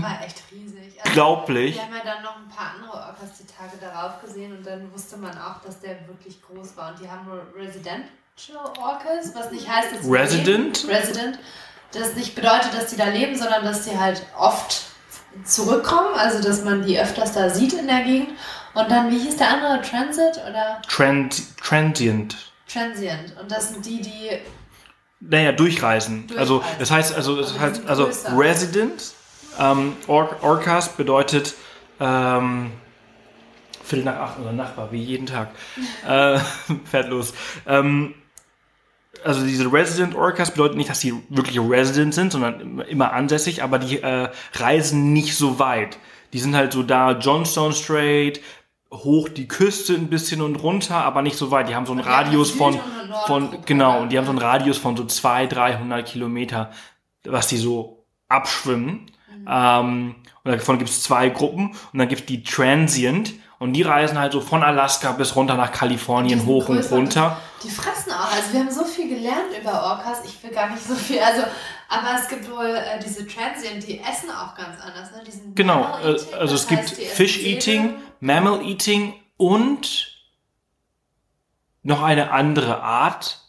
War 0.03 0.23
echt 0.23 0.43
riesig. 0.51 0.66
Also, 1.07 1.21
unglaublich. 1.21 1.75
wir 1.75 1.81
haben 1.83 1.93
ja 1.93 2.03
dann 2.13 2.23
noch 2.23 2.35
ein 2.37 2.49
paar 2.49 2.73
andere 2.75 2.91
Orcas 2.93 3.37
die 3.39 3.45
Tage 3.45 3.77
darauf 3.79 4.21
gesehen 4.21 4.55
und 4.57 4.65
dann 4.65 4.91
wusste 4.93 5.17
man 5.17 5.31
auch, 5.37 5.61
dass 5.65 5.79
der 5.79 6.07
wirklich 6.07 6.41
groß 6.41 6.75
war. 6.77 6.91
Und 6.91 6.99
die 7.01 7.09
haben 7.09 7.25
nur 7.25 7.41
Residential 7.55 8.57
Orcas, 8.79 9.33
was 9.35 9.51
nicht 9.51 9.67
heißt, 9.67 9.93
dass 9.93 10.03
sie 10.03 10.11
Resident? 10.11 10.83
leben. 10.83 10.95
Resident. 10.95 11.39
Das 11.93 12.15
nicht 12.15 12.35
bedeutet, 12.35 12.73
dass 12.73 12.87
die 12.87 12.97
da 12.97 13.05
leben, 13.05 13.35
sondern 13.35 13.63
dass 13.63 13.83
die 13.85 13.97
halt 13.97 14.21
oft 14.37 14.83
zurückkommen, 15.45 16.15
also 16.15 16.41
dass 16.41 16.63
man 16.63 16.85
die 16.85 16.99
öfters 16.99 17.33
da 17.33 17.49
sieht 17.49 17.73
in 17.73 17.87
der 17.87 18.01
Gegend. 18.03 18.29
Und 18.73 18.91
dann, 18.91 19.09
wie 19.09 19.17
hieß 19.19 19.37
der 19.37 19.49
andere? 19.49 19.81
Transit 19.81 20.37
oder 20.49 20.81
Trend, 20.87 21.57
transient. 21.57 22.35
Transient? 22.71 23.33
Und 23.41 23.49
das 23.51 23.69
sind 23.69 23.85
die, 23.85 24.01
die 24.01 24.29
Naja, 25.19 25.51
durchreisen. 25.51 26.27
Also 26.37 26.55
Durchreisen. 26.59 26.79
das 26.79 26.91
heißt, 26.91 27.15
also 27.15 27.35
das 27.41 27.53
die 27.53 27.59
heißt, 27.59 27.81
also. 27.87 28.09
Resident, 28.35 29.13
ähm, 29.59 29.93
Or 30.07 30.35
Orcas 30.41 30.89
bedeutet 30.95 31.55
ähm, 31.99 32.71
Viertel 33.83 34.05
nach 34.05 34.17
acht, 34.17 34.37
unser 34.37 34.51
Nachbar, 34.51 34.91
wie 34.91 35.01
jeden 35.01 35.25
Tag. 35.27 35.49
äh, 36.07 36.39
fährt 36.85 37.09
los. 37.09 37.33
Ähm, 37.65 38.13
also 39.23 39.45
diese 39.45 39.71
Resident 39.71 40.15
Orcas 40.15 40.51
bedeutet 40.51 40.77
nicht, 40.77 40.89
dass 40.89 40.99
die 40.99 41.13
wirklich 41.29 41.59
Resident 41.59 42.13
sind, 42.13 42.31
sondern 42.31 42.79
immer- 42.81 43.13
ansässig, 43.13 43.63
aber 43.63 43.79
die 43.79 44.01
äh, 44.01 44.29
reisen 44.53 45.13
nicht 45.13 45.35
so 45.35 45.59
weit. 45.59 45.97
Die 46.33 46.39
sind 46.39 46.55
halt 46.55 46.73
so 46.73 46.83
da, 46.83 47.11
Johnstone 47.13 47.73
Strait, 47.73 48.41
hoch 48.91 49.29
die 49.29 49.47
Küste 49.47 49.93
ein 49.93 50.07
bisschen 50.09 50.41
und 50.41 50.57
runter, 50.57 50.95
aber 50.95 51.21
nicht 51.21 51.37
so 51.37 51.51
weit. 51.51 51.69
Die 51.69 51.75
haben 51.75 51.85
so 51.85 51.93
einen 51.93 52.05
haben 52.05 52.25
Radius 52.25 52.51
von, 52.51 52.79
von 53.25 53.65
genau, 53.65 54.01
und 54.01 54.11
die 54.11 54.17
haben 54.17 54.25
so 54.25 54.31
einen 54.31 54.39
Radius 54.39 54.77
von 54.77 54.95
so 54.95 55.05
200, 55.05 55.55
300 55.55 56.05
Kilometer, 56.05 56.71
was 57.23 57.47
die 57.47 57.57
so 57.57 58.05
abschwimmen. 58.27 59.09
Ähm, 59.47 60.15
und 60.43 60.51
davon 60.51 60.77
gibt 60.77 60.89
es 60.89 61.03
zwei 61.03 61.29
Gruppen 61.29 61.71
und 61.91 61.99
dann 61.99 62.07
gibt 62.07 62.21
es 62.21 62.27
die 62.27 62.43
Transient 62.43 63.33
und 63.59 63.73
die 63.73 63.81
reisen 63.81 64.17
halt 64.19 64.33
so 64.33 64.41
von 64.41 64.63
Alaska 64.63 65.11
bis 65.13 65.35
runter 65.35 65.55
nach 65.55 65.71
Kalifornien 65.71 66.45
hoch 66.45 66.69
und 66.69 66.77
größer 66.77 66.95
runter. 66.95 67.37
Die 67.63 67.69
fressen 67.69 68.11
auch. 68.11 68.31
Also 68.31 68.53
wir 68.53 68.59
haben 68.59 68.71
so 68.71 68.85
viel 68.85 69.09
gelernt 69.09 69.47
über 69.59 69.83
Orcas. 69.83 70.23
Ich 70.25 70.41
will 70.43 70.51
gar 70.51 70.69
nicht 70.69 70.83
so 70.83 70.93
viel. 70.93 71.19
Also, 71.19 71.41
aber 71.89 72.19
es 72.19 72.27
gibt 72.27 72.49
wohl 72.51 72.65
äh, 72.65 72.99
diese 73.03 73.25
Transient, 73.25 73.87
die 73.87 73.99
essen 73.99 74.29
auch 74.29 74.55
ganz 74.55 74.79
anders. 74.79 75.11
Ne? 75.11 75.23
Die 75.25 75.55
Genau, 75.55 75.97
äh, 76.03 76.17
also 76.35 76.55
es 76.55 76.67
gibt 76.67 76.83
heißt, 76.83 76.99
essen 76.99 77.15
Fish. 77.15 77.43
Eating, 77.43 77.95
Mammal 78.19 78.61
Eating 78.61 79.15
und 79.37 80.13
noch 81.81 82.03
eine 82.03 82.31
andere 82.31 82.81
Art. 82.83 83.39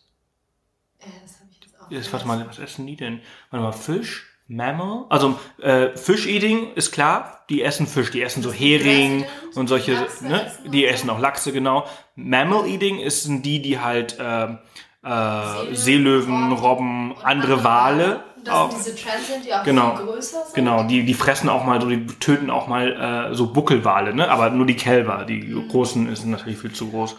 Ja, 1.01 1.07
das 1.23 1.41
habe 1.41 1.51
ich 1.51 1.61
jetzt 1.67 1.81
auch. 1.81 1.91
Jetzt, 1.91 2.13
warte 2.13 2.27
mal, 2.27 2.47
was 2.49 2.59
essen 2.59 2.87
die 2.87 2.97
denn? 2.97 3.21
Warte 3.51 3.65
mal, 3.65 3.73
Fisch, 3.73 4.28
Mammal? 4.49 5.05
Also 5.11 5.39
äh, 5.61 5.91
Fish 5.97 6.27
Eating 6.27 6.73
ist 6.75 6.91
klar, 6.91 7.45
die 7.51 7.63
essen 7.63 7.87
Fisch, 7.87 8.11
die 8.11 8.23
essen 8.23 8.43
so 8.43 8.51
Hering 8.53 9.27
und 9.55 9.69
solche, 9.69 9.93
Lachse 9.93 10.27
ne? 10.27 10.47
essen 10.47 10.71
Die 10.73 10.87
essen 10.87 11.11
auch 11.11 11.19
Lachse, 11.21 11.53
genau. 11.53 11.85
Mammal 12.17 12.67
Eating 12.67 12.99
ist 12.99 13.25
sind 13.25 13.45
die, 13.45 13.61
die 13.61 13.79
halt 13.79 14.17
ähm, 14.19 14.59
äh, 15.05 15.75
Seelöwen, 15.75 16.53
Robben, 16.53 17.15
andere 17.23 17.63
Wale. 17.63 18.25
Das 18.45 18.55
auch- 18.55 18.71
sind 18.71 18.87
diese 18.97 19.05
Transient, 19.09 19.45
die 19.45 19.53
auch 19.53 19.65
Genau. 19.65 19.97
viel 19.97 20.07
größer 20.07 20.45
sind. 20.45 20.55
Genau, 20.55 20.83
die, 20.85 21.05
die 21.05 21.15
fressen 21.15 21.49
auch 21.51 21.65
mal 21.65 21.81
so, 21.81 21.89
die 21.89 22.07
töten 22.07 22.51
auch 22.51 22.69
mal 22.69 23.31
äh, 23.31 23.35
so 23.35 23.53
Buckelwale, 23.53 24.15
ne? 24.15 24.31
Aber 24.31 24.49
nur 24.51 24.65
die 24.65 24.77
Kälber, 24.77 25.25
die 25.27 25.43
Mhm. 25.43 25.69
großen 25.69 26.17
sind 26.17 26.31
natürlich 26.31 26.59
viel 26.59 26.73
zu 26.73 26.89
groß. 26.91 27.17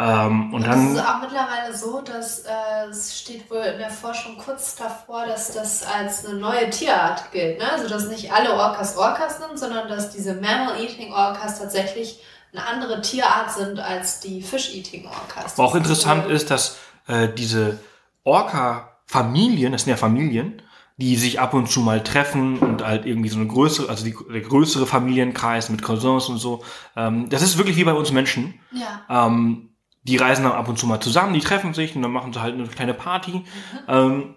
Ähm, 0.00 0.54
und 0.54 0.64
Und 0.64 0.70
es 0.72 0.90
ist 0.92 0.96
dann, 0.98 1.06
auch 1.06 1.20
mittlerweile 1.20 1.76
so, 1.76 2.00
dass 2.02 2.40
äh, 2.40 2.88
es 2.88 3.18
steht 3.20 3.50
wohl 3.50 3.58
in 3.58 3.78
der 3.78 3.90
Forschung 3.90 4.36
kurz 4.38 4.76
davor, 4.76 5.26
dass 5.26 5.52
das 5.54 5.82
als 5.84 6.24
eine 6.24 6.38
neue 6.38 6.70
Tierart 6.70 7.32
gilt. 7.32 7.58
Ne? 7.58 7.64
Also 7.70 7.88
dass 7.88 8.06
nicht 8.08 8.32
alle 8.32 8.52
Orcas 8.54 8.96
Orcas 8.96 9.38
sind, 9.38 9.58
sondern 9.58 9.88
dass 9.88 10.10
diese 10.10 10.34
Mammal-Eating 10.34 11.12
Orcas 11.12 11.58
tatsächlich 11.58 12.22
eine 12.52 12.64
andere 12.64 13.00
Tierart 13.02 13.50
sind 13.52 13.80
als 13.80 14.20
die 14.20 14.40
Fish-Eating 14.40 15.06
Orcas. 15.06 15.44
was 15.56 15.58
auch 15.58 15.72
Das 15.72 15.78
interessant 15.82 16.24
wohl- 16.26 16.30
ist, 16.32 16.50
dass 16.50 16.76
äh, 17.08 17.28
diese 17.28 17.80
Orca-Familien, 18.24 19.72
das 19.72 19.82
sind 19.82 19.90
ja 19.90 19.96
Familien, 19.96 20.62
die 20.96 21.16
sich 21.16 21.38
ab 21.40 21.54
und 21.54 21.70
zu 21.70 21.80
mal 21.80 22.02
treffen 22.02 22.58
und 22.58 22.84
halt 22.84 23.06
irgendwie 23.06 23.28
so 23.28 23.36
eine 23.38 23.46
größere, 23.46 23.88
also 23.88 24.04
die, 24.04 24.16
der 24.32 24.40
größere 24.40 24.86
Familienkreis 24.86 25.68
mit 25.68 25.82
Cousins 25.82 26.26
und 26.28 26.38
so. 26.38 26.64
Ähm, 26.96 27.28
das 27.28 27.42
ist 27.42 27.56
wirklich 27.58 27.76
wie 27.76 27.84
bei 27.84 27.92
uns 27.92 28.10
Menschen. 28.10 28.58
Ja. 28.72 29.26
Ähm, 29.26 29.67
die 30.08 30.16
reisen 30.16 30.44
dann 30.44 30.52
ab 30.52 30.68
und 30.68 30.78
zu 30.78 30.86
mal 30.86 31.00
zusammen, 31.00 31.34
die 31.34 31.40
treffen 31.40 31.74
sich 31.74 31.94
und 31.94 32.02
dann 32.02 32.10
machen 32.10 32.32
sie 32.32 32.40
halt 32.40 32.54
eine 32.54 32.66
kleine 32.66 32.94
Party. 32.94 33.44
Ähm, 33.86 34.36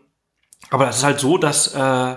aber 0.70 0.86
das 0.86 0.98
ist 0.98 1.04
halt 1.04 1.20
so, 1.20 1.38
dass 1.38 1.74
äh, 1.74 2.16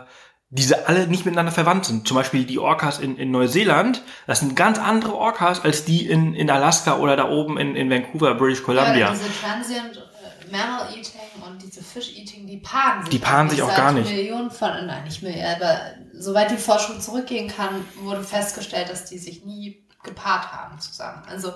diese 0.51 0.87
alle 0.88 1.07
nicht 1.07 1.25
miteinander 1.25 1.53
verwandt 1.53 1.85
sind. 1.87 2.07
Zum 2.07 2.17
Beispiel 2.17 2.45
die 2.45 2.59
Orcas 2.59 2.99
in, 2.99 3.17
in 3.17 3.31
Neuseeland, 3.31 4.03
das 4.27 4.40
sind 4.40 4.55
ganz 4.57 4.79
andere 4.79 5.14
Orcas 5.14 5.64
als 5.64 5.85
die 5.85 6.07
in, 6.09 6.35
in 6.35 6.51
Alaska 6.51 6.99
oder 6.99 7.17
da 7.17 7.29
oben 7.29 7.59
in, 7.59 7.75
in 7.75 7.90
Vancouver, 7.90 8.35
British 8.35 8.61
Ja, 8.61 8.64
Columbia. 8.64 9.11
diese 9.12 9.40
Transient 9.40 9.97
äh, 9.97 10.53
Mammal 10.53 10.88
Eating 10.90 11.43
und 11.47 11.62
diese 11.62 11.83
Fish 11.83 12.17
Eating, 12.17 12.47
die 12.47 12.59
paaren 12.59 13.03
sich. 13.03 13.11
Die 13.11 13.19
paaren 13.19 13.47
nicht 13.47 13.57
sich 13.57 13.62
auch 13.62 13.75
gar 13.75 13.93
nicht. 13.93 14.11
Millionen 14.11 14.51
von, 14.51 14.69
nein, 14.87 15.05
nicht 15.05 15.23
mehr, 15.23 15.57
aber 15.57 15.81
soweit 16.12 16.51
die 16.51 16.57
Forschung 16.57 17.01
zurückgehen 17.01 17.49
kann, 17.49 17.85
wurde 18.03 18.23
festgestellt, 18.23 18.90
dass 18.90 19.07
die 19.07 19.19
sich 19.19 19.45
nie 19.45 19.85
gepaart 20.05 20.53
haben 20.53 20.79
zusammen. 20.79 21.23
Also 21.29 21.53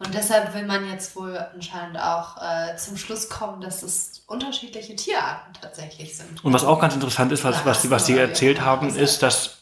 und 0.00 0.14
deshalb 0.14 0.54
will 0.54 0.64
man 0.64 0.88
jetzt 0.88 1.14
wohl 1.14 1.36
anscheinend 1.36 1.98
auch 1.98 2.38
äh, 2.38 2.74
zum 2.76 2.96
Schluss 2.96 3.28
kommen, 3.28 3.60
dass 3.60 3.82
es 3.82 4.24
unterschiedliche 4.26 4.96
Tierarten 4.96 5.52
tatsächlich 5.60 6.16
sind. 6.16 6.42
Und 6.42 6.54
was 6.54 6.64
auch 6.64 6.80
ganz 6.80 6.94
interessant 6.94 7.30
ist, 7.32 7.44
was, 7.44 7.66
was, 7.66 7.82
die, 7.82 7.90
was 7.90 8.08
wie 8.08 8.16
erzählt 8.16 8.62
haben, 8.62 8.88
immer. 8.88 8.98
ist, 8.98 9.22
dass 9.22 9.58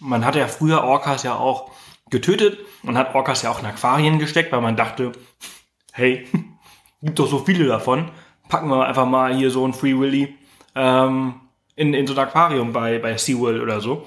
man 0.00 0.24
hat 0.24 0.34
ja 0.34 0.48
früher 0.48 0.82
Orcas 0.82 1.22
ja 1.22 1.36
auch 1.36 1.70
getötet 2.10 2.58
und 2.82 2.98
hat 2.98 3.14
Orcas 3.14 3.42
ja 3.42 3.50
auch 3.50 3.60
in 3.60 3.66
Aquarien 3.66 4.18
gesteckt, 4.18 4.50
weil 4.50 4.60
man 4.60 4.76
dachte, 4.76 5.12
hey, 5.92 6.26
gibt 7.02 7.20
doch 7.20 7.30
so 7.30 7.38
viele 7.38 7.68
davon, 7.68 8.10
packen 8.48 8.68
wir 8.68 8.86
einfach 8.86 9.06
mal 9.06 9.36
hier 9.36 9.52
so 9.52 9.64
ein 9.64 9.72
Free 9.72 9.96
Willy 9.96 10.36
ähm, 10.74 11.40
in, 11.76 11.94
in 11.94 12.08
so 12.08 12.14
ein 12.14 12.18
Aquarium 12.18 12.72
bei, 12.72 12.98
bei 12.98 13.16
SeaWorld 13.16 13.62
oder 13.62 13.80
so. 13.80 14.04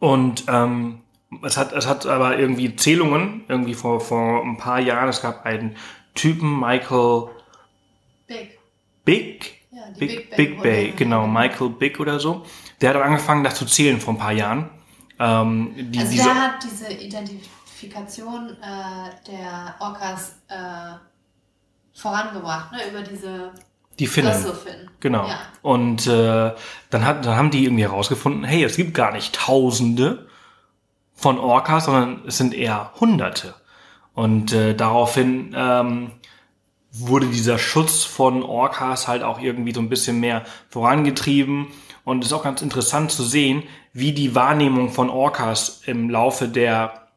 Und 0.00 0.46
ähm, 0.48 1.02
es 1.42 1.56
hat, 1.56 1.72
es 1.72 1.86
hat 1.86 2.06
aber 2.06 2.38
irgendwie 2.38 2.74
Zählungen, 2.76 3.44
irgendwie 3.48 3.74
vor, 3.74 4.00
vor 4.00 4.42
ein 4.42 4.56
paar 4.56 4.80
Jahren, 4.80 5.08
es 5.08 5.20
gab 5.20 5.44
einen 5.44 5.76
Typen, 6.14 6.58
Michael 6.58 7.28
Big. 8.26 8.58
Big, 9.04 9.62
Ja, 9.70 9.82
Big, 9.98 10.30
Big 10.30 10.36
Big, 10.36 10.62
Bay, 10.62 10.92
genau, 10.96 11.26
Michael 11.26 11.70
Big 11.70 12.00
oder 12.00 12.18
so. 12.18 12.44
Der 12.80 12.90
hat 12.90 12.96
dann 12.96 13.02
angefangen, 13.02 13.44
das 13.44 13.54
zu 13.54 13.66
zählen 13.66 14.00
vor 14.00 14.14
ein 14.14 14.18
paar 14.18 14.32
Jahren. 14.32 14.70
Ähm, 15.18 15.72
die, 15.76 15.98
Also 15.98 16.14
der 16.16 16.34
hat 16.34 16.62
diese 16.62 16.92
Identifikation 16.92 18.50
äh, 18.50 19.30
der 19.30 19.74
Orcas 19.80 20.40
äh, 20.48 20.96
vorangebracht, 21.94 22.72
ne? 22.72 22.78
über 22.90 23.02
diese 23.02 23.52
die 23.98 24.06
Finnen. 24.06 24.30
Dressel-Fin. 24.30 24.90
Genau. 25.00 25.26
Ja. 25.26 25.40
Und 25.62 26.06
äh, 26.06 26.54
dann, 26.90 27.04
hat, 27.04 27.24
dann 27.26 27.36
haben 27.36 27.50
die 27.50 27.64
irgendwie 27.64 27.82
herausgefunden, 27.82 28.44
hey, 28.44 28.62
es 28.62 28.76
gibt 28.76 28.94
gar 28.94 29.12
nicht 29.12 29.34
Tausende 29.34 30.27
von 31.18 31.38
Orcas, 31.38 31.86
sondern 31.86 32.22
es 32.28 32.38
sind 32.38 32.54
eher 32.54 32.92
Hunderte. 33.00 33.54
Und 34.14 34.52
äh, 34.52 34.74
daraufhin 34.74 35.52
ähm, 35.56 36.12
wurde 36.92 37.26
dieser 37.26 37.58
Schutz 37.58 38.04
von 38.04 38.44
Orcas 38.44 39.08
halt 39.08 39.24
auch 39.24 39.40
irgendwie 39.40 39.74
so 39.74 39.80
ein 39.80 39.88
bisschen 39.88 40.20
mehr 40.20 40.44
vorangetrieben. 40.70 41.66
Und 42.04 42.22
es 42.22 42.28
ist 42.28 42.32
auch 42.32 42.44
ganz 42.44 42.62
interessant 42.62 43.10
zu 43.10 43.24
sehen, 43.24 43.64
wie 43.92 44.12
die 44.12 44.36
Wahrnehmung 44.36 44.90
von 44.90 45.10
Orcas 45.10 45.82
im 45.86 46.08
Laufe 46.08 46.46
der 46.46 47.08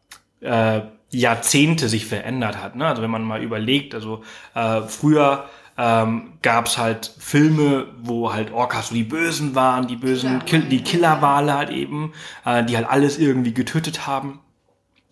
äh, 0.41 0.81
Jahrzehnte 1.11 1.87
sich 1.87 2.07
verändert 2.07 2.57
hat. 2.57 2.75
Ne? 2.75 2.87
Also 2.87 3.03
wenn 3.03 3.11
man 3.11 3.23
mal 3.23 3.43
überlegt, 3.43 3.93
also 3.93 4.23
äh, 4.55 4.81
früher 4.81 5.45
ähm, 5.81 6.33
gab 6.43 6.67
es 6.67 6.77
halt 6.77 7.11
Filme, 7.17 7.87
wo 8.03 8.31
halt 8.31 8.53
Orcas 8.53 8.89
so 8.89 8.95
die 8.95 9.03
Bösen 9.03 9.55
waren, 9.55 9.87
die 9.87 9.95
bösen, 9.95 10.39
Killerwale, 10.39 10.45
Kill, 10.45 10.61
die. 10.61 10.83
Killerwale 10.83 11.53
halt 11.55 11.69
eben, 11.71 12.13
äh, 12.45 12.63
die 12.63 12.77
halt 12.77 12.87
alles 12.87 13.17
irgendwie 13.17 13.53
getötet 13.53 14.05
haben. 14.05 14.39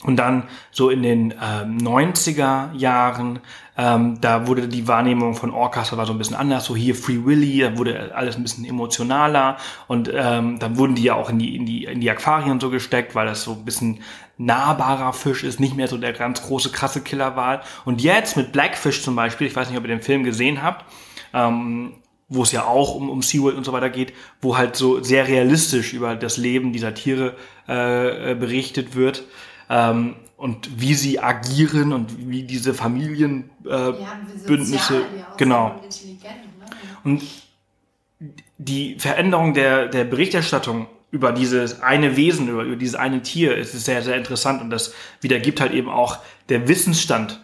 Und 0.03 0.15
dann 0.15 0.43
so 0.71 0.89
in 0.89 1.01
den 1.03 1.31
ähm, 1.31 1.77
90er 1.79 2.73
Jahren, 2.73 3.39
ähm, 3.77 4.21
da 4.21 4.47
wurde 4.47 4.67
die 4.67 4.87
Wahrnehmung 4.87 5.33
von 5.33 5.51
Orcas 5.51 5.95
war 5.97 6.05
so 6.05 6.13
ein 6.13 6.19
bisschen 6.19 6.37
anders. 6.37 6.65
So 6.65 6.75
hier 6.75 6.95
Free 6.95 7.25
Willy, 7.25 7.61
da 7.61 7.77
wurde 7.77 8.11
alles 8.15 8.37
ein 8.37 8.43
bisschen 8.43 8.63
emotionaler 8.63 9.57
und 9.87 10.09
ähm, 10.13 10.59
dann 10.59 10.77
wurden 10.77 10.95
die 10.95 11.03
ja 11.03 11.15
auch 11.15 11.29
in 11.29 11.39
die 11.39 11.55
in 11.55 11.65
die 11.65 11.83
in 11.83 11.99
die 11.99 12.09
Aquarien 12.09 12.61
so 12.61 12.69
gesteckt, 12.69 13.13
weil 13.13 13.25
das 13.25 13.43
so 13.43 13.53
ein 13.53 13.65
bisschen 13.65 13.99
nahbarer 14.39 15.13
Fisch 15.13 15.43
ist, 15.43 15.59
nicht 15.59 15.75
mehr 15.75 15.87
so 15.87 15.97
der 15.97 16.13
ganz 16.13 16.41
große 16.41 16.71
krasse 16.71 17.01
Killerwal. 17.01 17.61
Und 17.85 18.01
jetzt 18.01 18.37
mit 18.37 18.51
Blackfish 18.51 19.03
zum 19.03 19.15
Beispiel, 19.15 19.45
ich 19.45 19.55
weiß 19.55 19.69
nicht, 19.69 19.77
ob 19.77 19.83
ihr 19.83 19.89
den 19.89 20.01
Film 20.01 20.23
gesehen 20.23 20.63
habt. 20.63 20.85
Ähm, 21.33 21.93
wo 22.29 22.43
es 22.43 22.51
ja 22.51 22.65
auch 22.65 22.93
um, 22.95 23.09
um 23.09 23.23
SeaWorld 23.23 23.57
und 23.57 23.65
so 23.65 23.73
weiter 23.73 23.89
geht, 23.89 24.13
wo 24.39 24.55
halt 24.55 24.75
so 24.75 25.01
sehr 25.01 25.27
realistisch 25.27 25.93
über 25.93 26.15
das 26.15 26.37
Leben 26.37 26.71
dieser 26.71 26.93
Tiere 26.93 27.35
äh, 27.67 28.35
berichtet 28.35 28.95
wird 28.95 29.23
ähm, 29.69 30.15
und 30.37 30.79
wie 30.79 30.93
sie 30.93 31.19
agieren 31.19 31.91
und 31.91 32.29
wie 32.29 32.43
diese 32.43 32.75
Familienbündnisse 32.75 34.95
äh, 34.95 35.19
ja, 35.19 35.33
genau 35.37 35.69
ne? 35.69 35.79
und 37.03 37.23
die 38.57 38.99
Veränderung 38.99 39.55
der 39.55 39.87
der 39.87 40.03
Berichterstattung 40.03 40.85
über 41.11 41.31
dieses 41.31 41.81
eine 41.81 42.15
Wesen 42.15 42.47
über, 42.47 42.63
über 42.63 42.75
dieses 42.75 42.95
eine 42.95 43.21
Tier 43.21 43.55
ist 43.57 43.71
sehr 43.71 44.01
sehr 44.01 44.15
interessant 44.15 44.61
und 44.61 44.69
das 44.69 44.93
wiedergibt 45.21 45.61
halt 45.61 45.73
eben 45.73 45.89
auch 45.89 46.19
der 46.49 46.67
Wissensstand 46.67 47.41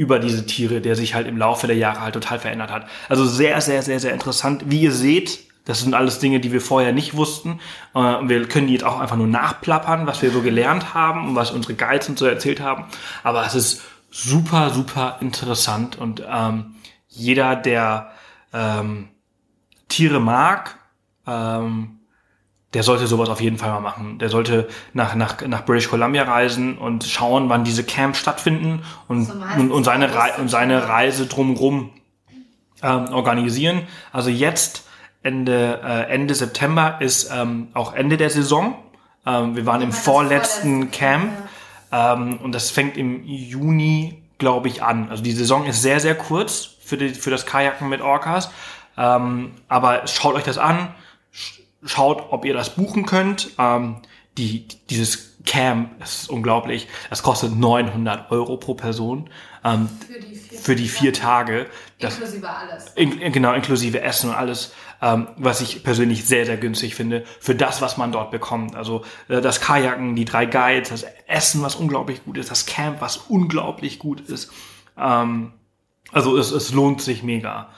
über 0.00 0.18
diese 0.18 0.46
Tiere, 0.46 0.80
der 0.80 0.96
sich 0.96 1.14
halt 1.14 1.26
im 1.26 1.36
Laufe 1.36 1.66
der 1.66 1.76
Jahre 1.76 2.00
halt 2.00 2.14
total 2.14 2.38
verändert 2.38 2.70
hat. 2.70 2.86
Also 3.10 3.26
sehr, 3.26 3.60
sehr, 3.60 3.82
sehr, 3.82 4.00
sehr 4.00 4.14
interessant. 4.14 4.62
Wie 4.68 4.80
ihr 4.80 4.92
seht, 4.92 5.40
das 5.66 5.80
sind 5.80 5.92
alles 5.92 6.18
Dinge, 6.18 6.40
die 6.40 6.52
wir 6.52 6.62
vorher 6.62 6.94
nicht 6.94 7.16
wussten. 7.16 7.60
Äh, 7.94 7.98
wir 7.98 8.48
können 8.48 8.66
die 8.66 8.72
jetzt 8.72 8.84
auch 8.84 8.98
einfach 8.98 9.16
nur 9.16 9.26
nachplappern, 9.26 10.06
was 10.06 10.22
wir 10.22 10.30
so 10.30 10.40
gelernt 10.40 10.94
haben 10.94 11.28
und 11.28 11.34
was 11.36 11.50
unsere 11.50 11.74
Guides 11.74 12.08
und 12.08 12.18
so 12.18 12.24
erzählt 12.24 12.60
haben. 12.60 12.86
Aber 13.22 13.44
es 13.44 13.54
ist 13.54 13.82
super, 14.10 14.70
super 14.70 15.18
interessant 15.20 15.98
und 15.98 16.22
ähm, 16.26 16.76
jeder, 17.08 17.54
der 17.54 18.12
ähm, 18.54 19.10
Tiere 19.88 20.18
mag, 20.18 20.78
ähm, 21.26 21.99
der 22.74 22.84
sollte 22.84 23.06
sowas 23.06 23.28
auf 23.28 23.40
jeden 23.40 23.58
Fall 23.58 23.70
mal 23.70 23.80
machen. 23.80 24.18
Der 24.18 24.28
sollte 24.28 24.68
nach, 24.92 25.14
nach, 25.14 25.44
nach 25.46 25.64
British 25.64 25.88
Columbia 25.88 26.22
reisen 26.22 26.78
und 26.78 27.04
schauen, 27.04 27.48
wann 27.48 27.64
diese 27.64 27.82
Camps 27.82 28.18
stattfinden 28.18 28.82
und, 29.08 29.24
so 29.24 29.32
und, 29.58 29.72
und, 29.72 29.84
seine, 29.84 30.14
Rei 30.14 30.34
und 30.38 30.48
seine 30.48 30.88
Reise 30.88 31.26
drumherum 31.26 31.90
ähm, 32.82 33.12
organisieren. 33.12 33.82
Also 34.12 34.30
jetzt, 34.30 34.84
Ende, 35.22 35.80
äh, 35.84 36.12
Ende 36.12 36.34
September, 36.34 36.98
ist 37.00 37.30
ähm, 37.34 37.68
auch 37.74 37.92
Ende 37.92 38.16
der 38.16 38.30
Saison. 38.30 38.76
Ähm, 39.26 39.56
wir 39.56 39.66
waren 39.66 39.82
im 39.82 39.92
vorletzten 39.92 40.92
Camp 40.92 41.32
ähm, 41.90 42.38
und 42.38 42.52
das 42.52 42.70
fängt 42.70 42.96
im 42.96 43.24
Juni, 43.24 44.22
glaube 44.38 44.68
ich, 44.68 44.84
an. 44.84 45.10
Also 45.10 45.24
die 45.24 45.32
Saison 45.32 45.66
ist 45.66 45.82
sehr, 45.82 45.98
sehr 45.98 46.14
kurz 46.14 46.68
für, 46.84 46.96
die, 46.96 47.08
für 47.08 47.30
das 47.30 47.46
Kajaken 47.46 47.88
mit 47.88 48.00
Orcas. 48.00 48.50
Ähm, 48.96 49.52
aber 49.68 50.06
schaut 50.06 50.36
euch 50.36 50.44
das 50.44 50.56
an 50.56 50.94
schaut, 51.84 52.26
ob 52.30 52.44
ihr 52.44 52.54
das 52.54 52.74
buchen 52.74 53.06
könnt. 53.06 53.50
Ähm, 53.58 53.96
die, 54.38 54.66
dieses 54.88 55.30
Camp, 55.44 55.98
das 55.98 56.22
ist 56.22 56.30
unglaublich, 56.30 56.86
das 57.08 57.22
kostet 57.22 57.56
900 57.56 58.30
Euro 58.30 58.56
pro 58.56 58.74
Person 58.74 59.30
ähm, 59.64 59.88
für, 60.06 60.20
die 60.20 60.34
vier, 60.34 60.58
für 60.58 60.76
die 60.76 60.88
vier 60.88 61.12
Tage. 61.12 61.66
Das, 61.98 62.14
inklusive 62.14 62.48
alles. 62.48 62.88
In, 62.94 63.32
genau, 63.32 63.52
inklusive 63.52 64.00
Essen 64.02 64.30
und 64.30 64.36
alles, 64.36 64.72
ähm, 65.02 65.28
was 65.36 65.60
ich 65.60 65.82
persönlich 65.82 66.26
sehr, 66.26 66.46
sehr 66.46 66.56
günstig 66.56 66.94
finde, 66.94 67.24
für 67.40 67.54
das, 67.54 67.80
was 67.82 67.96
man 67.96 68.12
dort 68.12 68.30
bekommt. 68.30 68.76
Also 68.76 69.04
äh, 69.28 69.40
das 69.40 69.60
Kajaken, 69.60 70.14
die 70.14 70.24
drei 70.24 70.46
Guides, 70.46 70.90
das 70.90 71.06
Essen, 71.26 71.62
was 71.62 71.74
unglaublich 71.74 72.24
gut 72.24 72.36
ist, 72.36 72.50
das 72.50 72.66
Camp, 72.66 73.00
was 73.00 73.16
unglaublich 73.16 73.98
gut 73.98 74.20
ist. 74.20 74.52
Ähm, 74.98 75.52
also 76.12 76.36
es, 76.36 76.50
es 76.50 76.72
lohnt 76.72 77.00
sich 77.00 77.22
mega. 77.22 77.70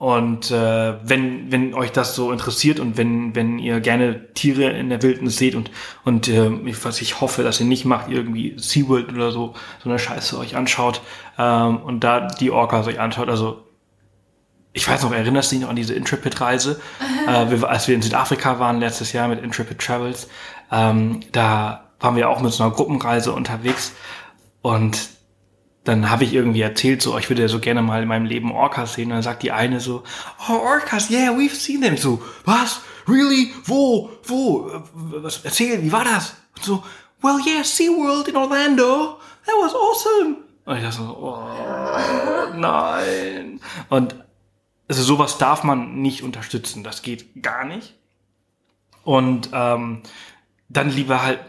Und 0.00 0.50
äh, 0.50 0.94
wenn, 1.06 1.52
wenn 1.52 1.74
euch 1.74 1.92
das 1.92 2.14
so 2.14 2.32
interessiert 2.32 2.80
und 2.80 2.96
wenn, 2.96 3.34
wenn 3.34 3.58
ihr 3.58 3.80
gerne 3.80 4.32
Tiere 4.32 4.70
in 4.70 4.88
der 4.88 5.02
Wildnis 5.02 5.36
seht 5.36 5.54
und, 5.54 5.70
und 6.06 6.26
äh, 6.26 6.50
was 6.82 7.02
ich 7.02 7.20
hoffe, 7.20 7.42
dass 7.42 7.60
ihr 7.60 7.66
nicht 7.66 7.84
macht, 7.84 8.08
irgendwie 8.08 8.54
SeaWorld 8.56 9.12
oder 9.12 9.30
so, 9.30 9.52
so 9.84 9.90
eine 9.90 9.98
Scheiße 9.98 10.38
euch 10.38 10.56
anschaut 10.56 11.02
ähm, 11.36 11.82
und 11.82 12.00
da 12.00 12.28
die 12.28 12.50
Orcas 12.50 12.86
euch 12.86 12.98
anschaut, 12.98 13.28
also 13.28 13.66
ich 14.72 14.88
weiß 14.88 15.02
noch, 15.02 15.12
erinnerst 15.12 15.52
du 15.52 15.56
dich 15.56 15.64
noch 15.64 15.68
an 15.68 15.76
diese 15.76 15.92
Intrepid-Reise, 15.92 16.80
äh, 17.28 17.50
wir, 17.50 17.68
als 17.68 17.86
wir 17.86 17.94
in 17.94 18.00
Südafrika 18.00 18.58
waren 18.58 18.80
letztes 18.80 19.12
Jahr 19.12 19.28
mit 19.28 19.44
Intrepid 19.44 19.80
Travels, 19.80 20.28
ähm, 20.72 21.20
da 21.32 21.90
waren 22.00 22.16
wir 22.16 22.30
auch 22.30 22.40
mit 22.40 22.54
so 22.54 22.64
einer 22.64 22.72
Gruppenreise 22.72 23.32
unterwegs 23.32 23.92
und 24.62 25.10
dann 25.84 26.10
habe 26.10 26.24
ich 26.24 26.34
irgendwie 26.34 26.60
erzählt, 26.60 27.00
so, 27.00 27.16
ich 27.16 27.30
würde 27.30 27.42
ja 27.42 27.48
so 27.48 27.58
gerne 27.58 27.82
mal 27.82 28.02
in 28.02 28.08
meinem 28.08 28.26
Leben 28.26 28.52
Orcas 28.52 28.94
sehen. 28.94 29.06
Und 29.06 29.14
dann 29.14 29.22
sagt 29.22 29.42
die 29.42 29.52
eine 29.52 29.80
so, 29.80 30.02
oh, 30.48 30.52
Orcas, 30.52 31.10
yeah, 31.10 31.30
we've 31.30 31.54
seen 31.54 31.80
them. 31.80 31.96
So, 31.96 32.22
was? 32.44 32.80
Really? 33.08 33.52
Wo? 33.64 34.10
Wo? 34.24 34.82
Was? 34.94 35.40
Erzähl, 35.44 35.82
wie 35.82 35.90
war 35.90 36.04
das? 36.04 36.36
Und 36.56 36.64
so, 36.64 36.84
well, 37.22 37.38
yeah, 37.46 37.64
SeaWorld 37.64 38.28
in 38.28 38.36
Orlando. 38.36 39.18
That 39.46 39.54
was 39.60 39.74
awesome. 39.74 40.36
Und 40.66 40.76
ich 40.76 40.82
dachte 40.82 40.96
so, 40.98 41.16
oh, 41.16 42.54
nein. 42.54 43.60
Und 43.88 44.14
also 44.86 45.02
sowas 45.02 45.38
darf 45.38 45.64
man 45.64 46.02
nicht 46.02 46.22
unterstützen. 46.22 46.84
Das 46.84 47.02
geht 47.02 47.42
gar 47.42 47.64
nicht. 47.64 47.94
Und 49.02 49.48
ähm, 49.52 50.02
dann 50.68 50.90
lieber 50.90 51.22
halt 51.22 51.40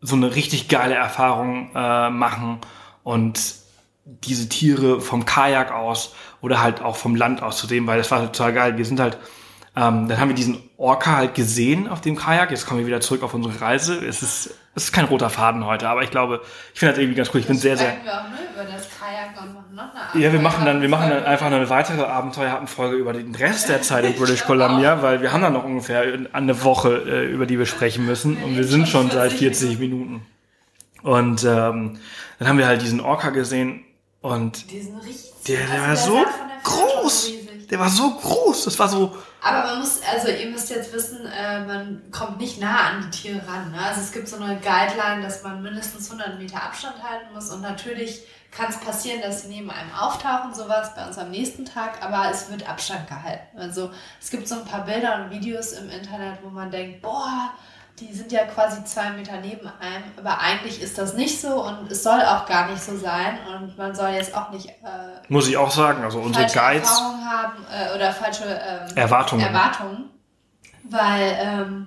so 0.00 0.14
eine 0.14 0.34
richtig 0.34 0.68
geile 0.68 0.94
Erfahrung 0.94 1.70
äh, 1.74 2.10
machen 2.10 2.60
und 3.02 3.60
diese 4.04 4.48
Tiere 4.48 5.00
vom 5.00 5.24
Kajak 5.24 5.72
aus 5.72 6.14
oder 6.40 6.62
halt 6.62 6.82
auch 6.82 6.96
vom 6.96 7.14
Land 7.14 7.42
aus 7.42 7.58
zu 7.58 7.66
sehen, 7.66 7.86
weil 7.86 7.98
das 7.98 8.10
war 8.10 8.20
total 8.20 8.52
geil. 8.52 8.76
Wir 8.76 8.84
sind 8.84 8.98
halt, 8.98 9.18
ähm, 9.76 10.08
dann 10.08 10.18
haben 10.18 10.28
wir 10.28 10.34
diesen 10.34 10.62
Orca 10.76 11.16
halt 11.16 11.34
gesehen 11.34 11.88
auf 11.88 12.00
dem 12.00 12.16
Kajak. 12.16 12.50
Jetzt 12.50 12.66
kommen 12.66 12.80
wir 12.80 12.86
wieder 12.86 13.00
zurück 13.00 13.22
auf 13.22 13.34
unsere 13.34 13.60
Reise. 13.60 13.94
Es 14.04 14.22
ist, 14.22 14.54
es 14.74 14.84
ist 14.84 14.92
kein 14.92 15.04
roter 15.04 15.30
Faden 15.30 15.64
heute, 15.64 15.88
aber 15.88 16.02
ich 16.02 16.10
glaube, 16.10 16.40
ich 16.72 16.80
finde 16.80 16.94
das 16.94 17.00
irgendwie 17.00 17.16
ganz 17.16 17.30
cool. 17.32 17.40
Ich 17.40 17.46
bin 17.46 17.58
sehr, 17.58 17.76
sehr. 17.76 17.92
Wir 18.02 18.12
auch, 18.12 18.24
ne, 18.24 18.38
über 18.52 18.64
das 18.64 18.88
Kajak 18.88 19.40
und 19.42 19.54
machen 19.54 19.76
noch 19.76 20.14
eine 20.14 20.22
ja, 20.22 20.32
wir 20.32 20.40
machen 20.40 20.64
dann, 20.64 20.82
wir 20.82 20.88
machen 20.88 21.10
dann 21.10 21.24
einfach 21.24 21.46
eine 21.46 21.68
weitere 21.70 22.02
Abenteuerfolge 22.02 22.96
über 22.96 23.12
den 23.12 23.34
Rest 23.34 23.68
der 23.68 23.82
Zeit 23.82 24.04
in 24.04 24.14
British 24.14 24.44
Columbia, 24.46 25.02
weil 25.02 25.22
wir 25.22 25.32
haben 25.32 25.42
dann 25.42 25.52
noch 25.52 25.64
ungefähr 25.64 26.04
eine 26.32 26.64
Woche, 26.64 27.02
äh, 27.06 27.26
über 27.26 27.46
die 27.46 27.58
wir 27.58 27.66
sprechen 27.66 28.06
müssen 28.06 28.42
und 28.42 28.56
wir 28.56 28.64
sind 28.64 28.88
schon 28.88 29.10
seit 29.10 29.32
40 29.32 29.78
Minuten. 29.78 30.26
Und 31.02 31.44
ähm, 31.44 31.98
dann 32.38 32.48
haben 32.48 32.58
wir 32.58 32.66
halt 32.66 32.82
diesen 32.82 33.00
Orca 33.00 33.30
gesehen 33.30 33.84
und 34.20 34.70
diesen 34.70 34.98
riesigen, 34.98 35.36
der, 35.48 35.66
der 35.66 35.82
also 35.82 36.14
war 36.14 36.24
der 36.24 36.60
so 36.62 36.70
groß. 36.70 37.30
Der 37.70 37.78
war 37.78 37.88
so 37.88 38.10
groß. 38.10 38.64
Das 38.64 38.78
war 38.78 38.88
so. 38.88 39.16
Aber 39.40 39.66
man 39.66 39.78
muss, 39.78 40.00
also 40.12 40.28
ihr 40.28 40.50
müsst 40.50 40.68
jetzt 40.70 40.92
wissen, 40.92 41.24
äh, 41.26 41.64
man 41.64 42.02
kommt 42.10 42.38
nicht 42.38 42.60
nah 42.60 42.88
an 42.88 43.02
die 43.02 43.10
Tiere 43.10 43.46
ran. 43.46 43.70
Ne? 43.70 43.78
Also 43.80 44.00
es 44.00 44.12
gibt 44.12 44.28
so 44.28 44.36
eine 44.36 44.58
Guideline, 44.60 45.22
dass 45.22 45.42
man 45.42 45.62
mindestens 45.62 46.10
100 46.10 46.38
Meter 46.38 46.62
Abstand 46.62 46.96
halten 47.02 47.32
muss 47.32 47.50
und 47.50 47.62
natürlich 47.62 48.26
kann 48.50 48.68
es 48.68 48.78
passieren, 48.78 49.22
dass 49.22 49.42
sie 49.42 49.48
neben 49.48 49.70
einem 49.70 49.92
auftauchen, 49.92 50.52
sowas 50.52 50.94
bei 50.94 51.06
uns 51.06 51.16
am 51.18 51.30
nächsten 51.30 51.64
Tag, 51.64 52.02
aber 52.02 52.30
es 52.30 52.50
wird 52.50 52.68
Abstand 52.68 53.06
gehalten. 53.06 53.56
Also 53.56 53.90
es 54.20 54.30
gibt 54.30 54.48
so 54.48 54.56
ein 54.56 54.64
paar 54.64 54.84
Bilder 54.84 55.22
und 55.22 55.30
Videos 55.30 55.72
im 55.72 55.88
Internet, 55.88 56.38
wo 56.42 56.50
man 56.50 56.70
denkt, 56.70 57.00
boah, 57.00 57.52
die 58.00 58.12
sind 58.12 58.32
ja 58.32 58.44
quasi 58.44 58.82
zwei 58.84 59.10
Meter 59.10 59.40
neben 59.40 59.66
einem, 59.66 60.04
aber 60.16 60.40
eigentlich 60.40 60.82
ist 60.82 60.96
das 60.98 61.14
nicht 61.14 61.40
so 61.40 61.64
und 61.64 61.90
es 61.90 62.02
soll 62.02 62.20
auch 62.22 62.46
gar 62.46 62.70
nicht 62.70 62.82
so 62.82 62.96
sein 62.96 63.38
und 63.54 63.76
man 63.76 63.94
soll 63.94 64.10
jetzt 64.10 64.34
auch 64.34 64.50
nicht. 64.50 64.68
Äh, 64.68 64.72
Muss 65.28 65.48
ich 65.48 65.56
auch 65.56 65.70
sagen, 65.70 66.02
also 66.02 66.18
unsere 66.20 66.46
Guides. 66.46 66.88
Erfahrungen 66.88 67.30
haben 67.30 67.66
äh, 67.70 67.94
oder 67.94 68.12
falsche 68.12 68.44
ähm, 68.44 68.96
Erwartungen. 68.96 69.44
Erwartungen. 69.44 70.10
Weil 70.84 71.38
ähm, 71.40 71.86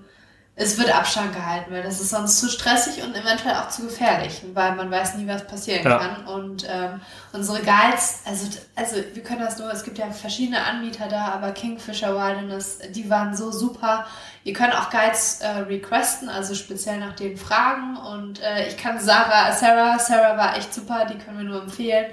es 0.55 0.77
wird 0.77 0.93
Abstand 0.93 1.33
gehalten, 1.33 1.71
weil 1.71 1.81
das 1.81 1.99
ist 1.99 2.11
sonst 2.11 2.39
zu 2.39 2.47
stressig 2.47 3.03
und 3.03 3.15
eventuell 3.15 3.55
auch 3.55 3.69
zu 3.69 3.83
gefährlich, 3.83 4.43
weil 4.53 4.75
man 4.75 4.91
weiß 4.91 5.15
nie, 5.15 5.27
was 5.27 5.47
passieren 5.47 5.83
ja. 5.83 5.97
kann. 5.97 6.27
Und 6.27 6.67
ähm, 6.69 7.01
unsere 7.31 7.59
Guides, 7.59 8.21
also, 8.25 8.45
also 8.75 8.97
wir 9.13 9.23
können 9.23 9.39
das 9.39 9.57
nur, 9.57 9.71
es 9.71 9.83
gibt 9.83 9.97
ja 9.97 10.11
verschiedene 10.11 10.63
Anbieter 10.63 11.07
da, 11.07 11.29
aber 11.29 11.53
Kingfisher 11.53 12.13
Wilderness, 12.13 12.79
die 12.91 13.09
waren 13.09 13.35
so 13.35 13.51
super. 13.51 14.05
Ihr 14.43 14.53
könnt 14.53 14.77
auch 14.77 14.91
Guides 14.91 15.41
äh, 15.41 15.47
requesten, 15.47 16.29
also 16.29 16.53
speziell 16.53 16.99
nach 16.99 17.15
denen 17.15 17.37
fragen. 17.37 17.97
Und 17.97 18.39
äh, 18.43 18.67
ich 18.67 18.77
kann 18.77 18.99
Sarah, 18.99 19.51
Sarah, 19.53 19.97
Sarah 19.97 20.37
war 20.37 20.55
echt 20.55 20.71
super, 20.71 21.05
die 21.05 21.17
können 21.17 21.39
wir 21.39 21.45
nur 21.45 21.63
empfehlen. 21.63 22.11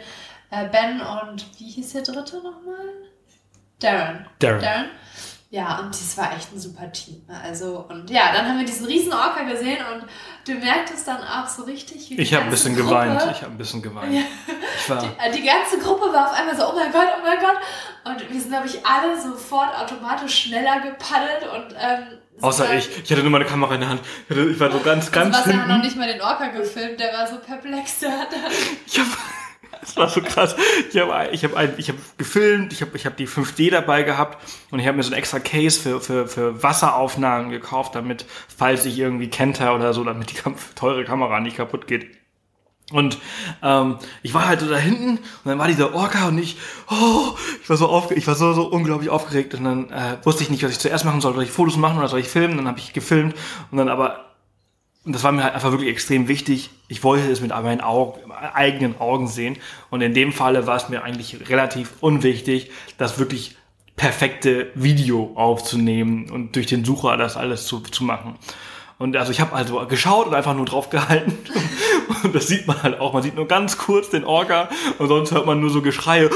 Äh, 0.50 0.66
ben 0.68 1.02
und 1.02 1.44
wie 1.58 1.68
hieß 1.68 1.92
der 1.92 2.02
dritte 2.02 2.36
nochmal? 2.36 2.88
Darren. 3.80 4.26
Darren. 4.38 4.62
Darren 4.62 4.90
ja, 5.52 5.80
und 5.80 5.88
das 5.88 6.16
war 6.16 6.32
echt 6.36 6.52
ein 6.52 6.60
super 6.60 6.92
Team. 6.92 7.22
Also, 7.42 7.84
und 7.88 8.08
ja, 8.08 8.32
dann 8.32 8.46
haben 8.46 8.58
wir 8.58 8.64
diesen 8.64 8.86
riesen 8.86 9.12
Orca 9.12 9.42
gesehen 9.42 9.78
und 9.92 10.04
du 10.46 10.60
merktest 10.60 11.08
dann 11.08 11.18
auch 11.24 11.48
so 11.48 11.64
richtig, 11.64 12.08
wie 12.08 12.20
Ich 12.20 12.32
habe 12.32 12.44
ein 12.44 12.50
bisschen 12.50 12.76
Gruppe, 12.76 12.90
geweint. 12.90 13.20
Ich 13.32 13.42
habe 13.42 13.52
ein 13.52 13.58
bisschen 13.58 13.82
geweint. 13.82 14.14
Ja, 14.14 14.22
die, 15.28 15.40
die, 15.40 15.44
ganze 15.44 15.78
Gruppe 15.78 16.12
war 16.12 16.30
auf 16.30 16.38
einmal 16.38 16.56
so, 16.56 16.70
oh 16.70 16.74
mein 16.76 16.92
Gott, 16.92 17.08
oh 17.18 17.24
mein 17.24 17.40
Gott. 17.40 17.56
Und 18.04 18.32
wir 18.32 18.40
sind, 18.40 18.50
glaube 18.50 18.68
ich, 18.68 18.86
alle 18.86 19.20
sofort 19.20 19.76
automatisch 19.76 20.44
schneller 20.44 20.80
gepaddelt 20.82 21.42
und 21.52 21.74
ähm, 21.76 22.18
Außer 22.40 22.72
ich. 22.74 22.88
Ich 23.02 23.10
hatte 23.10 23.22
nur 23.22 23.32
meine 23.32 23.44
Kamera 23.44 23.74
in 23.74 23.80
der 23.80 23.90
Hand. 23.90 24.00
Ich 24.28 24.60
war 24.60 24.70
so 24.70 24.78
ganz, 24.78 25.10
ganz 25.10 25.36
Sebastian 25.36 25.62
hat 25.62 25.68
noch 25.68 25.82
nicht 25.82 25.96
mal 25.96 26.06
den 26.06 26.22
Orca 26.22 26.46
gefilmt, 26.46 27.00
der 27.00 27.12
war 27.12 27.26
so 27.26 27.38
perplex, 27.38 27.98
der 27.98 28.18
hat 28.18 28.28
Ich 28.86 28.98
hab, 28.98 29.06
das 29.80 29.96
war 29.96 30.08
so 30.08 30.20
krass. 30.20 30.56
Ich 30.92 30.98
habe 30.98 31.28
ich 31.32 31.44
hab, 31.44 31.78
ich 31.78 31.88
hab 31.88 31.96
gefilmt, 32.18 32.72
ich 32.72 32.82
habe 32.82 32.96
ich 32.96 33.06
hab 33.06 33.16
die 33.16 33.28
5D 33.28 33.70
dabei 33.70 34.02
gehabt 34.02 34.38
und 34.70 34.78
ich 34.78 34.86
habe 34.86 34.96
mir 34.96 35.02
so 35.02 35.10
ein 35.10 35.18
extra 35.18 35.38
Case 35.38 35.80
für, 35.80 36.00
für, 36.00 36.26
für 36.26 36.62
Wasseraufnahmen 36.62 37.50
gekauft, 37.50 37.94
damit, 37.94 38.26
falls 38.54 38.84
ich 38.84 38.98
irgendwie 38.98 39.28
kenter 39.28 39.74
oder 39.74 39.92
so, 39.92 40.04
damit 40.04 40.30
die 40.30 40.36
teure 40.74 41.04
Kamera 41.04 41.40
nicht 41.40 41.56
kaputt 41.56 41.86
geht. 41.86 42.20
Und 42.92 43.18
ähm, 43.62 43.98
ich 44.22 44.34
war 44.34 44.48
halt 44.48 44.60
so 44.60 44.68
da 44.68 44.76
hinten 44.76 45.10
und 45.18 45.20
dann 45.44 45.58
war 45.58 45.68
dieser 45.68 45.94
Orca 45.94 46.26
und 46.26 46.38
ich, 46.38 46.56
oh, 46.90 47.36
ich 47.62 47.70
war 47.70 47.76
so 47.76 47.88
aufge 47.88 48.14
ich 48.14 48.26
war 48.26 48.34
so, 48.34 48.52
so 48.52 48.66
unglaublich 48.66 49.10
aufgeregt 49.10 49.54
und 49.54 49.64
dann 49.64 49.90
äh, 49.90 50.16
wusste 50.24 50.42
ich 50.42 50.50
nicht, 50.50 50.64
was 50.64 50.72
ich 50.72 50.80
zuerst 50.80 51.04
machen 51.04 51.20
soll. 51.20 51.34
Soll 51.34 51.44
ich 51.44 51.52
Fotos 51.52 51.76
machen 51.76 51.98
oder 51.98 52.08
soll 52.08 52.18
ich 52.18 52.28
filmen? 52.28 52.56
Dann 52.56 52.66
habe 52.66 52.80
ich 52.80 52.92
gefilmt 52.92 53.34
und 53.70 53.78
dann 53.78 53.88
aber 53.88 54.29
und 55.04 55.14
das 55.14 55.24
war 55.24 55.32
mir 55.32 55.44
halt 55.44 55.54
einfach 55.54 55.70
wirklich 55.70 55.88
extrem 55.88 56.28
wichtig. 56.28 56.70
Ich 56.88 57.02
wollte 57.02 57.30
es 57.30 57.40
mit 57.40 57.50
meinen 57.50 57.80
Augen, 57.80 58.30
eigenen 58.32 59.00
Augen 59.00 59.28
sehen. 59.28 59.56
Und 59.88 60.02
in 60.02 60.12
dem 60.12 60.32
Falle 60.32 60.66
war 60.66 60.76
es 60.76 60.90
mir 60.90 61.02
eigentlich 61.02 61.48
relativ 61.48 61.94
unwichtig, 62.00 62.70
das 62.98 63.18
wirklich 63.18 63.56
perfekte 63.96 64.70
Video 64.74 65.32
aufzunehmen 65.36 66.30
und 66.30 66.54
durch 66.54 66.66
den 66.66 66.84
Sucher 66.84 67.16
das 67.16 67.36
alles 67.36 67.66
zu, 67.66 67.80
zu 67.80 68.04
machen. 68.04 68.36
Und 68.98 69.16
also 69.16 69.32
ich 69.32 69.40
habe 69.40 69.54
also 69.54 69.86
geschaut 69.86 70.26
und 70.26 70.34
einfach 70.34 70.54
nur 70.54 70.66
drauf 70.66 70.90
gehalten. 70.90 71.38
Und 72.22 72.34
das 72.34 72.48
sieht 72.48 72.66
man 72.66 72.82
halt 72.82 73.00
auch. 73.00 73.14
Man 73.14 73.22
sieht 73.22 73.34
nur 73.34 73.48
ganz 73.48 73.78
kurz 73.78 74.10
den 74.10 74.24
Orca 74.24 74.68
und 74.98 75.08
sonst 75.08 75.32
hört 75.32 75.46
man 75.46 75.58
nur 75.58 75.70
so 75.70 75.80
Geschreie 75.80 76.28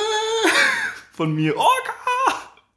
von 1.12 1.32
mir. 1.32 1.56
Orca! 1.56 1.92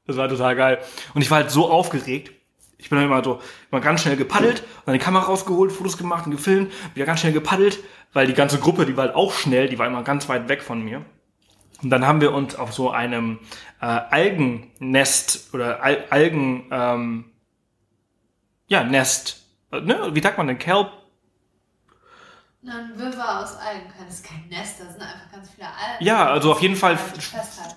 Das 0.05 0.15
war 0.15 0.29
total 0.29 0.55
geil. 0.55 0.77
Und 1.15 1.23
ich 1.23 1.31
war 1.31 1.39
halt 1.39 1.49
so 1.49 1.71
aufgeregt. 1.71 2.38
Ich 2.79 2.89
bin 2.89 2.97
dann 2.97 3.07
immer 3.07 3.23
so 3.23 3.41
immer 3.69 3.81
ganz 3.81 4.01
schnell 4.01 4.15
gepaddelt 4.15 4.63
dann 4.89 4.97
die 4.97 5.03
Kamera 5.03 5.25
rausgeholt, 5.25 5.71
Fotos 5.71 5.97
gemacht 5.97 6.25
und 6.25 6.31
gefilmt, 6.31 6.73
wieder 6.95 7.05
ganz 7.05 7.19
schnell 7.19 7.33
gepaddelt, 7.33 7.79
weil 8.13 8.25
die 8.25 8.33
ganze 8.33 8.57
Gruppe, 8.57 8.87
die 8.87 8.97
war 8.97 9.05
halt 9.05 9.15
auch 9.15 9.33
schnell, 9.33 9.69
die 9.69 9.77
war 9.77 9.85
immer 9.85 10.01
ganz 10.01 10.27
weit 10.29 10.49
weg 10.49 10.63
von 10.63 10.81
mir. 10.81 11.05
Und 11.83 11.91
dann 11.91 12.07
haben 12.07 12.21
wir 12.21 12.33
uns 12.33 12.55
auf 12.55 12.73
so 12.73 12.89
einem 12.89 13.39
äh, 13.81 13.85
Algennest 13.85 15.53
oder 15.53 15.83
Al 15.83 16.05
Algen, 16.09 16.67
ähm, 16.71 17.25
ja, 18.67 18.83
Nest, 18.83 19.45
äh, 19.71 19.79
ne? 19.79 20.09
wie 20.13 20.21
sagt 20.21 20.37
man 20.37 20.47
denn, 20.47 20.57
Kelp? 20.57 20.91
Na, 22.61 22.79
ein 22.79 22.99
Wirrwarr 22.99 23.43
aus 23.43 23.55
Algen. 23.55 23.93
Das 24.05 24.15
ist 24.15 24.25
kein 24.25 24.45
Nest, 24.49 24.81
da 24.81 24.85
sind 24.85 25.01
einfach 25.01 25.31
ganz 25.31 25.49
viele 25.51 25.67
Algen. 25.67 26.03
Ja, 26.03 26.29
also 26.29 26.51
auf 26.51 26.61
jeden 26.61 26.75
Fall 26.75 26.97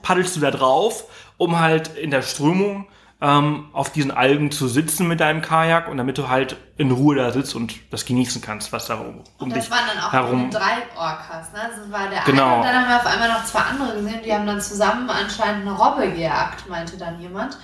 paddelst 0.03 0.35
du 0.35 0.41
da 0.41 0.51
drauf, 0.51 1.05
um 1.37 1.61
halt 1.61 1.97
in 1.97 2.11
der 2.11 2.23
Strömung 2.23 2.89
ähm, 3.23 3.66
auf 3.73 3.91
diesen 3.93 4.11
Algen 4.11 4.51
zu 4.51 4.66
sitzen 4.66 5.07
mit 5.07 5.20
deinem 5.20 5.41
Kajak 5.43 5.87
und 5.89 5.97
damit 5.97 6.18
du 6.18 6.29
halt 6.29 6.57
in 6.77 6.91
Ruhe 6.91 7.14
da 7.14 7.31
sitzt 7.31 7.55
und 7.55 7.73
das 7.93 8.05
genießen 8.05 8.43
kannst, 8.43 8.73
was 8.73 8.87
da 8.87 8.95
um, 8.97 9.07
um 9.07 9.23
Und 9.39 9.51
dich 9.55 9.68
das 9.68 9.70
waren 9.70 9.87
dann 9.95 10.03
auch 10.05 10.12
herum. 10.12 10.51
drei 10.51 10.83
Orcas, 10.97 11.53
ne? 11.53 11.61
Das 11.70 11.93
war 11.93 12.09
der 12.11 12.23
Genau. 12.25 12.47
eine 12.47 12.57
und 12.57 12.64
dann 12.64 12.75
haben 12.75 12.89
wir 12.89 12.97
auf 12.97 13.07
einmal 13.07 13.29
noch 13.29 13.45
zwei 13.45 13.61
andere 13.61 13.95
gesehen, 13.95 14.20
die 14.25 14.33
haben 14.35 14.47
dann 14.47 14.61
zusammen 14.61 15.09
anscheinend 15.09 15.66
eine 15.68 15.77
Robbe 15.77 16.11
gejagt, 16.11 16.68
meinte 16.68 16.99
dann 16.99 17.20
jemand. 17.20 17.57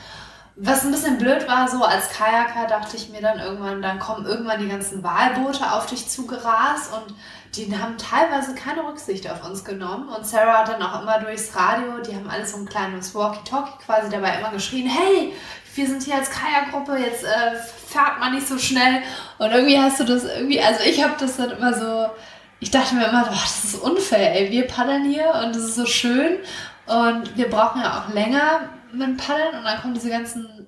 Was 0.61 0.84
ein 0.84 0.90
bisschen 0.90 1.18
blöd 1.18 1.46
war, 1.46 1.68
so 1.68 1.84
als 1.84 2.11
Kajaker 2.11 2.66
dachte 2.66 2.96
ich 2.96 3.11
mir 3.11 3.20
dann 3.20 3.38
irgendwann, 3.38 3.80
dann 3.80 4.00
kommen 4.00 4.26
irgendwann 4.26 4.61
die 4.61 4.66
ganzen 4.66 5.04
Walboote 5.04 5.72
auf 5.72 5.86
dich 5.86 6.09
zugerast 6.09 6.92
und 6.92 7.14
die 7.54 7.72
haben 7.78 7.96
teilweise 7.96 8.56
keine 8.56 8.84
Rücksicht 8.84 9.30
auf 9.30 9.48
uns 9.48 9.64
genommen. 9.64 10.09
Und 10.09 10.26
Sarah 10.26 10.59
hat 10.59 10.68
dann 10.68 10.82
auch 10.82 11.00
immer 11.00 11.20
durchs 11.20 11.54
Radio, 11.54 11.98
die 11.98 12.12
haben 12.12 12.28
alles 12.28 12.50
so 12.50 12.59
ein 12.59 12.66
kleines 12.66 13.14
Walkie-Talkie 13.14 13.84
quasi 13.86 14.11
dabei 14.11 14.36
immer 14.40 14.50
geschrien, 14.50 14.88
hey, 14.88 15.32
wir 15.76 15.86
sind 15.86 16.02
hier 16.02 16.16
als 16.16 16.28
Kajakgruppe, 16.28 16.96
jetzt 16.96 17.22
äh, 17.22 17.54
fährt 17.86 18.18
man 18.18 18.34
nicht 18.34 18.48
so 18.48 18.59
schnell. 18.59 19.02
Und 19.38 19.52
irgendwie 19.52 19.78
hast 19.78 20.00
du 20.00 20.04
das 20.04 20.24
irgendwie, 20.24 20.61
also 20.61 20.80
ich 20.82 21.04
habe 21.04 21.14
das 21.20 21.36
dann 21.36 21.52
immer 21.52 21.72
so, 21.72 22.11
ich 22.59 22.72
dachte 22.72 22.96
mir 22.96 23.06
immer, 23.06 23.26
boah, 23.26 23.30
das 23.30 23.62
ist 23.62 23.74
unfair, 23.76 24.34
ey, 24.34 24.50
wir 24.50 24.66
paddeln 24.66 25.04
hier 25.04 25.40
und 25.40 25.54
das 25.54 25.62
ist 25.62 25.76
so 25.76 25.86
schön 25.86 26.38
und 26.86 27.36
wir 27.36 27.48
brauchen 27.48 27.80
ja 27.80 28.00
auch 28.00 28.12
länger 28.12 28.70
mit 28.93 29.16
Paddeln 29.16 29.57
und 29.59 29.64
dann 29.64 29.80
kommen 29.80 29.95
diese 29.95 30.11
ganzen 30.11 30.66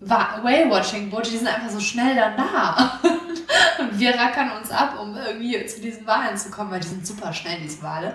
Wa- 0.00 0.40
Whale-Watching-Boote, 0.42 1.30
die 1.30 1.36
sind 1.38 1.48
einfach 1.48 1.70
so 1.70 1.80
schnell 1.80 2.14
dann 2.14 2.36
da. 2.36 3.00
Und 3.78 3.98
wir 3.98 4.14
rackern 4.14 4.50
uns 4.58 4.70
ab, 4.70 4.98
um 5.00 5.16
irgendwie 5.16 5.64
zu 5.66 5.80
diesen 5.80 6.06
Walen 6.06 6.36
zu 6.36 6.50
kommen, 6.50 6.70
weil 6.70 6.80
die 6.80 6.88
sind 6.88 7.06
super 7.06 7.32
schnell, 7.32 7.58
diese 7.62 7.82
Wale. 7.82 8.14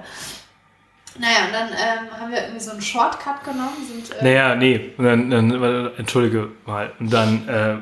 Naja, 1.17 1.45
und 1.47 1.53
dann 1.53 1.69
ähm, 1.69 2.19
haben 2.19 2.31
wir 2.31 2.41
irgendwie 2.41 2.59
so 2.59 2.71
einen 2.71 2.81
Shortcut 2.81 3.43
genommen, 3.43 3.75
sind 3.87 4.11
äh, 4.19 4.23
Naja, 4.23 4.55
nee, 4.55 4.93
und 4.97 5.05
dann, 5.05 5.29
dann, 5.29 5.91
entschuldige 5.97 6.51
mal, 6.65 6.93
und 6.99 7.11
dann 7.11 7.47
äh, 7.49 7.77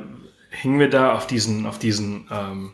hingen 0.56 0.80
wir 0.80 0.90
da 0.90 1.14
auf 1.14 1.28
diesen, 1.28 1.66
auf 1.66 1.78
diesen 1.78 2.28
ähm, 2.32 2.74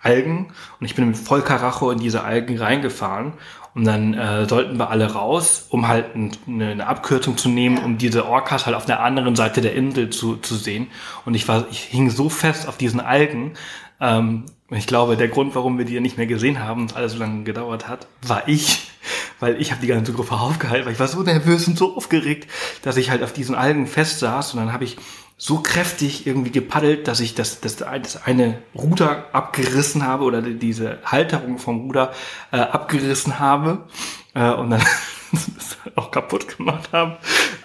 Algen 0.00 0.52
und 0.78 0.86
ich 0.86 0.94
bin 0.94 1.06
mit 1.08 1.16
Vollkaracho 1.16 1.90
in 1.90 1.98
diese 1.98 2.22
Algen 2.22 2.58
reingefahren 2.58 3.32
und 3.76 3.84
dann 3.84 4.14
äh, 4.14 4.48
sollten 4.48 4.78
wir 4.78 4.88
alle 4.88 5.12
raus, 5.12 5.66
um 5.68 5.86
halt 5.86 6.16
ein, 6.16 6.32
eine, 6.46 6.70
eine 6.70 6.86
Abkürzung 6.86 7.36
zu 7.36 7.50
nehmen, 7.50 7.76
Ja. 7.76 7.84
um 7.84 7.98
diese 7.98 8.24
Orcas 8.26 8.64
halt 8.64 8.74
auf 8.74 8.86
der 8.86 9.00
anderen 9.02 9.36
Seite 9.36 9.60
der 9.60 9.74
Insel 9.74 10.08
zu, 10.08 10.36
zu 10.36 10.54
sehen. 10.56 10.86
Und 11.26 11.34
ich 11.34 11.46
war, 11.46 11.66
ich 11.70 11.80
hing 11.80 12.08
so 12.08 12.30
fest 12.30 12.68
auf 12.68 12.78
diesen 12.78 13.00
Algen. 13.00 13.52
Ähm, 14.00 14.46
und 14.70 14.78
ich 14.78 14.86
glaube, 14.86 15.18
der 15.18 15.28
Grund, 15.28 15.54
warum 15.54 15.76
wir 15.76 15.84
die 15.84 15.92
ja 15.92 16.00
nicht 16.00 16.16
mehr 16.16 16.26
gesehen 16.26 16.60
haben 16.64 16.80
und 16.80 16.90
es 16.92 16.96
alles 16.96 17.12
so 17.12 17.18
lange 17.18 17.44
gedauert 17.44 17.86
hat, 17.86 18.06
war 18.22 18.48
ich, 18.48 18.90
weil 19.40 19.60
ich 19.60 19.72
habe 19.72 19.82
die 19.82 19.88
ganze 19.88 20.14
Gruppe 20.14 20.36
aufgehalten, 20.36 20.86
weil 20.86 20.94
ich 20.94 21.00
war 21.00 21.08
so 21.08 21.20
nervös 21.22 21.68
und 21.68 21.76
so 21.76 21.98
aufgeregt, 21.98 22.50
dass 22.80 22.96
ich 22.96 23.10
halt 23.10 23.22
auf 23.22 23.34
diesen 23.34 23.54
Algen 23.54 23.86
fest 23.86 24.20
saß 24.20 24.54
und 24.54 24.60
dann 24.60 24.72
habe 24.72 24.84
ich 24.84 24.96
so 25.38 25.60
kräftig 25.60 26.26
irgendwie 26.26 26.50
gepaddelt, 26.50 27.08
dass 27.08 27.20
ich 27.20 27.34
das, 27.34 27.60
das, 27.60 27.76
das 27.76 28.24
eine 28.24 28.58
Ruder 28.74 29.26
abgerissen 29.32 30.06
habe 30.06 30.24
oder 30.24 30.40
die- 30.42 30.58
diese 30.58 30.98
Halterung 31.04 31.58
vom 31.58 31.80
Ruder 31.82 32.12
äh, 32.52 32.56
abgerissen 32.58 33.38
habe 33.38 33.86
äh, 34.34 34.50
und 34.50 34.70
dann 34.70 34.82
auch 35.94 36.10
kaputt 36.10 36.56
gemacht 36.56 36.88
habe. 36.92 37.18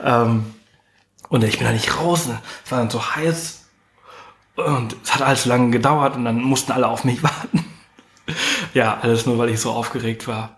Ähm, 0.03 0.45
und 1.29 1.43
ich 1.45 1.57
bin 1.59 1.65
da 1.67 1.71
nicht 1.73 1.97
raus. 1.97 2.27
ne? 2.27 2.41
Es 2.65 2.71
war 2.71 2.79
dann 2.79 2.89
so 2.89 3.15
heiß 3.15 3.65
und 4.57 4.97
es 5.03 5.13
hat 5.15 5.21
alles 5.21 5.45
lange 5.45 5.71
gedauert 5.71 6.17
und 6.17 6.25
dann 6.25 6.41
mussten 6.41 6.73
alle 6.73 6.89
auf 6.89 7.05
mich 7.05 7.23
warten. 7.23 7.65
Ja, 8.73 8.99
alles 9.01 9.25
nur, 9.25 9.37
weil 9.37 9.49
ich 9.49 9.61
so 9.61 9.71
aufgeregt 9.71 10.27
war. 10.27 10.57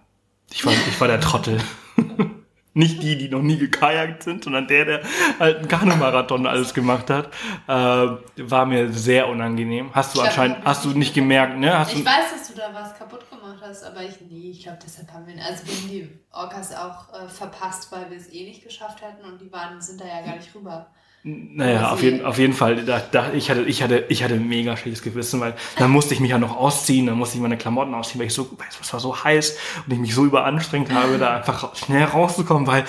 Ich 0.52 0.66
war, 0.66 0.74
ich 0.74 1.00
war 1.00 1.08
der 1.08 1.22
Trottel. 1.22 1.60
Nicht 2.76 3.04
die, 3.04 3.18
die 3.18 3.30
noch 3.30 3.42
nie 3.42 3.58
gekajakt 3.58 4.24
sind, 4.24 4.44
sondern 4.44 4.68
der, 4.68 4.86
der 4.86 5.02
halt 5.40 5.58
einen 5.58 5.68
Kanumarathon 5.68 6.48
alles 6.48 6.74
gemacht 6.74 7.10
hat. 7.12 7.28
Äh, 7.68 7.72
war 7.72 8.66
mir 8.66 8.92
sehr 8.92 9.30
unangenehm. 9.30 9.94
Hast 9.94 10.16
du 10.16 10.22
Ich 10.22 10.26
anscheinend, 10.26 10.58
hab 10.58 10.66
hast 10.66 10.86
du 10.86 10.90
ich 10.90 10.96
nicht 10.96 11.14
gemerkt, 11.14 11.58
ne? 11.60 11.78
Hast 11.78 11.94
Ich 11.94 12.04
weiß, 12.04 12.32
dass 12.32 12.48
du 12.48 12.56
da 12.56 12.74
was 12.74 12.98
kaputt 12.98 13.30
gemacht 13.30 13.60
hast, 13.62 13.84
aber 13.84 14.02
ich, 14.02 14.20
nee, 14.30 14.50
ich 14.50 14.64
glaube, 14.64 14.80
deshalb 14.84 15.12
haben 15.14 15.28
wir, 15.28 15.36
also 15.44 15.68
wir 15.68 15.76
haben 15.76 15.90
die 15.90 16.10
Orcas 16.32 16.76
auch 16.76 17.14
äh, 17.14 17.28
verpasst, 17.28 17.92
weil 17.92 18.10
wir 18.10 18.18
es 18.18 18.34
eh 18.34 18.44
nicht 18.46 18.64
geschafft 18.64 19.04
hätten 19.04 19.24
und 19.24 19.40
die 19.40 19.52
waren, 19.52 19.80
sind 19.80 20.02
da 20.02 20.06
ja 20.06 20.22
gar 20.26 20.36
nicht 20.36 20.54
rüber. 20.56 20.88
Naja, 21.26 21.92
auf 21.92 22.04
jeden, 22.04 22.26
auf 22.26 22.38
jeden 22.38 22.52
Fall, 22.52 22.84
da, 22.84 23.00
da, 23.00 23.32
ich, 23.32 23.50
hatte, 23.50 23.62
ich, 23.62 23.82
hatte, 23.82 24.04
ich 24.10 24.26
hatte 24.26 24.34
ein 24.34 24.46
mega 24.46 24.76
schlechtes 24.76 25.02
Gewissen, 25.02 25.40
weil 25.40 25.56
dann 25.78 25.90
musste 25.90 26.14
ich 26.14 26.20
mich 26.20 26.32
ja 26.32 26.38
noch 26.38 26.58
ausziehen, 26.58 27.06
dann 27.06 27.18
musste 27.18 27.38
ich 27.38 27.42
meine 27.42 27.56
Klamotten 27.56 27.94
ausziehen, 27.94 28.20
weil 28.20 28.28
ich 28.28 28.34
so, 28.34 28.50
es 28.82 28.92
war 28.92 29.00
so 29.00 29.24
heiß 29.24 29.58
und 29.86 29.94
ich 29.94 30.00
mich 30.00 30.14
so 30.14 30.26
überanstrengt 30.26 30.92
habe, 30.92 31.18
da 31.18 31.38
einfach 31.38 31.78
schnell 31.78 32.04
rauszukommen, 32.04 32.68
weil, 32.68 32.84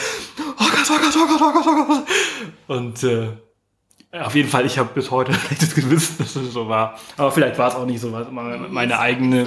oh 0.58 0.64
Gott, 0.64 0.90
oh 0.90 0.98
Gott, 1.00 1.14
oh 1.16 1.26
Gott, 1.28 1.40
oh 1.42 1.52
Gott, 1.52 1.66
oh 1.66 1.84
Gott. 1.86 2.06
Und 2.66 3.04
äh, 3.04 3.28
auf 4.20 4.34
jeden 4.34 4.48
Fall, 4.48 4.66
ich 4.66 4.78
habe 4.78 4.90
bis 4.92 5.12
heute 5.12 5.32
schlechtes 5.46 5.72
Gewissen, 5.76 6.16
dass 6.18 6.34
es 6.34 6.52
so 6.52 6.68
war. 6.68 6.98
Aber 7.16 7.30
vielleicht 7.30 7.56
war 7.58 7.68
es 7.68 7.76
auch 7.76 7.86
nicht 7.86 8.00
so, 8.00 8.10
war 8.10 8.28
meine, 8.32 8.98
eigene 8.98 9.46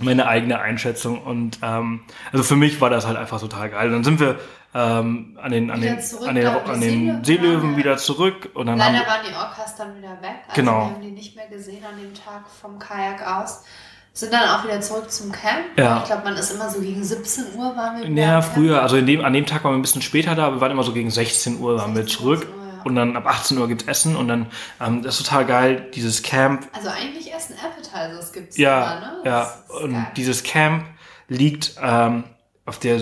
meine 0.00 0.28
eigene 0.28 0.60
Einschätzung 0.60 1.22
und 1.22 1.58
ähm, 1.62 2.02
also 2.30 2.44
für 2.44 2.54
mich 2.54 2.80
war 2.80 2.88
das 2.88 3.06
halt 3.06 3.16
einfach 3.16 3.40
total 3.40 3.70
geil. 3.70 3.90
Dann 3.90 4.04
sind 4.04 4.20
wir 4.20 4.38
ähm, 4.74 5.38
an 5.42 5.50
den 5.50 5.70
an 5.70 5.80
Wieder 5.80 5.94
den 5.96 6.02
zurück, 6.02 6.28
an 6.28 6.34
den, 6.34 6.46
an 6.46 6.80
den 6.80 7.24
Seelöwen 7.24 7.72
ja- 7.72 7.76
wieder 7.78 7.96
zurück 7.96 8.50
und 8.54 8.66
dann 8.66 8.82
haben 8.82 8.92
Leider 8.92 9.04
wir, 9.06 9.10
waren 9.10 9.20
die 9.28 9.34
Orcas 9.34 9.76
dann 9.76 9.96
wieder 9.96 10.10
weg. 10.22 10.36
Also 10.48 10.54
Genau. 10.60 10.72
Wir 10.80 10.94
haben 10.94 11.02
die 11.02 11.10
nicht 11.10 11.36
mehr 11.36 11.46
gesehen 11.48 11.82
an 11.84 11.98
dem 12.00 12.12
Tag 12.14 12.44
vom 12.60 12.78
Kajak 12.78 13.26
aus. 13.26 13.64
Sind 14.12 14.32
dann 14.32 14.48
auch 14.48 14.64
wieder 14.64 14.80
zurück 14.80 15.10
zum 15.12 15.30
Camp. 15.30 15.78
Ja. 15.78 15.98
Ich 15.98 16.04
glaube, 16.06 16.24
man 16.24 16.34
ist 16.36 16.50
immer 16.50 16.68
so 16.68 16.80
gegen 16.80 17.04
17 17.04 17.54
Uhr 17.56 17.76
waren 17.76 18.02
wir 18.14 18.22
ja 18.24 18.42
früher, 18.42 18.82
also 18.82 19.00
dem 19.00 19.24
an 19.24 19.32
dem 19.32 19.46
Tag 19.46 19.62
waren 19.64 19.72
wir 19.74 19.78
ein 19.78 19.82
bisschen 19.82 20.02
später 20.02 20.34
da, 20.34 20.50
wir 20.52 20.60
waren 20.60 20.72
immer 20.72 20.82
so 20.82 20.92
gegen 20.92 21.10
16 21.10 21.60
Uhr 21.60 21.76
waren 21.78 21.94
wir 21.94 22.02
16 22.02 22.18
zurück 22.20 22.40
Uhr, 22.40 22.64
ja. 22.78 22.82
und 22.82 22.96
dann 22.96 23.16
ab 23.16 23.26
18 23.26 23.56
Uhr 23.58 23.68
gibt's 23.68 23.84
Essen 23.84 24.16
und 24.16 24.26
dann 24.28 24.46
ähm, 24.80 25.02
das 25.02 25.18
ist 25.20 25.24
total 25.26 25.46
geil, 25.46 25.86
dieses 25.94 26.22
Camp 26.24 26.66
Also 26.74 26.88
eigentlich 26.88 27.32
Essen 27.32 27.54
Appetizers 27.64 28.32
gibt 28.32 28.50
es 28.50 28.56
Ja, 28.58 28.96
immer, 28.98 29.00
ne? 29.00 29.12
ja. 29.24 29.40
Das 29.40 29.54
ist 29.56 29.70
Und 29.84 29.92
geil. 29.92 30.06
dieses 30.16 30.42
Camp 30.42 30.84
liegt 31.28 31.76
ähm, 31.80 32.24
auf 32.68 32.78
der 32.78 33.00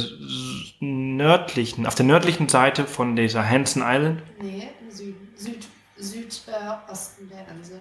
nördlichen, 0.80 1.86
auf 1.86 1.94
der 1.94 2.06
nördlichen 2.06 2.48
Seite 2.48 2.84
von 2.86 3.16
dieser 3.16 3.48
Hansen 3.48 3.82
Island. 3.84 4.22
Nee, 4.40 4.68
im 4.80 4.90
Süden. 4.90 5.28
Süd, 5.36 5.66
Südosten 5.96 7.28
der 7.28 7.46
Insel. 7.48 7.80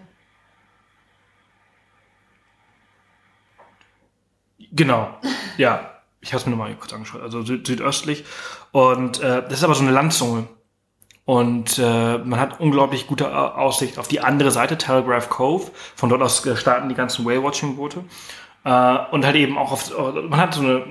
Genau, 4.71 5.17
ja. 5.57 5.91
Ich 6.21 6.33
habe 6.33 6.39
es 6.39 6.45
mir 6.47 6.51
nochmal 6.51 6.73
kurz 6.75 6.91
angeschaut. 6.91 7.21
Also 7.21 7.43
süd 7.43 7.67
südöstlich. 7.67 8.25
Und 8.71 9.19
äh, 9.21 9.43
das 9.43 9.59
ist 9.59 9.63
aber 9.63 9.75
so 9.75 9.83
eine 9.83 9.91
Landzunge. 9.91 10.47
Und 11.23 11.77
äh, 11.77 12.17
man 12.17 12.39
hat 12.39 12.59
unglaublich 12.59 13.05
gute 13.05 13.27
Au- 13.27 13.51
Aussicht 13.55 13.99
auf 13.99 14.07
die 14.07 14.21
andere 14.21 14.49
Seite, 14.49 14.77
Telegraph 14.77 15.29
Cove. 15.29 15.69
Von 15.95 16.09
dort 16.09 16.23
aus 16.23 16.43
äh, 16.47 16.57
starten 16.57 16.89
die 16.89 16.95
ganzen 16.95 17.25
Whale-Watching-Boote. 17.25 18.03
Äh, 18.65 18.97
und 19.11 19.23
halt 19.25 19.35
eben 19.35 19.57
auch 19.57 19.71
auf, 19.71 19.91
man 19.97 20.39
hat 20.39 20.55
so 20.55 20.61
eine, 20.61 20.83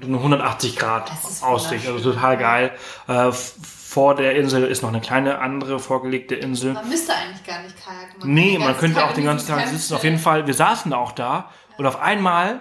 eine 0.00 0.16
180 0.16 0.76
Grad 0.76 1.10
Aussicht, 1.42 1.86
also 1.88 2.12
total 2.12 2.36
geil. 2.38 2.72
Äh, 3.08 3.32
vor 3.32 4.14
der 4.14 4.36
Insel 4.36 4.64
ist 4.64 4.82
noch 4.82 4.90
eine 4.90 5.00
kleine 5.00 5.40
andere 5.40 5.78
vorgelegte 5.78 6.34
Insel. 6.34 6.74
Man 6.74 6.88
müsste 6.88 7.14
eigentlich 7.14 7.44
gar 7.44 7.62
nicht 7.62 7.74
kajaken. 7.82 8.20
kann 8.20 8.32
Nee, 8.32 8.58
man 8.58 8.76
könnte 8.76 9.00
Tag 9.00 9.10
auch 9.10 9.14
den 9.14 9.24
ganzen 9.24 9.48
Tag 9.48 9.66
sitzen. 9.66 9.94
Auf 9.94 10.04
jeden 10.04 10.18
Fall, 10.18 10.46
wir 10.46 10.54
saßen 10.54 10.90
da 10.90 10.98
auch 10.98 11.12
da 11.12 11.50
und 11.78 11.86
auf 11.86 12.00
einmal 12.00 12.60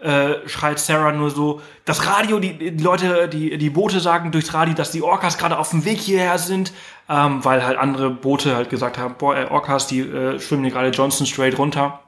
äh, 0.00 0.48
schreit 0.48 0.78
Sarah 0.78 1.12
nur 1.12 1.30
so, 1.30 1.60
das 1.84 2.06
Radio, 2.06 2.38
die, 2.38 2.58
die 2.58 2.82
Leute, 2.82 3.28
die, 3.28 3.56
die 3.56 3.70
Boote 3.70 4.00
sagen 4.00 4.32
durchs 4.32 4.52
Radio, 4.52 4.74
dass 4.74 4.90
die 4.90 5.02
Orcas 5.02 5.38
gerade 5.38 5.58
auf 5.58 5.70
dem 5.70 5.84
Weg 5.84 6.00
hierher 6.00 6.38
sind, 6.38 6.72
ähm, 7.08 7.44
weil 7.44 7.64
halt 7.64 7.78
andere 7.78 8.10
Boote 8.10 8.56
halt 8.56 8.68
gesagt 8.68 8.98
haben, 8.98 9.14
boah, 9.16 9.36
äh, 9.36 9.46
Orcas, 9.46 9.86
die 9.86 10.00
äh, 10.00 10.40
schwimmen 10.40 10.64
hier 10.64 10.72
gerade 10.72 10.88
Johnson 10.90 11.26
Strait 11.26 11.56
runter. 11.58 12.00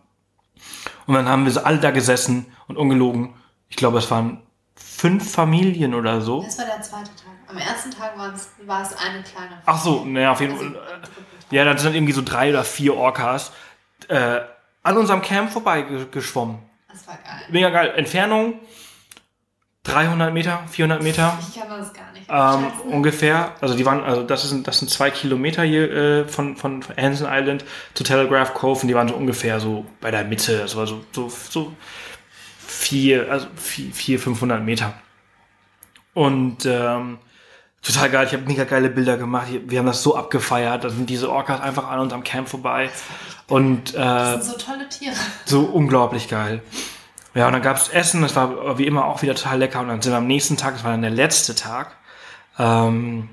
Und 1.09 1.15
dann 1.15 1.27
haben 1.29 1.45
wir 1.47 1.51
so 1.53 1.63
alle 1.65 1.79
da 1.79 1.91
gesessen 1.91 2.47
und 2.69 2.77
ungelogen, 2.77 3.35
ich 3.71 3.77
glaube, 3.77 3.97
es 3.99 4.11
waren 4.11 4.43
fünf 4.77 5.33
Familien 5.33 5.95
oder 5.95 6.21
so. 6.21 6.43
Das 6.43 6.59
war 6.59 6.67
der 6.67 6.83
zweite 6.83 7.05
Tag. 7.17 7.33
Am 7.49 7.57
ersten 7.57 7.91
Tag 7.91 8.17
war 8.19 8.35
es, 8.35 8.51
war 8.67 8.83
es 8.83 8.95
eine 8.95 9.23
kleine. 9.23 9.63
Ach 9.65 9.81
so, 9.83 10.05
naja, 10.05 10.33
auf 10.33 10.41
jeden 10.43 10.53
Also, 10.53 10.65
Fall. 10.67 10.77
äh. 11.51 11.55
Ja, 11.57 11.65
dann 11.65 11.79
sind 11.79 11.95
irgendwie 11.95 12.13
so 12.13 12.21
drei 12.23 12.51
oder 12.51 12.63
vier 12.63 12.95
Orcas 12.95 13.53
äh, 14.09 14.41
an 14.83 14.99
unserem 14.99 15.23
Camp 15.23 15.51
vorbei 15.51 15.81
ge- 15.81 16.07
geschwommen. 16.11 16.59
Das 16.93 17.07
war 17.09 17.15
geil. 17.17 17.43
Mega 17.49 17.71
geil. 17.71 17.95
Entfernung 17.97 18.61
300 19.89 20.33
Meter, 20.33 20.61
400 20.71 21.03
Meter 21.03 21.39
Ich 21.41 21.59
kann 21.61 21.69
das 21.69 21.93
gar 21.93 22.13
nicht. 22.13 22.27
ähm, 22.29 22.93
ungefähr. 22.93 23.53
Also 23.61 23.75
die 23.75 23.85
waren, 23.87 24.03
also 24.05 24.23
das 24.23 24.49
sind 24.49 24.67
das 24.69 24.79
sind 24.79 24.91
zwei 24.91 25.11
Kilometer 25.11 25.63
hier 25.63 25.91
äh, 25.91 26.25
von 26.29 26.57
von 26.57 26.85
Hansen 26.97 27.27
Island 27.31 27.65
zu 27.95 28.05
Telegraph 28.05 28.55
Cove 28.55 28.83
und 28.83 28.89
die 28.89 28.95
waren 28.95 29.09
so 29.09 29.15
ungefähr 29.15 29.61
so 29.61 29.85
bei 30.01 30.11
der 30.11 30.25
Mitte. 30.25 30.59
Das 30.59 30.77
war 30.77 30.87
so 30.87 31.01
so 31.13 31.29
so 31.29 31.73
vier, 32.67 33.31
also 33.31 33.47
vier, 33.57 33.93
vier 33.93 34.19
500 34.21 34.63
Meter. 34.63 34.95
Und 36.15 36.67
ähm, 36.67 37.19
total 37.83 38.11
geil. 38.11 38.27
Ich 38.27 38.33
habe 38.33 38.45
mega 38.45 38.65
geile 38.65 38.91
Bilder 38.91 39.17
gemacht. 39.17 39.49
Wir 39.67 39.79
haben 39.79 39.87
das 39.87 40.03
so 40.03 40.17
abgefeiert. 40.17 40.85
Da 40.85 40.91
sind 40.91 41.09
diese 41.09 41.31
Orcas 41.31 41.61
einfach 41.61 41.89
an 41.89 42.01
unserem 42.01 42.25
Camp 42.25 42.49
vorbei. 42.49 42.91
Und 43.49 43.95
äh, 43.95 43.99
Das 43.99 44.47
sind 44.47 44.59
so 44.61 44.67
tolle 44.67 44.89
Tiere. 44.89 45.15
so 45.45 45.61
unglaublich 45.61 46.29
geil. 46.29 46.61
Ja, 47.35 47.47
und 47.47 47.53
dann 47.53 47.63
gab's 47.63 47.89
Essen, 47.89 48.23
das 48.23 48.35
war 48.35 48.79
wie 48.79 48.87
immer 48.87 49.05
auch 49.05 49.23
wieder 49.23 49.35
total 49.35 49.59
lecker. 49.59 49.81
Und 49.81 49.89
dann 49.89 50.03
sind 50.03 50.13
wir 50.13 50.19
am 50.19 50.27
nächsten 50.27 50.57
Tag, 50.57 50.75
das 50.75 50.85
war 50.85 50.93
dann 50.93 51.03
der 51.03 51.11
letzte 51.11 51.55
Tag, 51.55 51.97
ähm, 52.59 53.31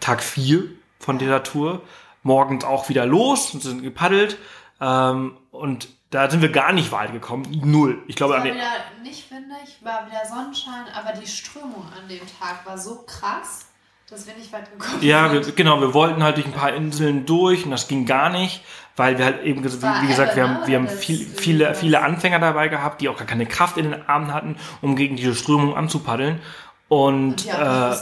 Tag 0.00 0.22
4 0.22 0.64
von 0.98 1.18
dieser 1.18 1.42
Tour, 1.42 1.82
morgens 2.22 2.64
auch 2.64 2.88
wieder 2.88 3.06
los 3.06 3.52
und 3.54 3.62
sind 3.62 3.82
gepaddelt. 3.82 4.38
Ähm, 4.80 5.36
und 5.50 5.88
da 6.10 6.30
sind 6.30 6.42
wir 6.42 6.50
gar 6.50 6.72
nicht 6.72 6.92
weit 6.92 7.12
gekommen. 7.12 7.44
Null. 7.64 8.02
Ich 8.06 8.16
glaube, 8.16 8.34
War 8.34 8.40
an 8.40 8.46
wieder 8.46 8.54
nicht 9.02 9.30
windig, 9.30 9.78
war 9.82 10.06
wieder 10.06 10.24
Sonnenschein, 10.26 10.86
aber 10.94 11.18
die 11.18 11.26
Strömung 11.26 11.86
an 11.96 12.08
dem 12.08 12.20
Tag 12.38 12.64
war 12.64 12.78
so 12.78 13.04
krass, 13.06 13.66
dass 14.08 14.26
wir 14.26 14.34
nicht 14.34 14.52
weit 14.52 14.70
gekommen 14.70 15.02
ja, 15.02 15.28
sind. 15.30 15.56
genau, 15.56 15.80
wir 15.80 15.92
wollten 15.92 16.22
halt 16.22 16.36
durch 16.36 16.46
ein 16.46 16.52
paar 16.52 16.72
Inseln 16.72 17.26
durch 17.26 17.64
und 17.64 17.70
das 17.72 17.88
ging 17.88 18.06
gar 18.06 18.30
nicht, 18.30 18.62
weil 18.96 19.18
wir 19.18 19.24
halt 19.24 19.42
eben, 19.42 19.60
wie, 19.64 20.06
gesagt, 20.06 20.36
wir 20.36 20.48
haben, 20.48 20.66
wir 20.66 20.76
haben 20.76 20.88
viel, 20.88 21.18
viele, 21.18 21.74
viele 21.74 22.02
Anfänger 22.02 22.38
dabei 22.38 22.68
gehabt, 22.68 23.00
die 23.00 23.08
auch 23.08 23.16
gar 23.16 23.26
keine 23.26 23.46
Kraft 23.46 23.76
in 23.76 23.90
den 23.90 24.08
Armen 24.08 24.32
hatten, 24.32 24.56
um 24.82 24.96
gegen 24.96 25.16
diese 25.16 25.34
Strömung 25.34 25.76
anzupaddeln. 25.76 26.40
Und, 26.88 27.46
Und 27.46 27.48
äh, 27.48 27.54
ne? 27.54 27.96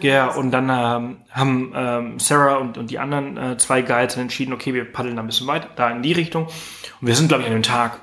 ja, 0.00 0.26
und 0.28 0.50
dann 0.50 0.68
ähm, 0.70 1.16
haben 1.30 1.72
ähm, 1.74 2.18
Sarah 2.18 2.56
und, 2.56 2.76
und 2.76 2.90
die 2.90 2.98
anderen 2.98 3.36
äh, 3.36 3.56
zwei 3.56 3.82
Guides 3.82 4.16
entschieden, 4.16 4.52
okay, 4.52 4.74
wir 4.74 4.84
paddeln 4.84 5.16
da 5.16 5.22
ein 5.22 5.26
bisschen 5.26 5.46
weiter, 5.46 5.68
da 5.76 5.90
in 5.90 6.02
die 6.02 6.12
Richtung. 6.12 6.46
Und 7.00 7.06
wir 7.06 7.14
sind, 7.14 7.28
glaube 7.28 7.42
ich, 7.42 7.48
an 7.48 7.54
dem 7.54 7.62
Tag 7.62 8.00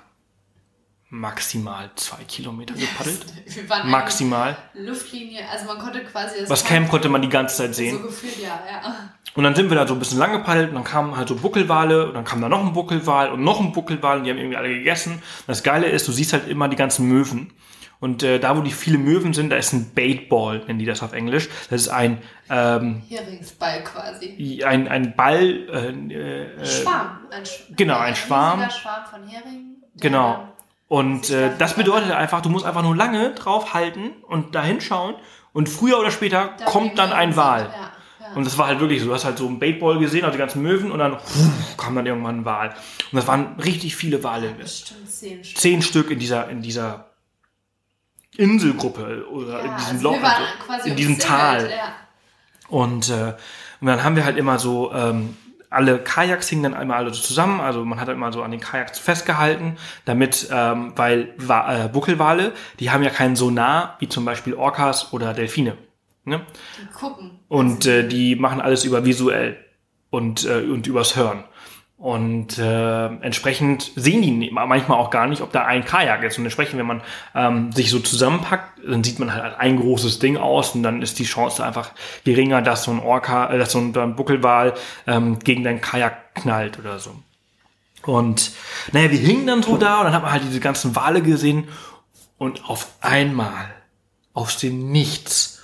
maximal 1.15 1.89
zwei 1.95 2.23
Kilometer 2.25 2.73
gepaddelt. 2.73 3.25
wir 3.45 3.69
waren 3.69 3.89
Maximal. 3.89 4.57
Luftlinie, 4.73 5.47
also 5.49 5.65
man 5.65 5.79
konnte 5.79 6.03
quasi 6.03 6.41
das 6.41 6.49
Was 6.49 6.65
Camp 6.65 6.89
konnte 6.89 7.09
man 7.09 7.21
die 7.21 7.29
ganze 7.29 7.55
Zeit 7.57 7.69
so 7.69 7.81
sehen. 7.81 8.01
gefühlt, 8.01 8.37
ja, 8.37 8.59
ja. 8.69 9.09
Und 9.33 9.43
dann 9.43 9.55
sind 9.55 9.69
wir 9.69 9.75
da 9.75 9.87
so 9.87 9.93
ein 9.93 9.99
bisschen 9.99 10.19
lang 10.19 10.31
gepaddelt 10.33 10.69
und 10.69 10.75
dann 10.75 10.83
kamen 10.83 11.17
halt 11.17 11.29
so 11.29 11.35
Buckelwale 11.35 12.07
und 12.07 12.13
dann 12.13 12.25
kam 12.25 12.41
da 12.41 12.49
noch 12.49 12.65
ein 12.65 12.73
Buckelwal 12.73 13.31
und 13.31 13.43
noch 13.43 13.59
ein 13.59 13.71
Buckelwal 13.71 14.17
und 14.19 14.23
die 14.25 14.29
haben 14.29 14.37
irgendwie 14.37 14.57
alle 14.57 14.69
gegessen. 14.69 15.13
Und 15.13 15.47
das 15.47 15.63
Geile 15.63 15.87
ist, 15.87 16.07
du 16.07 16.11
siehst 16.11 16.33
halt 16.33 16.47
immer 16.47 16.67
die 16.67 16.75
ganzen 16.75 17.07
Möwen. 17.07 17.53
Und 18.01 18.23
äh, 18.23 18.39
da, 18.39 18.57
wo 18.57 18.61
die 18.61 18.71
viele 18.71 18.97
Möwen 18.97 19.33
sind, 19.33 19.49
da 19.49 19.55
ist 19.55 19.71
ein 19.73 19.93
Baitball, 19.95 20.59
nennen 20.67 20.79
die 20.79 20.85
das 20.85 21.01
auf 21.01 21.13
Englisch. 21.13 21.49
Das 21.69 21.81
ist 21.81 21.87
ein, 21.89 22.21
ähm, 22.49 23.01
Heringsball 23.07 23.83
quasi. 23.83 24.63
ein, 24.65 24.87
ein 24.89 25.15
Ball, 25.15 25.67
äh, 25.69 26.13
äh, 26.13 26.65
Schwarm. 26.65 27.19
Ein 27.31 27.45
Sch 27.45 27.63
genau, 27.75 27.97
ein 27.97 28.15
Schwarm. 28.15 28.59
riesiger 28.59 28.79
Schwarm 28.79 29.05
von 29.09 29.27
Heringen. 29.27 29.77
Genau. 29.95 30.54
Und 30.95 31.29
äh, 31.29 31.49
da 31.49 31.55
das 31.57 31.73
bedeutet 31.73 32.09
einfach, 32.11 32.39
du 32.39 32.47
musst 32.47 32.65
einfach 32.65 32.81
nur 32.81 32.95
lange 32.95 33.31
drauf 33.31 33.73
halten 33.73 34.11
und 34.29 34.55
da 34.55 34.63
hinschauen 34.63 35.15
und 35.51 35.67
früher 35.67 35.99
oder 35.99 36.09
später 36.09 36.53
da 36.57 36.63
kommt 36.63 36.97
dann 36.97 37.11
ein. 37.11 37.35
Wal. 37.35 37.63
Ja, 37.63 37.91
ja. 38.29 38.33
Und 38.33 38.45
das 38.45 38.57
war 38.57 38.67
halt 38.67 38.79
wirklich 38.79 39.01
so. 39.01 39.07
Du 39.07 39.13
hast 39.13 39.25
halt 39.25 39.37
so 39.37 39.45
einen 39.45 39.59
Baitball 39.59 39.99
gesehen, 39.99 40.23
also 40.23 40.31
die 40.31 40.39
ganzen 40.39 40.61
Möwen 40.61 40.93
und 40.93 40.99
dann 40.99 41.19
pff, 41.19 41.75
kam 41.75 41.95
dann 41.95 42.05
irgendwann 42.05 42.39
ein 42.39 42.45
Wal. 42.45 42.69
Und 43.11 43.17
das 43.17 43.27
waren 43.27 43.59
richtig 43.59 43.93
viele 43.97 44.23
Wale. 44.23 44.51
Bestimmt 44.51 45.11
zehn 45.11 45.43
Stück. 45.43 45.57
Zehn 45.57 45.81
Stück 45.81 46.11
in 46.11 46.19
dieser, 46.19 46.47
in 46.47 46.61
dieser 46.61 47.09
Inselgruppe 48.37 49.27
oder 49.29 49.59
in 49.59 49.71
Ja, 49.71 49.75
diesem 49.75 49.97
also 49.97 50.11
Loch, 50.11 50.23
also 50.69 50.87
in 50.87 50.95
diesem 50.95 51.19
Tal. 51.19 51.71
Ja. 51.71 51.93
Und, 52.69 53.09
äh, 53.09 53.33
und 53.81 53.87
dann 53.87 54.01
haben 54.01 54.15
wir 54.15 54.23
halt 54.23 54.37
immer 54.37 54.59
so, 54.59 54.93
ähm, 54.93 55.35
alle 55.75 55.99
Kajaks 55.99 56.49
hingen 56.49 56.63
dann 56.63 56.73
einmal 56.73 56.97
alle 56.97 57.13
so 57.13 57.21
zusammen, 57.21 57.59
also 57.59 57.83
man 57.83 57.99
hat 57.99 58.07
halt 58.07 58.17
immer 58.17 58.31
so 58.31 58.41
an 58.41 58.51
den 58.51 58.59
Kajaks 58.59 58.97
festgehalten, 58.97 59.77
damit, 60.05 60.47
ähm, 60.51 60.93
weil 60.95 61.33
äh, 61.47 61.89
Buckelwale, 61.89 62.53
die 62.79 62.91
haben 62.91 63.03
ja 63.03 63.09
keinen 63.09 63.35
Sonar, 63.35 63.97
wie 63.99 64.09
zum 64.09 64.25
Beispiel 64.25 64.53
Orcas 64.53 65.13
oder 65.13 65.33
Delfine. 65.33 65.77
Ne? 66.23 66.41
Die 66.81 66.87
gucken. 66.93 67.39
Und 67.47 67.85
äh, 67.85 68.07
die 68.07 68.35
machen 68.35 68.61
alles 68.61 68.83
über 68.83 69.05
visuell 69.05 69.57
und, 70.09 70.45
äh, 70.45 70.63
und 70.63 70.87
übers 70.87 71.15
Hören. 71.15 71.43
Und 71.97 72.57
äh, 72.57 73.05
entsprechend 73.05 73.91
sehen 73.95 74.21
die 74.21 74.31
nie- 74.31 74.51
manchmal 74.51 74.99
auch 74.99 75.09
gar 75.09 75.27
nicht, 75.27 75.41
ob 75.41 75.53
da 75.53 75.65
ein 75.65 75.85
Kajak 75.85 76.23
ist. 76.23 76.37
Und 76.37 76.43
entsprechend, 76.43 76.77
wenn 76.77 76.85
man 76.85 77.01
ähm, 77.33 77.71
sich 77.71 77.89
so 77.89 77.99
zusammenpackt, 77.99 78.81
dann 78.85 79.03
sieht 79.03 79.17
man 79.17 79.33
halt 79.33 79.57
ein 79.57 79.79
großes 79.79 80.19
Ding 80.19 80.35
aus 80.35 80.75
und 80.75 80.83
dann 80.83 81.01
ist 81.01 81.17
die 81.19 81.23
Chance 81.23 81.63
einfach 81.65 81.91
geringer, 82.25 82.61
dass 82.61 82.83
so 82.83 82.91
ein 82.91 82.99
Orca, 82.99 83.49
äh, 83.49 83.57
dass 83.57 83.71
so 83.71 83.79
ein, 83.79 83.95
ein 83.95 84.15
Buckelwal 84.15 84.73
ähm, 85.07 85.39
gegen 85.39 85.63
dein 85.63 85.79
Kajak 85.79 86.35
knallt 86.35 86.77
oder 86.77 86.99
so. 86.99 87.15
Und 88.03 88.51
naja, 88.91 89.09
wir 89.09 89.17
hingen 89.17 89.47
dann 89.47 89.63
so 89.63 89.77
da 89.77 89.99
und 89.99 90.05
dann 90.05 90.13
hat 90.13 90.21
man 90.21 90.31
halt 90.33 90.43
diese 90.43 90.59
ganzen 90.59 90.95
Wale 90.95 91.21
gesehen 91.21 91.69
und 92.37 92.69
auf 92.69 92.89
einmal 92.99 93.73
aus 94.33 94.57
dem 94.57 94.91
Nichts 94.91 95.63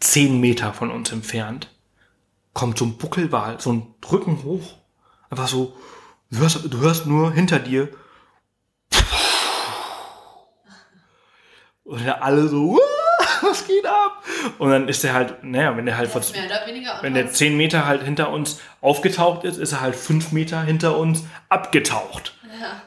zehn 0.00 0.40
Meter 0.40 0.72
von 0.72 0.90
uns 0.90 1.12
entfernt 1.12 1.68
kommt 2.58 2.76
so 2.76 2.84
ein 2.86 2.98
Buckelwal, 2.98 3.60
so 3.60 3.72
ein 3.72 3.94
Rücken 4.10 4.42
hoch. 4.42 4.74
Einfach 5.30 5.46
so, 5.46 5.76
du 6.32 6.38
hörst, 6.38 6.60
du 6.68 6.78
hörst 6.80 7.06
nur 7.06 7.30
hinter 7.30 7.60
dir. 7.60 7.88
Und 11.84 12.04
dann 12.04 12.20
alle 12.20 12.48
so, 12.48 12.72
"Uah, 12.72 12.78
was 13.42 13.64
geht 13.64 13.86
ab? 13.86 14.24
Und 14.58 14.70
dann 14.70 14.88
ist 14.88 15.04
er 15.04 15.14
halt, 15.14 15.44
naja, 15.44 15.76
wenn 15.76 15.86
der 15.86 15.96
halt 15.96 16.10
vor, 16.10 16.20
wenn 17.02 17.14
der 17.14 17.30
zehn 17.32 17.56
Meter 17.56 17.86
halt 17.86 18.02
hinter 18.02 18.30
uns 18.30 18.58
aufgetaucht 18.80 19.44
ist, 19.44 19.56
ist 19.58 19.70
er 19.72 19.80
halt 19.80 19.94
fünf 19.94 20.32
Meter 20.32 20.60
hinter 20.62 20.98
uns 20.98 21.22
abgetaucht. 21.48 22.34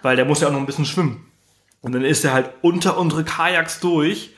Weil 0.01 0.17
der 0.17 0.26
muss 0.26 0.41
ja 0.41 0.49
auch 0.49 0.51
noch 0.51 0.59
ein 0.59 0.65
bisschen 0.65 0.86
schwimmen. 0.86 1.32
Und 1.80 1.93
dann 1.93 2.03
ist 2.03 2.26
er 2.26 2.34
halt 2.34 2.49
unter 2.61 2.97
unsere 2.97 3.24
Kajaks 3.24 3.80
durch. 3.80 4.32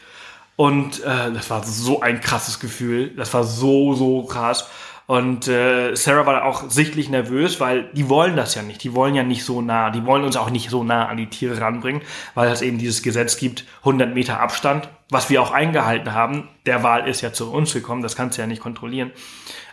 Und 0.58 1.02
äh, 1.04 1.32
das 1.34 1.50
war 1.50 1.64
so 1.64 2.02
ein 2.02 2.22
krasses 2.22 2.60
Gefühl. 2.60 3.10
Das 3.16 3.34
war 3.34 3.44
so, 3.44 3.96
so 3.96 4.24
krass. 4.26 4.68
Und 5.06 5.50
äh, 5.50 5.96
Sarah 5.96 6.26
war 6.26 6.46
auch 6.46 6.70
sichtlich 6.70 7.10
nervös, 7.10 7.60
weil 7.60 7.90
die 7.94 8.08
wollen 8.08 8.38
das 8.38 8.56
ja 8.56 8.62
nicht. 8.62 8.84
Die 8.84 8.96
wollen 8.96 9.16
ja 9.16 9.24
nicht 9.24 9.44
so 9.44 9.62
nah. 9.62 9.90
Die 9.90 10.06
wollen 10.06 10.24
uns 10.24 10.38
auch 10.38 10.50
nicht 10.50 10.70
so 10.70 10.84
nah 10.84 11.08
an 11.08 11.18
die 11.18 11.28
Tiere 11.28 11.60
ranbringen, 11.60 12.02
weil 12.36 12.50
es 12.50 12.62
eben 12.62 12.78
dieses 12.78 13.04
Gesetz 13.04 13.36
gibt, 13.36 13.66
100 13.80 14.14
Meter 14.14 14.40
Abstand, 14.40 14.88
was 15.10 15.30
wir 15.30 15.42
auch 15.42 15.52
eingehalten 15.52 16.14
haben. 16.14 16.48
Der 16.66 16.84
Wal 16.84 17.08
ist 17.08 17.22
ja 17.22 17.34
zu 17.34 17.52
uns 17.52 17.74
gekommen, 17.74 18.02
das 18.02 18.16
kannst 18.16 18.38
du 18.38 18.42
ja 18.42 18.48
nicht 18.48 18.62
kontrollieren. 18.62 19.12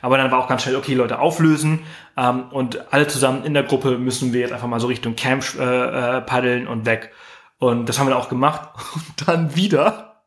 Aber 0.03 0.19
dann 0.19 0.31
war 0.33 0.41
auch 0.41 0.49
ganz 0.49 0.63
schnell, 0.63 0.77
okay, 0.77 0.95
Leute, 0.95 1.21
auflösen. 1.21 1.81
Ähm, 2.17 2.45
und 2.51 2.93
alle 2.93 3.07
zusammen 3.07 3.45
in 3.45 3.55
der 3.55 3.63
Gruppe 3.63 3.99
müssen 3.99 4.33
wir 4.33 4.41
jetzt 4.41 4.53
einfach 4.53 4.69
mal 4.69 4.81
so 4.81 4.89
Richtung 4.89 5.15
Camp 5.15 5.45
äh, 5.59 6.17
äh, 6.17 6.21
paddeln 6.23 6.67
und 6.67 6.87
weg. 6.87 7.13
Und 7.59 7.89
das 7.89 7.99
haben 7.99 8.07
wir 8.07 8.15
dann 8.15 8.21
auch 8.21 8.29
gemacht. 8.29 8.71
Und 8.95 9.29
dann 9.29 9.55
wieder 9.55 10.23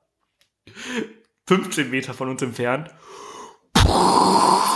15 1.47 1.89
Meter 1.89 2.13
von 2.13 2.29
uns 2.29 2.41
entfernt 2.41 2.89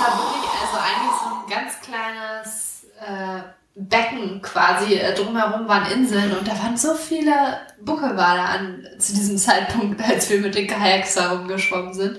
war 0.07 0.17
wirklich, 0.17 0.51
also 0.61 0.77
eigentlich 0.77 1.15
so 1.21 1.27
ein 1.33 1.49
ganz 1.49 1.81
kleines 1.81 2.85
äh, 2.99 3.41
Becken 3.79 4.41
quasi. 4.41 4.95
Äh, 4.95 5.13
drumherum 5.13 5.67
waren 5.67 5.91
Inseln 5.91 6.35
und 6.35 6.47
da 6.47 6.51
waren 6.57 6.75
so 6.75 6.95
viele 6.95 7.31
Buckelwale 7.79 8.41
an 8.41 8.87
zu 8.97 9.13
diesem 9.13 9.37
Zeitpunkt, 9.37 10.01
als 10.01 10.29
wir 10.31 10.39
mit 10.41 10.55
den 10.55 10.65
Kajaks 10.67 11.13
da 11.15 11.31
rumgeschwommen 11.33 11.93
sind. 11.93 12.17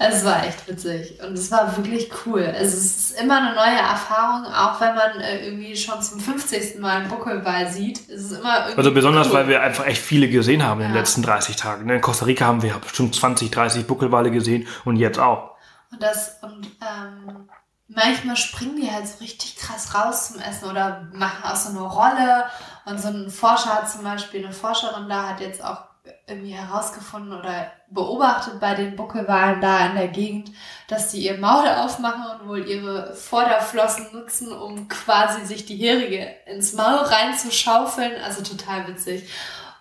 Es 0.00 0.24
war 0.24 0.44
echt 0.44 0.66
witzig 0.68 1.18
und 1.24 1.34
es 1.34 1.50
war 1.50 1.76
wirklich 1.76 2.10
cool. 2.26 2.42
Also 2.44 2.76
es 2.76 3.10
ist 3.10 3.20
immer 3.20 3.38
eine 3.38 3.54
neue 3.54 3.78
Erfahrung, 3.78 4.46
auch 4.52 4.80
wenn 4.80 4.94
man 4.94 5.20
äh, 5.20 5.46
irgendwie 5.46 5.76
schon 5.76 6.00
zum 6.02 6.18
50. 6.20 6.78
Mal 6.80 6.98
einen 6.98 7.08
Buckelwal 7.08 7.68
sieht. 7.70 8.00
Es 8.08 8.30
ist 8.30 8.40
immer 8.40 8.64
Also 8.76 8.92
besonders, 8.92 9.28
cool. 9.28 9.34
weil 9.34 9.48
wir 9.48 9.62
einfach 9.62 9.86
echt 9.86 10.02
viele 10.02 10.28
gesehen 10.28 10.64
haben 10.64 10.80
in 10.80 10.88
den 10.88 10.94
Ja. 10.94 11.00
letzten 11.00 11.22
30 11.22 11.56
Tagen. 11.56 11.86
ne? 11.86 11.96
In 11.96 12.00
Costa 12.00 12.26
Rica 12.26 12.44
haben 12.44 12.62
wir 12.62 12.74
bestimmt 12.78 13.14
20, 13.14 13.50
30 13.50 13.86
Buckelwale 13.86 14.30
gesehen 14.32 14.66
und 14.84 14.96
jetzt 14.96 15.18
auch. 15.18 15.52
Und 15.90 16.02
das, 16.02 16.38
und 16.42 16.66
ähm, 16.82 17.48
manchmal 17.88 18.36
springen 18.36 18.76
die 18.76 18.90
halt 18.90 19.08
so 19.08 19.18
richtig 19.18 19.56
krass 19.56 19.94
raus 19.94 20.28
zum 20.28 20.40
Essen 20.40 20.70
oder 20.70 21.08
machen 21.12 21.42
auch 21.42 21.56
so 21.56 21.70
eine 21.70 21.80
Rolle. 21.80 22.44
Und 22.84 23.00
so 23.00 23.08
ein 23.08 23.30
Forscher 23.30 23.74
hat 23.74 23.90
zum 23.90 24.04
Beispiel, 24.04 24.44
eine 24.44 24.52
Forscherin 24.52 25.08
da 25.08 25.28
hat 25.28 25.40
jetzt 25.40 25.62
auch 25.64 25.88
irgendwie 26.26 26.52
herausgefunden 26.52 27.38
oder 27.38 27.70
beobachtet 27.90 28.60
bei 28.60 28.74
den 28.74 28.96
Buckelwalen 28.96 29.60
da 29.60 29.86
in 29.86 29.96
der 29.96 30.08
Gegend, 30.08 30.50
dass 30.88 31.10
die 31.10 31.24
ihr 31.24 31.38
Maul 31.38 31.66
aufmachen 31.68 32.24
und 32.40 32.48
wohl 32.48 32.66
ihre 32.66 33.14
Vorderflossen 33.14 34.08
nutzen, 34.12 34.52
um 34.52 34.88
quasi 34.88 35.44
sich 35.44 35.66
die 35.66 35.76
Härige 35.76 36.34
ins 36.46 36.74
Maul 36.74 36.98
reinzuschaufeln. 36.98 38.12
Also 38.22 38.42
total 38.42 38.88
witzig. 38.88 39.28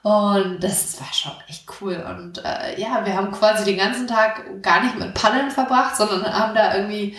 Und 0.03 0.63
das 0.63 0.99
war 1.01 1.13
schon 1.13 1.33
echt 1.49 1.65
cool. 1.81 1.95
Und 2.09 2.43
äh, 2.43 2.79
ja, 2.79 3.05
wir 3.05 3.15
haben 3.15 3.31
quasi 3.31 3.65
den 3.65 3.77
ganzen 3.77 4.07
Tag 4.07 4.61
gar 4.61 4.81
nicht 4.81 4.97
mit 4.97 5.13
Paddeln 5.13 5.51
verbracht, 5.51 5.97
sondern 5.97 6.33
haben 6.33 6.55
da 6.55 6.75
irgendwie 6.75 7.17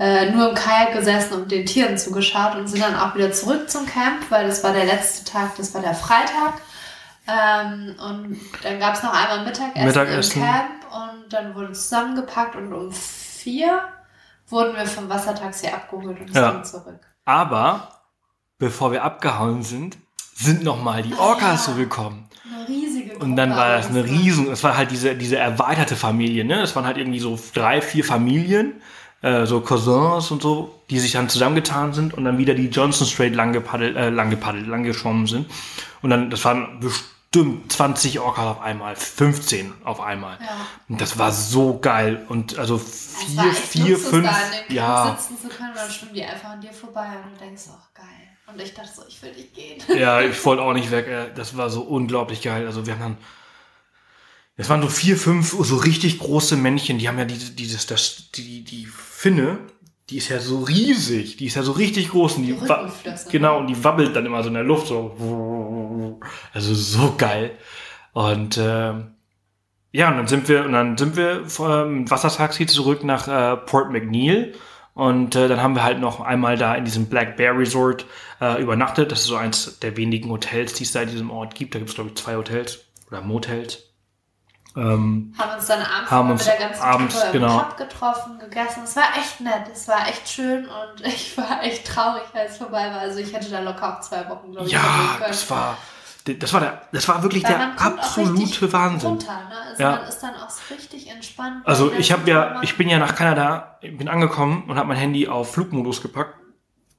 äh, 0.00 0.30
nur 0.30 0.48
im 0.48 0.54
Kajak 0.54 0.94
gesessen 0.94 1.34
und 1.34 1.52
den 1.52 1.66
Tieren 1.66 1.96
zugeschaut 1.98 2.56
und 2.56 2.66
sind 2.66 2.82
dann 2.82 2.96
auch 2.96 3.14
wieder 3.14 3.30
zurück 3.32 3.68
zum 3.70 3.84
Camp, 3.86 4.30
weil 4.30 4.46
das 4.48 4.64
war 4.64 4.72
der 4.72 4.86
letzte 4.86 5.30
Tag, 5.30 5.56
das 5.58 5.74
war 5.74 5.82
der 5.82 5.94
Freitag. 5.94 6.54
Ähm, 7.28 7.94
und 8.00 8.40
dann 8.62 8.80
gab 8.80 8.94
es 8.94 9.02
noch 9.02 9.12
einmal 9.12 9.44
Mittagessen, 9.44 9.84
Mittagessen. 9.86 10.40
im 10.42 10.48
Camp 10.48 10.70
und 10.90 11.32
dann 11.32 11.54
wurde 11.54 11.72
zusammengepackt 11.72 12.56
und 12.56 12.72
um 12.72 12.90
vier 12.92 13.80
wurden 14.48 14.74
wir 14.74 14.86
vom 14.86 15.08
Wassertaxi 15.08 15.68
abgeholt 15.68 16.18
und 16.20 16.34
Ja. 16.34 16.52
sind 16.52 16.66
zurück. 16.66 16.98
Aber 17.24 18.00
bevor 18.58 18.90
wir 18.90 19.04
abgehauen 19.04 19.62
sind, 19.62 19.98
sind 20.34 20.64
nochmal 20.64 21.02
die 21.02 21.12
Ah, 21.14 21.20
Orcas 21.26 21.66
ja. 21.66 21.72
zurückgekommen. 21.72 22.28
Eine 22.52 22.66
riesige 22.66 23.16
Und 23.18 23.36
dann 23.36 23.50
Gruppe 23.50 23.60
war 23.62 23.76
das 23.76 23.88
eine 23.88 24.02
riesen, 24.04 24.50
es 24.50 24.64
war 24.64 24.76
halt 24.76 24.90
diese, 24.90 25.14
diese 25.14 25.36
erweiterte 25.36 25.94
Familie, 25.94 26.44
ne? 26.44 26.62
Es 26.62 26.74
waren 26.74 26.86
halt 26.86 26.96
irgendwie 26.96 27.20
so 27.20 27.38
drei, 27.54 27.80
vier 27.82 28.02
Familien, 28.04 28.80
äh, 29.22 29.46
so 29.46 29.60
Cousins 29.60 30.30
und 30.30 30.42
so, 30.42 30.80
die 30.88 30.98
sich 30.98 31.12
dann 31.12 31.28
zusammengetan 31.28 31.92
sind 31.92 32.14
und 32.14 32.24
dann 32.24 32.38
wieder 32.38 32.54
die 32.54 32.68
Johnson 32.68 33.06
Strait 33.06 33.34
lang 33.34 33.52
gepaddelt, 33.52 33.96
äh, 33.96 34.10
lang 34.10 34.30
gepaddelt, 34.30 34.66
lang 34.66 34.82
geschwommen 34.82 35.26
sind. 35.26 35.50
Und 36.02 36.10
dann, 36.10 36.30
das 36.30 36.44
waren 36.44 36.80
bestimmt 36.80 37.70
20 37.70 38.20
Orcas 38.20 38.46
auf 38.46 38.60
einmal, 38.60 38.96
15 38.96 39.72
auf 39.84 40.00
einmal. 40.00 40.38
Ja. 40.40 40.66
Und 40.88 41.00
das 41.00 41.18
war 41.18 41.32
so 41.32 41.78
geil. 41.78 42.24
Und 42.28 42.58
also 42.58 42.78
vier, 42.78 43.52
vier, 43.52 43.98
fünf, 43.98 44.30
ja. 44.68 45.16
Sitzen 45.18 45.40
zu 45.40 45.48
können, 45.48 45.72
dann 45.74 45.90
schwimmen 45.90 46.14
die 46.14 46.24
einfach 46.24 46.50
an 46.50 46.60
dir 46.60 46.72
vorbei 46.72 47.08
und 47.24 47.38
du 47.38 47.44
denkst, 47.44 47.64
oh 47.68 47.78
geil. 47.94 48.06
Und 48.52 48.60
ich 48.60 48.74
dachte 48.74 48.90
so, 48.96 49.02
ich 49.06 49.22
will 49.22 49.32
nicht 49.32 49.54
gehen. 49.54 49.82
Ja, 49.98 50.20
ich 50.22 50.44
wollte 50.44 50.62
auch 50.62 50.72
nicht 50.72 50.90
weg. 50.90 51.06
ey. 51.08 51.26
Das 51.34 51.56
war 51.56 51.70
so 51.70 51.82
unglaublich 51.82 52.42
geil. 52.42 52.66
Also 52.66 52.86
wir 52.86 52.94
haben 52.94 53.00
dann, 53.00 53.16
es 54.60 54.68
waren 54.68 54.82
so 54.82 54.88
vier, 54.88 55.16
fünf 55.16 55.56
so 55.58 55.76
richtig 55.76 56.18
große 56.18 56.56
Männchen. 56.56 56.98
Die 56.98 57.08
haben 57.08 57.18
ja 57.18 57.24
diese, 57.24 57.52
dieses, 57.52 57.86
das, 57.86 58.30
die, 58.34 58.62
die 58.62 58.86
Finne, 58.86 59.58
die 60.10 60.18
ist 60.18 60.28
ja 60.28 60.40
so 60.40 60.60
riesig. 60.60 61.36
Die 61.36 61.46
ist 61.46 61.54
ja 61.54 61.62
so 61.62 61.72
richtig 61.72 62.10
groß 62.10 62.36
und 62.36 62.42
die, 62.42 62.52
Die 62.52 62.58
Rückenflosse. 62.58 63.30
genau 63.30 63.58
und 63.58 63.68
die 63.68 63.82
wabbelt 63.84 64.14
dann 64.14 64.26
immer 64.26 64.42
so 64.42 64.48
in 64.48 64.54
der 64.54 64.64
Luft 64.64 64.88
so. 64.88 66.18
Also 66.52 66.74
so 66.74 67.14
geil. 67.16 67.52
Und 68.12 68.58
ähm, 68.60 69.12
ja, 69.92 70.10
und 70.10 70.16
dann 70.18 70.26
sind 70.26 70.48
wir 70.48 70.64
und 70.64 70.72
dann 70.72 70.98
sind 70.98 71.16
wir 71.16 71.46
vom 71.48 72.10
Wassertaxi 72.10 72.66
zurück 72.66 73.02
nach 73.04 73.28
äh, 73.28 73.56
Port 73.56 73.90
McNeil. 73.90 74.52
Und 74.94 75.36
äh, 75.36 75.48
dann 75.48 75.62
haben 75.62 75.74
wir 75.74 75.84
halt 75.84 76.00
noch 76.00 76.20
einmal 76.20 76.58
da 76.58 76.74
in 76.74 76.84
diesem 76.84 77.06
Black 77.06 77.36
Bear 77.36 77.56
Resort 77.56 78.04
äh, 78.40 78.60
übernachtet. 78.60 79.12
Das 79.12 79.20
ist 79.20 79.26
so 79.26 79.36
eins 79.36 79.78
der 79.78 79.96
wenigen 79.96 80.28
Hotels, 80.30 80.74
die 80.74 80.82
es 80.84 80.92
da 80.92 81.02
in 81.02 81.10
diesem 81.10 81.30
Ort 81.30 81.54
gibt. 81.54 81.74
Da 81.74 81.78
gibt 81.78 81.90
es, 81.90 81.94
glaube 81.94 82.10
ich, 82.10 82.16
zwei 82.16 82.36
Hotels 82.36 82.80
oder 83.08 83.22
Motels. 83.22 83.89
Ähm, 84.76 85.34
Haben 85.36 85.54
uns 85.56 85.66
dann 85.66 85.82
abends 85.82 86.10
Haben 86.10 86.30
uns 86.30 86.46
mit 86.46 86.54
der 86.58 86.68
ganzen 86.68 86.82
abends, 86.82 87.14
Truppe 87.14 87.26
im 87.26 87.32
genau. 87.42 87.58
Pub 87.58 87.76
getroffen, 87.76 88.38
gegessen. 88.38 88.82
Es 88.84 88.94
war 88.96 89.04
echt 89.18 89.40
nett, 89.40 89.64
es 89.72 89.88
war 89.88 90.06
echt 90.08 90.28
schön 90.28 90.66
und 90.66 91.00
ich 91.06 91.36
war 91.36 91.62
echt 91.62 91.86
traurig, 91.86 92.22
als 92.32 92.52
es 92.52 92.58
vorbei 92.58 92.90
war. 92.90 93.00
Also 93.00 93.18
ich 93.18 93.32
hätte 93.32 93.50
da 93.50 93.60
locker 93.60 93.96
auch 93.96 94.00
zwei 94.00 94.28
Wochen, 94.28 94.52
glaube 94.52 94.66
ich, 94.66 94.72
ja, 94.72 95.18
das 95.26 95.50
war, 95.50 95.76
das 96.24 96.52
war 96.52 96.60
der, 96.60 96.82
das 96.92 97.08
war 97.08 97.22
wirklich 97.22 97.42
Weil 97.44 97.56
der 97.58 97.80
absolute 97.80 98.72
Wahnsinn. 98.72 99.10
Runter, 99.10 99.32
ne? 99.48 99.56
Also 99.70 99.82
Ja. 99.82 99.90
man 99.92 100.04
ist 100.04 100.20
dann 100.20 100.34
auch 100.36 100.50
so 100.50 100.74
richtig 100.74 101.08
entspannt. 101.10 101.66
Also 101.66 101.92
ich 101.92 102.12
habe 102.12 102.30
ja, 102.30 102.60
ich 102.62 102.76
bin 102.76 102.88
ja 102.88 102.98
nach 102.98 103.14
Kanada, 103.16 103.78
bin 103.80 104.08
angekommen 104.08 104.64
und 104.68 104.76
habe 104.76 104.86
mein 104.86 104.98
Handy 104.98 105.26
auf 105.26 105.52
Flugmodus 105.52 106.00
gepackt. 106.02 106.39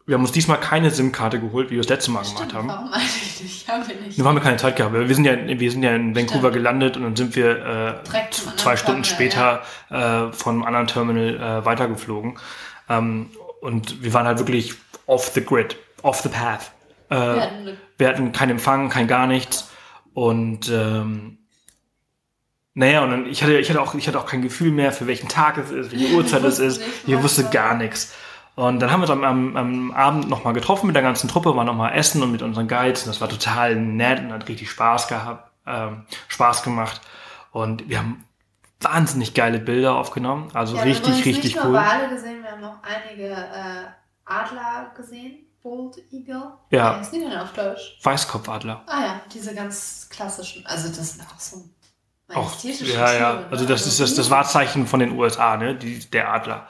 Wir 0.06 0.16
haben 0.16 0.22
uns 0.24 0.32
diesmal 0.32 0.60
keine 0.60 0.90
SIM-Karte 0.90 1.40
geholt, 1.40 1.70
wie 1.70 1.76
wir 1.76 1.82
das 1.82 1.90
letzte 1.90 2.12
Mal 2.12 2.24
Stimmt, 2.26 2.40
gemacht 2.50 2.54
haben. 2.56 2.68
warum 2.68 2.88
eigentlich 2.94 3.42
nicht? 3.42 3.68
Haben 3.68 3.88
wir 3.88 3.96
nicht. 3.96 4.18
Nur 4.18 4.28
haben 4.28 4.36
wir 4.36 4.42
keine 4.42 4.58
Zeit 4.58 4.76
gehabt. 4.76 4.94
Wir 4.94 5.16
sind 5.16 5.26
ja, 5.26 5.36
wir 5.48 5.72
sind 5.72 5.84
ja 5.84 5.96
in 5.96 6.16
Vancouver 6.16 6.40
Stimmt. 6.40 6.54
gelandet 6.54 6.98
und 6.98 7.04
dann 7.04 7.16
sind 7.16 7.36
wir 7.36 8.02
äh, 8.04 8.10
zwei 8.58 8.76
Stunden 8.78 9.04
Terminal, 9.04 9.06
später 9.06 9.62
äh, 9.90 10.32
von 10.34 10.56
einem 10.56 10.64
anderen 10.64 10.88
Terminal 10.88 11.36
äh, 11.62 11.66
weitergeflogen. 11.66 12.38
Ähm, 12.90 13.30
und 13.62 14.04
wir 14.04 14.14
waren 14.14 14.26
halt 14.26 14.40
wirklich 14.40 14.74
off 15.06 15.28
the 15.34 15.44
grid, 15.44 15.78
off 16.02 16.22
the 16.22 16.30
path. 16.30 16.72
Äh, 17.10 17.16
Wir 17.16 17.42
hatten 17.42 17.78
wir 17.98 18.08
hatten 18.08 18.32
keinen 18.32 18.52
Empfang, 18.52 18.90
kein 18.90 19.08
gar 19.08 19.28
nichts. 19.28 19.70
Und 20.14 20.70
ähm, 20.70 21.38
naja, 22.74 23.04
und 23.04 23.12
dann, 23.12 23.26
ich 23.28 23.44
hatte, 23.44 23.58
ich 23.60 23.70
hatte 23.70 23.82
auch, 23.82 23.94
ich 23.96 24.08
hatte 24.08 24.20
auch 24.20 24.26
kein 24.26 24.42
Gefühl 24.42 24.72
mehr, 24.72 24.92
für 24.92 25.06
welchen 25.06 25.28
Tag 25.28 25.58
es 25.58 25.72
ist, 25.72 25.92
welche 25.92 26.08
Uhrzeit 26.16 26.44
es 26.44 26.60
ist. 26.60 26.82
Ich 27.06 27.22
wusste 27.22 27.46
gar 27.46 27.76
nichts. 27.76 28.14
Und 28.62 28.80
dann 28.80 28.92
haben 28.92 29.00
wir 29.02 29.10
uns 29.10 29.24
am, 29.24 29.58
am, 29.58 29.92
Abend 29.92 30.30
nochmal 30.30 30.54
getroffen 30.54 30.86
mit 30.86 30.96
der 30.96 31.02
ganzen 31.02 31.28
Truppe, 31.28 31.56
waren 31.56 31.66
nochmal 31.66 31.94
essen 31.98 32.22
und 32.22 32.32
mit 32.32 32.44
unseren 32.44 32.68
Guides. 32.68 33.02
Und 33.02 33.08
das 33.08 33.20
war 33.20 33.28
total 33.28 33.76
nett 33.76 34.20
und 34.20 34.32
hat 34.32 34.48
richtig 34.48 34.70
Spaß 34.70 35.08
gehabt, 35.08 35.52
ähm, 35.66 36.06
Spaß 36.28 36.62
gemacht. 36.62 37.02
Und 37.52 37.90
wir 37.90 37.98
haben 37.98 38.24
wahnsinnig 38.80 39.34
geile 39.34 39.58
Bilder 39.58 39.96
aufgenommen. 39.96 40.52
Also 40.54 40.74
Wir 40.74 40.82
haben 40.82 40.90
richtig, 40.90 41.08
übrigens 41.08 41.26
richtig 41.26 41.56
nicht 41.56 41.58
cool. 41.58 41.72
nur 41.72 41.82
Wale 41.82 42.10
gesehen, 42.10 42.44
wir 42.44 42.52
haben 42.52 42.64
auch 42.64 42.78
einige 42.84 43.32
äh, 43.32 43.86
Adler 44.26 44.92
gesehen. 44.96 45.40
Bold 45.64 45.98
Eagle. 46.12 46.54
Ja. 46.70 46.94
Wie 46.94 47.00
heißen 47.00 47.20
die 47.20 47.26
denn 47.28 47.40
auf 47.40 47.54
Deutsch? 47.54 47.98
Weißkopfadler. 48.04 48.84
Ah 48.86 49.02
ja, 49.02 49.22
diese 49.34 49.56
ganz 49.56 50.08
klassischen. 50.12 50.68
Also 50.68 50.90
das 50.90 51.14
sind 51.14 51.26
auch 51.28 51.40
so 51.40 51.66
Auch, 52.36 52.52
ja, 52.64 53.14
ja. 53.14 53.44
Also 53.52 53.64
ne? 53.64 53.70
das 53.70 53.86
ist 53.86 54.00
das, 54.00 54.16
das 54.16 54.30
Wahrzeichen 54.30 54.88
von 54.88 55.00
den 55.00 55.12
USA, 55.18 55.58
ne? 55.58 55.76
Die, 55.76 56.00
der 56.10 56.34
Adler. 56.34 56.68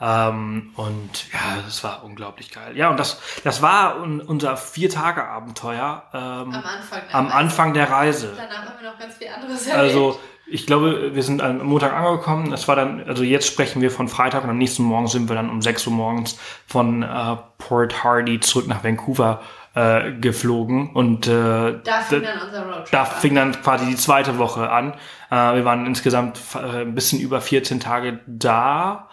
Ja. 0.00 0.28
Ähm, 0.28 0.72
und 0.76 1.32
ja, 1.32 1.62
das 1.64 1.84
war 1.84 2.04
unglaublich 2.04 2.50
geil. 2.50 2.76
Ja, 2.76 2.90
und 2.90 2.98
das, 2.98 3.20
das 3.44 3.62
war 3.62 4.00
un, 4.00 4.20
unser 4.20 4.56
Vier-Tage-Abenteuer 4.56 6.02
ähm, 6.12 6.20
Am 6.20 6.54
Anfang. 6.54 7.00
der 7.08 7.14
am 7.14 7.26
Reise. 7.26 7.36
Anfang 7.36 7.74
der 7.74 7.90
Reise. 7.90 8.32
Danach 8.36 8.70
haben 8.70 8.80
wir 8.80 8.90
noch 8.90 8.98
ganz 8.98 9.14
viel 9.14 9.28
anderes 9.28 9.66
erlebt. 9.66 9.78
Also 9.78 10.20
ich 10.46 10.66
glaube, 10.66 11.14
wir 11.14 11.22
sind 11.22 11.40
am 11.40 11.64
Montag 11.64 11.92
angekommen. 11.94 12.50
Das 12.50 12.68
war 12.68 12.76
dann, 12.76 13.02
also 13.08 13.22
jetzt 13.22 13.46
sprechen 13.46 13.80
wir 13.80 13.90
von 13.90 14.08
Freitag 14.08 14.44
und 14.44 14.50
am 14.50 14.58
nächsten 14.58 14.82
Morgen 14.82 15.06
sind 15.06 15.28
wir 15.28 15.36
dann 15.36 15.48
um 15.48 15.62
6 15.62 15.86
Uhr 15.86 15.92
morgens 15.92 16.38
von 16.66 17.02
äh, 17.02 17.36
Port 17.58 18.04
Hardy 18.04 18.40
zurück 18.40 18.66
nach 18.66 18.84
Vancouver 18.84 19.40
äh, 19.74 20.12
geflogen. 20.12 20.90
Und 20.92 21.26
äh, 21.26 21.80
da 21.82 22.00
fing 22.00 22.22
dann 22.22 22.40
unser 22.46 22.64
Roadtrip 22.66 22.90
da 22.90 23.04
fing 23.04 23.34
dann 23.34 23.52
quasi 23.52 23.86
die 23.86 23.96
zweite 23.96 24.38
Woche 24.38 24.70
an. 24.70 24.92
Äh, 25.30 25.54
wir 25.56 25.64
waren 25.64 25.86
insgesamt 25.86 26.40
äh, 26.54 26.82
ein 26.82 26.94
bisschen 26.94 27.20
über 27.20 27.40
14 27.40 27.80
Tage 27.80 28.20
da. 28.26 29.08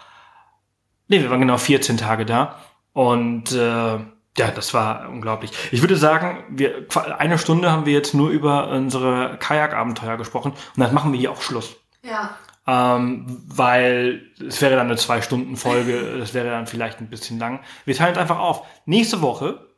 Nee, 1.08 1.22
wir 1.22 1.30
waren 1.30 1.40
genau 1.40 1.56
14 1.56 1.96
Tage 1.96 2.26
da. 2.26 2.56
Und 2.92 3.52
äh, 3.52 3.98
ja, 4.38 4.50
das 4.54 4.74
war 4.74 5.08
unglaublich. 5.08 5.50
Ich 5.72 5.82
würde 5.82 5.96
sagen, 5.96 6.44
wir 6.50 6.86
eine 7.18 7.38
Stunde 7.38 7.70
haben 7.70 7.84
wir 7.86 7.92
jetzt 7.92 8.14
nur 8.14 8.30
über 8.30 8.68
unsere 8.68 9.36
Kajakabenteuer 9.38 10.16
gesprochen 10.16 10.52
und 10.52 10.80
dann 10.80 10.94
machen 10.94 11.12
wir 11.12 11.18
hier 11.18 11.32
auch 11.32 11.42
Schluss. 11.42 11.76
Ja, 12.02 12.36
Ähm, 12.66 13.26
weil 13.48 14.22
es 14.46 14.62
wäre 14.62 14.76
dann 14.76 14.86
eine 14.86 14.96
Zwei-Stunden-Folge, 14.96 16.16
das 16.18 16.34
wäre 16.34 16.50
dann 16.50 16.66
vielleicht 16.66 17.00
ein 17.00 17.10
bisschen 17.10 17.38
lang. 17.38 17.60
Wir 17.84 17.96
teilen 17.96 18.12
es 18.12 18.18
einfach 18.18 18.38
auf. 18.38 18.62
Nächste 18.86 19.20
Woche 19.20 19.69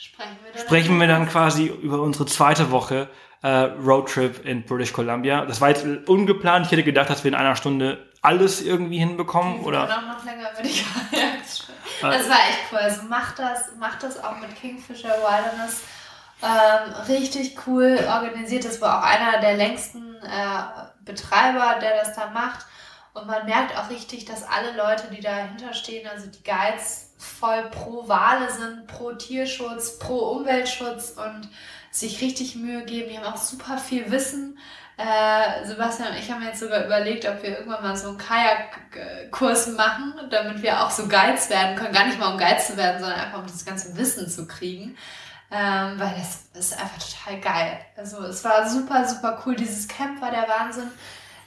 sprechen 0.00 0.38
wir 0.42 0.52
dann. 0.52 0.62
sprechen 0.62 1.00
wir 1.00 1.06
dann 1.06 1.28
quasi 1.28 1.66
über 1.66 2.00
unsere 2.00 2.26
zweite 2.26 2.70
Woche 2.70 3.08
äh, 3.42 3.48
Roadtrip 3.48 4.44
in 4.44 4.64
British 4.64 4.92
Columbia. 4.92 5.44
Das 5.44 5.60
war 5.60 5.68
jetzt 5.68 5.84
ungeplant. 6.08 6.66
Ich 6.66 6.72
hätte 6.72 6.82
gedacht, 6.82 7.10
dass 7.10 7.24
wir 7.24 7.30
in 7.30 7.34
einer 7.34 7.56
Stunde 7.56 8.06
alles 8.22 8.60
irgendwie 8.62 8.98
hinbekommen. 8.98 9.60
Oder 9.60 9.84
Oder 9.84 10.00
noch, 10.00 10.18
noch 10.18 10.24
länger 10.24 10.50
würde 10.54 10.68
ich 10.68 10.84
Das 12.00 12.28
war 12.28 12.36
echt 12.36 12.60
cool. 12.72 12.78
Also 12.78 13.02
macht 13.02 13.38
das, 13.38 13.76
macht 13.78 14.02
das 14.02 14.22
auch 14.22 14.38
mit 14.40 14.54
Kingfisher 14.56 15.08
Wilderness. 15.08 15.82
Ähm, 16.42 16.92
richtig 17.08 17.58
cool 17.66 17.98
organisiert. 18.08 18.64
Das 18.64 18.80
war 18.80 18.98
auch 18.98 19.04
einer 19.04 19.40
der 19.40 19.56
längsten 19.56 20.16
äh, 20.16 20.62
Betreiber, 21.04 21.78
der 21.80 21.96
das 21.96 22.14
da 22.14 22.30
macht. 22.30 22.66
Und 23.12 23.26
man 23.26 23.44
merkt 23.44 23.76
auch 23.76 23.90
richtig, 23.90 24.24
dass 24.24 24.44
alle 24.44 24.74
Leute, 24.76 25.08
die 25.14 25.20
dahinter 25.20 25.74
stehen, 25.74 26.08
also 26.08 26.28
die 26.28 26.42
Guides, 26.42 27.09
voll 27.20 27.68
pro 27.70 28.08
Wale 28.08 28.50
sind, 28.50 28.86
pro 28.86 29.12
Tierschutz, 29.12 29.98
pro 29.98 30.16
Umweltschutz 30.30 31.10
und 31.16 31.48
sich 31.90 32.20
richtig 32.20 32.56
Mühe 32.56 32.84
geben. 32.84 33.10
Die 33.10 33.18
haben 33.18 33.32
auch 33.32 33.36
super 33.36 33.76
viel 33.78 34.10
Wissen. 34.10 34.58
Äh, 34.96 35.66
Sebastian 35.66 36.10
und 36.12 36.18
ich 36.18 36.30
haben 36.30 36.42
jetzt 36.42 36.60
sogar 36.60 36.84
überlegt, 36.84 37.26
ob 37.26 37.42
wir 37.42 37.58
irgendwann 37.58 37.82
mal 37.82 37.96
so 37.96 38.08
einen 38.08 38.18
Kajakkurs 38.18 39.68
machen, 39.68 40.14
damit 40.30 40.62
wir 40.62 40.82
auch 40.82 40.90
so 40.90 41.08
Guides 41.08 41.50
werden 41.50 41.76
können. 41.76 41.92
Gar 41.92 42.06
nicht 42.06 42.18
mal 42.18 42.32
um 42.32 42.38
Guides 42.38 42.68
zu 42.68 42.76
werden, 42.76 43.00
sondern 43.00 43.20
einfach 43.20 43.38
um 43.38 43.46
dieses 43.46 43.64
ganze 43.64 43.96
Wissen 43.96 44.28
zu 44.28 44.46
kriegen. 44.46 44.96
Ähm, 45.50 45.98
weil 45.98 46.14
das 46.16 46.44
ist 46.54 46.80
einfach 46.80 46.98
total 46.98 47.40
geil. 47.40 47.80
Also 47.96 48.22
es 48.24 48.44
war 48.44 48.68
super, 48.68 49.06
super 49.06 49.42
cool. 49.44 49.56
Dieses 49.56 49.88
Camp 49.88 50.20
war 50.20 50.30
der 50.30 50.48
Wahnsinn. 50.48 50.90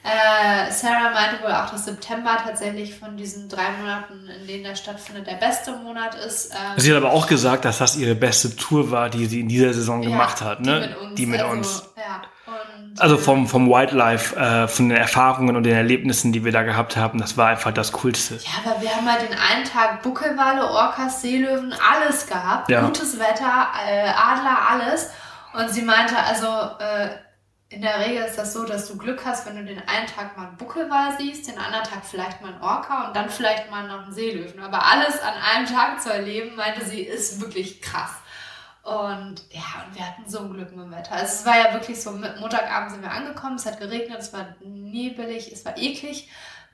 Äh, 0.04 0.70
Sarah 0.70 1.12
meinte 1.14 1.42
wohl 1.42 1.50
auch, 1.50 1.70
dass 1.70 1.86
September 1.86 2.36
tatsächlich 2.44 2.98
von 2.98 3.16
diesen 3.16 3.48
drei 3.48 3.70
Monaten, 3.80 4.28
in 4.28 4.46
denen 4.46 4.64
der 4.64 4.76
stattfindet, 4.76 5.26
der 5.26 5.36
beste 5.36 5.72
Monat 5.72 6.14
ist. 6.14 6.52
Ähm, 6.52 6.58
sie 6.76 6.90
hat 6.90 7.02
aber 7.02 7.10
auch 7.10 7.26
gesagt, 7.26 7.64
dass 7.64 7.78
das 7.78 7.96
ihre 7.96 8.14
beste 8.14 8.54
Tour 8.54 8.90
war, 8.90 9.08
die 9.08 9.24
sie 9.24 9.40
in 9.40 9.48
dieser 9.48 9.72
Saison 9.72 10.02
ja, 10.02 10.10
gemacht 10.10 10.42
hat. 10.42 10.58
Die 10.60 10.68
Ne? 10.68 10.80
mit 10.80 10.96
uns. 10.98 11.14
Die 11.14 11.26
mit 11.26 11.40
also, 11.40 11.52
uns. 11.52 11.82
Ja. 11.96 12.20
Und, 12.46 13.00
Also 13.00 13.14
äh, 13.14 13.18
vom, 13.18 13.48
vom 13.48 13.70
Wildlife, 13.70 14.36
äh, 14.36 14.68
von 14.68 14.90
den 14.90 14.98
Erfahrungen 14.98 15.56
und 15.56 15.62
den 15.62 15.74
Erlebnissen, 15.74 16.32
die 16.34 16.44
wir 16.44 16.52
da 16.52 16.64
gehabt 16.64 16.98
haben, 16.98 17.18
das 17.18 17.38
war 17.38 17.48
einfach 17.48 17.72
das 17.72 17.92
Coolste. 17.92 18.34
Ja, 18.34 18.70
aber 18.70 18.82
wir 18.82 18.94
haben 18.94 19.10
halt 19.10 19.22
den 19.22 19.38
einen 19.38 19.64
Tag 19.64 20.02
Buckelwale, 20.02 20.66
Orcas, 20.68 21.22
Seelöwen, 21.22 21.74
alles 21.94 22.26
gehabt. 22.26 22.68
Ja. 22.68 22.82
Gutes 22.82 23.18
Wetter, 23.18 23.68
äh, 23.88 24.08
Adler, 24.10 24.58
alles. 24.70 25.08
Und 25.54 25.70
sie 25.70 25.80
meinte, 25.80 26.14
also 26.18 26.46
äh, 26.46 27.08
in 27.74 27.82
der 27.82 27.98
Regel 27.98 28.24
ist 28.24 28.38
das 28.38 28.52
so, 28.52 28.64
dass 28.64 28.86
du 28.88 28.96
Glück 28.96 29.24
hast, 29.24 29.46
wenn 29.46 29.56
du 29.56 29.64
den 29.64 29.82
einen 29.88 30.06
Tag 30.06 30.36
mal 30.36 30.48
einen 30.48 30.56
Buckelwal 30.56 31.16
siehst, 31.18 31.48
den 31.48 31.58
anderen 31.58 31.84
Tag 31.84 32.04
vielleicht 32.04 32.40
mal 32.40 32.52
einen 32.52 32.62
Orca 32.62 33.08
und 33.08 33.16
dann 33.16 33.28
vielleicht 33.28 33.70
mal 33.70 33.86
noch 33.88 34.04
einen 34.04 34.12
Seelöwen. 34.12 34.60
Aber 34.62 34.84
alles 34.86 35.20
an 35.20 35.34
einem 35.34 35.66
Tag 35.66 36.00
zu 36.00 36.12
erleben, 36.12 36.54
meinte 36.54 36.84
sie, 36.84 37.00
ist 37.00 37.40
wirklich 37.40 37.82
krass. 37.82 38.12
Und 38.82 39.42
ja, 39.50 39.84
und 39.86 39.94
wir 39.94 40.06
hatten 40.06 40.28
so 40.28 40.40
ein 40.40 40.52
Glück 40.52 40.70
mit 40.76 40.84
dem 40.84 40.92
Wetter. 40.92 41.12
Also 41.12 41.24
es 41.24 41.46
war 41.46 41.58
ja 41.58 41.72
wirklich 41.72 42.00
so, 42.00 42.12
Montagabend 42.12 42.92
sind 42.92 43.02
wir 43.02 43.10
angekommen, 43.10 43.56
es 43.56 43.66
hat 43.66 43.78
geregnet, 43.78 44.18
es 44.20 44.32
war 44.32 44.54
nebelig, 44.62 45.50
es 45.50 45.64
war 45.64 45.76
eklig. 45.76 46.28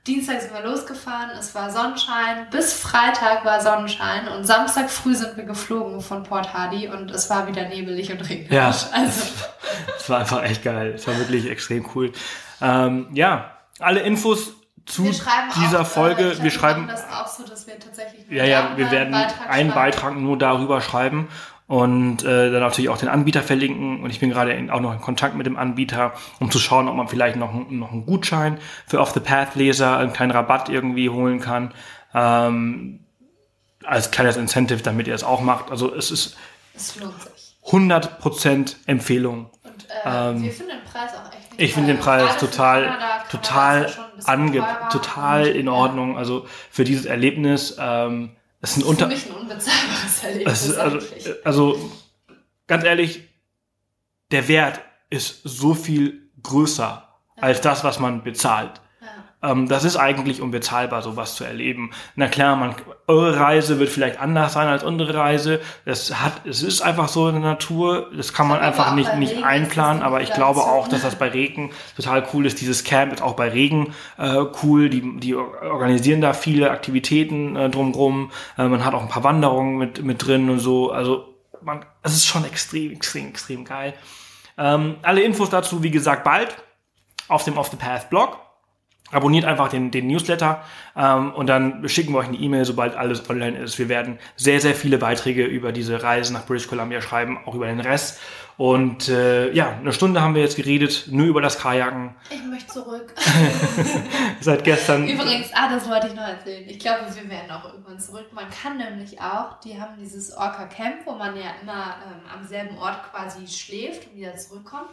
Dienstag 0.07 0.41
sind 0.41 0.51
wir 0.51 0.63
losgefahren, 0.63 1.29
es 1.39 1.53
war 1.53 1.69
Sonnenschein, 1.69 2.47
bis 2.49 2.73
Freitag 2.73 3.45
war 3.45 3.61
Sonnenschein 3.61 4.27
und 4.29 4.45
Samstag 4.45 4.89
früh 4.89 5.13
sind 5.13 5.37
wir 5.37 5.43
geflogen 5.43 6.01
von 6.01 6.23
Port 6.23 6.55
Hardy 6.55 6.87
und 6.87 7.11
es 7.11 7.29
war 7.29 7.47
wieder 7.47 7.67
nebelig 7.67 8.11
und 8.11 8.27
regnerisch. 8.27 8.51
Ja. 8.51 8.73
Also, 8.93 9.21
Es 9.97 10.09
war 10.09 10.19
einfach 10.19 10.43
echt 10.43 10.63
geil. 10.63 10.93
Es 10.95 11.07
war 11.07 11.17
wirklich 11.19 11.47
extrem 11.49 11.87
cool. 11.93 12.11
Ähm, 12.61 13.09
ja, 13.13 13.57
alle 13.79 13.99
Infos 13.99 14.53
zu 14.87 15.03
dieser 15.03 15.81
auch, 15.81 15.85
Folge. 15.85 16.31
Äh, 16.31 16.43
wir 16.43 16.51
schreiben, 16.51 16.87
machen 16.87 16.95
das 16.95 17.09
auch 17.11 17.27
so, 17.27 17.43
dass 17.43 17.67
wir 17.67 17.79
tatsächlich 17.79 18.27
ja, 18.29 18.43
ja, 18.43 18.71
wir 18.75 18.85
einen 18.85 18.91
werden 18.91 19.11
Beitrag 19.11 19.49
einen. 19.49 19.71
Beitrag 19.71 20.15
nur 20.17 20.37
darüber 20.37 20.81
schreiben 20.81 21.29
und 21.71 22.23
äh, 22.25 22.51
dann 22.51 22.59
natürlich 22.59 22.89
auch 22.89 22.97
den 22.97 23.07
Anbieter 23.07 23.41
verlinken. 23.41 24.03
Und 24.03 24.09
ich 24.09 24.19
bin 24.19 24.29
gerade 24.29 24.51
in, 24.51 24.69
auch 24.69 24.81
noch 24.81 24.91
in 24.91 24.99
Kontakt 24.99 25.35
mit 25.35 25.45
dem 25.45 25.55
Anbieter, 25.55 26.11
um 26.41 26.51
zu 26.51 26.59
schauen, 26.59 26.89
ob 26.89 26.95
man 26.97 27.07
vielleicht 27.07 27.37
noch, 27.37 27.49
einen- 27.53 27.79
noch 27.79 27.93
einen 27.93 28.05
Gutschein 28.05 28.57
für 28.85 28.99
Off 28.99 29.11
the 29.11 29.21
Path 29.21 29.55
Leser, 29.55 29.95
einen 29.97 30.11
kleinen 30.11 30.31
Rabatt 30.31 30.67
irgendwie 30.67 31.09
holen 31.09 31.39
kann. 31.39 31.73
Ähm, 32.13 32.99
als 33.85 34.11
kleines 34.11 34.35
Incentive, 34.35 34.83
damit 34.83 35.07
ihr 35.07 35.15
es 35.15 35.23
auch 35.23 35.39
macht. 35.39 35.71
Also 35.71 35.95
es 35.95 36.11
ist 36.11 36.35
Es 36.75 36.99
lohnt 36.99 37.13
sich. 37.21 37.55
100% 37.65 38.75
Empfehlung. 38.87 39.49
Und 39.63 39.85
äh, 39.89 40.29
Ähm, 40.31 40.43
wir 40.43 40.51
finden 40.51 40.71
den 40.73 40.83
Preis 40.91 41.11
auch 41.15 41.31
echt 41.33 41.51
nicht 41.51 41.61
Ich 41.61 41.73
finde 41.73 41.93
den. 41.93 41.99
Preis 42.01 42.35
total, 42.37 42.83
Kanada, 42.83 43.05
total, 43.31 43.89
ange 44.25 44.67
total 44.91 45.47
in 45.47 45.69
Ordnung. 45.69 46.17
Also 46.17 46.45
für 46.69 46.83
dieses 46.83 47.05
Erlebnis, 47.05 47.77
ähm, 47.79 48.31
es 48.61 48.71
ist 48.71 48.77
ein 48.77 48.81
Für 48.81 48.87
Unter, 48.89 49.07
mich 49.07 49.25
ein 49.25 49.35
unbezahlbares 49.35 50.23
Erlebnis 50.23 50.65
ist, 50.65 50.77
also, 50.77 50.97
eigentlich. 50.97 51.45
also 51.45 51.91
ganz 52.67 52.83
ehrlich, 52.83 53.27
der 54.31 54.47
Wert 54.47 54.81
ist 55.09 55.41
so 55.43 55.73
viel 55.73 56.29
größer 56.41 57.07
als 57.37 57.61
das, 57.61 57.83
was 57.83 57.99
man 57.99 58.23
bezahlt. 58.23 58.81
Ähm, 59.43 59.67
das 59.67 59.83
ist 59.83 59.97
eigentlich 59.97 60.41
unbezahlbar, 60.41 61.01
sowas 61.01 61.35
zu 61.35 61.43
erleben. 61.43 61.91
Na 62.15 62.27
klar, 62.27 62.55
man, 62.55 62.75
eure 63.07 63.39
Reise 63.39 63.79
wird 63.79 63.89
vielleicht 63.89 64.19
anders 64.19 64.53
sein 64.53 64.67
als 64.67 64.83
unsere 64.83 65.15
Reise. 65.15 65.61
Es 65.85 66.21
hat, 66.21 66.45
es 66.45 66.61
ist 66.61 66.81
einfach 66.81 67.07
so 67.07 67.27
in 67.27 67.35
der 67.35 67.43
Natur. 67.43 68.11
Das 68.15 68.33
kann 68.33 68.47
man 68.47 68.59
einfach 68.59 68.93
nicht, 68.93 69.15
nicht 69.15 69.33
Regen 69.33 69.43
einplanen. 69.43 69.99
das 69.99 70.07
Aber 70.07 70.21
ich 70.21 70.31
glaube 70.33 70.61
auch, 70.61 70.87
dass 70.87 71.01
das 71.01 71.15
bei 71.15 71.29
Regen 71.29 71.71
total 71.95 72.27
cool 72.33 72.45
ist. 72.45 72.61
Dieses 72.61 72.83
Camp 72.83 73.13
ist 73.13 73.21
auch 73.21 73.35
bei 73.35 73.49
Regen 73.49 73.93
äh, 74.17 74.45
cool. 74.63 74.89
Die, 74.89 75.19
die 75.19 75.35
organisieren 75.35 76.21
da 76.21 76.33
viele 76.33 76.69
Aktivitäten 76.69 77.55
äh, 77.55 77.69
drumrum. 77.69 78.31
Äh, 78.57 78.67
man 78.67 78.85
hat 78.85 78.93
auch 78.93 79.01
ein 79.01 79.09
paar 79.09 79.23
Wanderungen 79.23 79.77
mit, 79.77 80.03
mit 80.03 80.25
drin 80.25 80.49
und 80.49 80.59
so. 80.59 80.91
Also 80.91 81.33
man, 81.61 81.85
es 82.03 82.13
ist 82.13 82.27
schon 82.27 82.45
extrem, 82.45 82.91
extrem, 82.91 83.29
extrem 83.29 83.65
geil. 83.65 83.93
Ähm, 84.57 84.97
alle 85.01 85.21
Infos 85.21 85.49
dazu, 85.49 85.81
wie 85.81 85.91
gesagt, 85.91 86.23
bald 86.23 86.55
auf 87.27 87.43
dem 87.43 87.57
Off 87.57 87.69
the 87.69 87.77
Path 87.77 88.09
Blog. 88.09 88.37
Abonniert 89.11 89.45
einfach 89.45 89.69
den, 89.69 89.91
den 89.91 90.07
Newsletter 90.07 90.63
ähm, 90.95 91.33
und 91.33 91.47
dann 91.47 91.87
schicken 91.89 92.13
wir 92.13 92.19
euch 92.19 92.27
eine 92.27 92.37
E-Mail, 92.37 92.65
sobald 92.65 92.95
alles 92.95 93.29
online 93.29 93.57
ist. 93.57 93.77
Wir 93.79 93.89
werden 93.89 94.19
sehr, 94.35 94.59
sehr 94.59 94.75
viele 94.75 94.97
Beiträge 94.97 95.45
über 95.45 95.71
diese 95.71 96.01
Reise 96.01 96.33
nach 96.33 96.45
British 96.45 96.67
Columbia 96.67 97.01
schreiben, 97.01 97.39
auch 97.45 97.55
über 97.55 97.67
den 97.67 97.79
Rest. 97.79 98.19
Und 98.61 99.09
äh, 99.09 99.51
ja, 99.53 99.71
eine 99.71 99.91
Stunde 99.91 100.21
haben 100.21 100.35
wir 100.35 100.43
jetzt 100.43 100.55
geredet, 100.55 101.05
nur 101.09 101.25
über 101.25 101.41
das 101.41 101.57
Kajaken. 101.57 102.13
Ich 102.29 102.43
möchte 102.43 102.73
zurück. 102.73 103.11
Seit 104.39 104.63
gestern. 104.63 105.07
Übrigens, 105.07 105.47
ah, 105.53 105.67
das 105.67 105.89
wollte 105.89 106.07
ich 106.07 106.13
noch 106.13 106.27
erzählen. 106.27 106.69
Ich 106.69 106.77
glaube, 106.77 107.05
wir 107.11 107.27
werden 107.27 107.49
auch 107.49 107.65
irgendwann 107.65 107.99
zurück. 107.99 108.27
Man 108.33 108.45
kann 108.51 108.77
nämlich 108.77 109.19
auch, 109.19 109.59
die 109.61 109.81
haben 109.81 109.95
dieses 109.99 110.37
Orca 110.37 110.65
Camp, 110.65 110.97
wo 111.05 111.13
man 111.13 111.35
ja 111.35 111.55
immer 111.61 111.95
ähm, 112.05 112.21
am 112.31 112.45
selben 112.45 112.77
Ort 112.77 112.99
quasi 113.11 113.47
schläft 113.47 114.07
und 114.07 114.17
wieder 114.17 114.35
zurückkommt. 114.35 114.89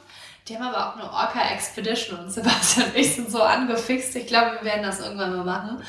Die 0.48 0.56
haben 0.56 0.64
aber 0.74 0.88
auch 0.88 0.94
eine 0.94 1.04
Orca 1.12 1.40
Expedition 1.52 2.18
und 2.18 2.30
Sebastian 2.30 2.86
und 2.88 2.96
ich 2.96 3.14
sind 3.14 3.30
so 3.30 3.42
angefixt. 3.42 4.16
Ich 4.16 4.26
glaube, 4.26 4.52
wir 4.60 4.64
werden 4.64 4.82
das 4.82 5.00
irgendwann 5.00 5.36
mal 5.36 5.44
machen. 5.44 5.82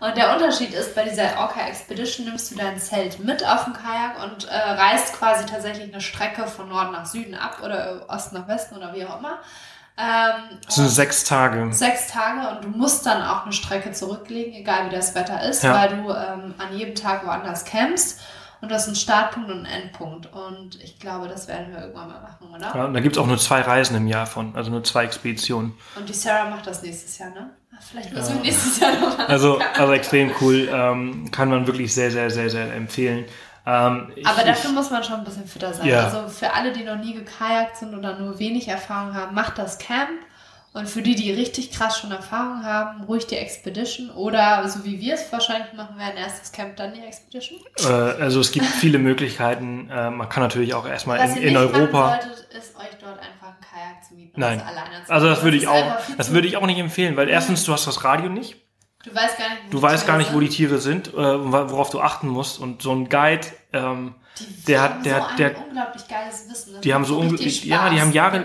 Und 0.00 0.16
der 0.16 0.34
Unterschied 0.34 0.74
ist, 0.74 0.94
bei 0.94 1.04
dieser 1.04 1.38
Orca 1.38 1.60
Expedition 1.66 2.26
nimmst 2.26 2.50
du 2.50 2.56
dein 2.56 2.78
Zelt 2.78 3.20
mit 3.20 3.46
auf 3.46 3.64
dem 3.64 3.72
Kajak 3.72 4.22
und 4.22 4.48
äh, 4.48 4.54
reist 4.54 5.14
quasi 5.14 5.46
tatsächlich 5.46 5.92
eine 5.92 6.02
Strecke 6.02 6.46
von 6.46 6.68
Norden 6.68 6.92
nach 6.92 7.06
Süden 7.06 7.34
ab 7.34 7.58
oder 7.64 8.04
Osten 8.08 8.36
nach 8.36 8.48
Westen 8.48 8.76
oder 8.76 8.92
wie 8.94 9.06
auch 9.06 9.18
immer. 9.18 9.38
Ähm, 9.96 10.58
sind 10.68 10.88
sechs 10.88 11.24
Tage. 11.24 11.72
sechs 11.72 12.08
Tage 12.08 12.48
und 12.48 12.64
du 12.64 12.68
musst 12.68 13.04
dann 13.06 13.22
auch 13.22 13.44
eine 13.44 13.52
Strecke 13.52 13.92
zurücklegen, 13.92 14.54
egal 14.54 14.86
wie 14.90 14.94
das 14.94 15.14
Wetter 15.14 15.42
ist, 15.42 15.62
Ja. 15.62 15.74
weil 15.74 15.88
du 15.90 16.10
ähm, 16.10 16.54
an 16.58 16.76
jedem 16.76 16.94
Tag 16.94 17.26
woanders 17.26 17.64
campst 17.64 18.20
und 18.62 18.70
du 18.70 18.74
hast 18.76 18.86
einen 18.86 18.96
Startpunkt 18.96 19.50
und 19.50 19.66
einen 19.66 19.82
Endpunkt. 19.82 20.32
Und 20.32 20.80
ich 20.82 20.98
glaube, 21.00 21.26
das 21.26 21.48
werden 21.48 21.72
wir 21.72 21.80
irgendwann 21.80 22.08
mal 22.08 22.20
machen, 22.22 22.48
oder? 22.48 22.72
Ja, 22.74 22.84
und 22.84 22.94
da 22.94 23.00
gibt's 23.00 23.18
auch 23.18 23.26
nur 23.26 23.36
zwei 23.36 23.60
Reisen 23.60 23.96
im 23.96 24.06
Jahr 24.06 24.24
von, 24.24 24.54
also 24.54 24.70
nur 24.70 24.84
zwei 24.84 25.04
Expeditionen. 25.04 25.74
Und 25.96 26.08
die 26.08 26.14
Sarah 26.14 26.48
macht 26.48 26.66
das 26.68 26.80
nächstes 26.80 27.18
Jahr, 27.18 27.30
ne? 27.30 27.50
Ah, 27.72 27.78
Vielleicht 27.80 28.12
müssen 28.12 28.36
wir 28.36 28.42
nächstes 28.42 28.78
Jahr 28.78 28.92
noch 29.00 29.18
mal. 29.18 29.26
Also, 29.26 29.60
also 29.76 29.92
extrem 29.92 30.30
cool. 30.40 30.70
Ähm, 30.72 31.28
kann 31.32 31.50
man 31.50 31.66
wirklich 31.66 31.92
sehr, 31.92 32.12
sehr, 32.12 32.30
sehr, 32.30 32.48
sehr 32.50 32.72
empfehlen. 32.72 33.24
Ähm, 33.66 34.12
ich, 34.14 34.26
Aber 34.26 34.44
dafür 34.44 34.70
muss 34.70 34.90
man 34.90 35.02
schon 35.02 35.16
ein 35.16 35.24
bisschen 35.24 35.46
fitter 35.46 35.72
sein. 35.74 35.88
Ja. 35.88 36.04
Also 36.04 36.28
für 36.28 36.52
alle, 36.52 36.72
die 36.72 36.84
noch 36.84 36.96
nie 36.96 37.14
gekajakt 37.14 37.76
sind 37.76 37.96
oder 37.96 38.16
nur 38.16 38.38
wenig 38.38 38.68
Erfahrung 38.68 39.14
haben, 39.14 39.34
macht 39.34 39.58
das 39.58 39.78
Camp. 39.78 40.10
Und 40.74 40.88
für 40.88 41.02
die, 41.02 41.14
die 41.14 41.30
richtig 41.30 41.70
krass 41.70 41.98
schon 41.98 42.12
Erfahrung 42.12 42.64
haben, 42.64 43.04
ruhig 43.04 43.26
die 43.26 43.36
Expedition. 43.36 44.08
Oder 44.10 44.66
so 44.68 44.84
wie 44.84 45.00
wir 45.00 45.14
es 45.14 45.30
wahrscheinlich 45.30 45.74
machen 45.74 45.98
werden, 45.98 46.16
erst 46.16 46.40
das 46.40 46.52
Camp, 46.52 46.76
dann 46.76 46.94
die 46.94 47.00
Expedition. 47.00 47.60
Äh, 47.80 47.86
also 47.86 48.40
es 48.40 48.52
gibt 48.52 48.64
viele 48.64 48.98
Möglichkeiten. 48.98 49.90
Äh, 49.90 50.10
man 50.10 50.30
kann 50.30 50.42
natürlich 50.42 50.72
auch 50.72 50.86
erstmal 50.86 51.18
Was 51.18 51.36
in, 51.36 51.42
in 51.42 51.56
Europa. 51.58 52.20
solltet, 52.22 52.54
ist 52.54 52.74
euch 52.76 52.96
dort 52.98 53.18
einfach 53.18 53.48
ein 53.48 53.60
Kajak 53.60 54.04
zu 54.08 54.14
mieten. 54.14 54.40
Nein. 54.40 54.62
Also 55.08 55.26
machen. 55.26 55.34
das 55.34 55.44
würde 55.44 55.58
ich 55.58 55.68
auch, 55.68 55.96
das 56.16 56.32
würde 56.32 56.48
ich 56.48 56.56
auch 56.56 56.66
nicht 56.66 56.78
empfehlen, 56.78 57.16
weil 57.16 57.28
erstens 57.28 57.64
du 57.64 57.72
hast 57.74 57.86
das 57.86 58.02
Radio 58.04 58.30
nicht, 58.30 58.56
Du 59.04 59.12
weißt 59.12 59.36
gar 59.36 59.48
nicht, 59.48 59.62
wo 59.66 59.70
du 59.70 59.76
die 59.76 59.82
weißt 59.82 60.04
Tiere 60.04 60.06
gar 60.06 60.18
nicht, 60.18 60.32
wo 60.32 60.40
die 60.40 60.46
sind. 60.46 60.56
Tiere 60.56 60.78
sind, 60.78 61.08
äh, 61.08 61.52
worauf 61.52 61.90
du 61.90 62.00
achten 62.00 62.28
musst 62.28 62.60
und 62.60 62.82
so 62.82 62.92
ein 62.92 63.08
Guide, 63.08 63.48
ähm, 63.72 64.14
Die 64.40 64.64
der 64.66 64.80
haben 64.82 64.94
hat- 64.98 65.04
der- 65.06 65.20
so 65.20 65.26
ein 65.28 65.36
der- 65.36 65.58
unglaublich 65.66 66.08
geiles 66.08 66.48
Wissen. 66.50 66.72
Das 66.72 66.80
die 66.80 66.94
haben 66.94 67.04
so 67.04 67.18
unglaublich, 67.18 67.64
ja, 67.64 67.90
die 67.90 68.00
haben 68.00 68.12
Jahre, 68.12 68.44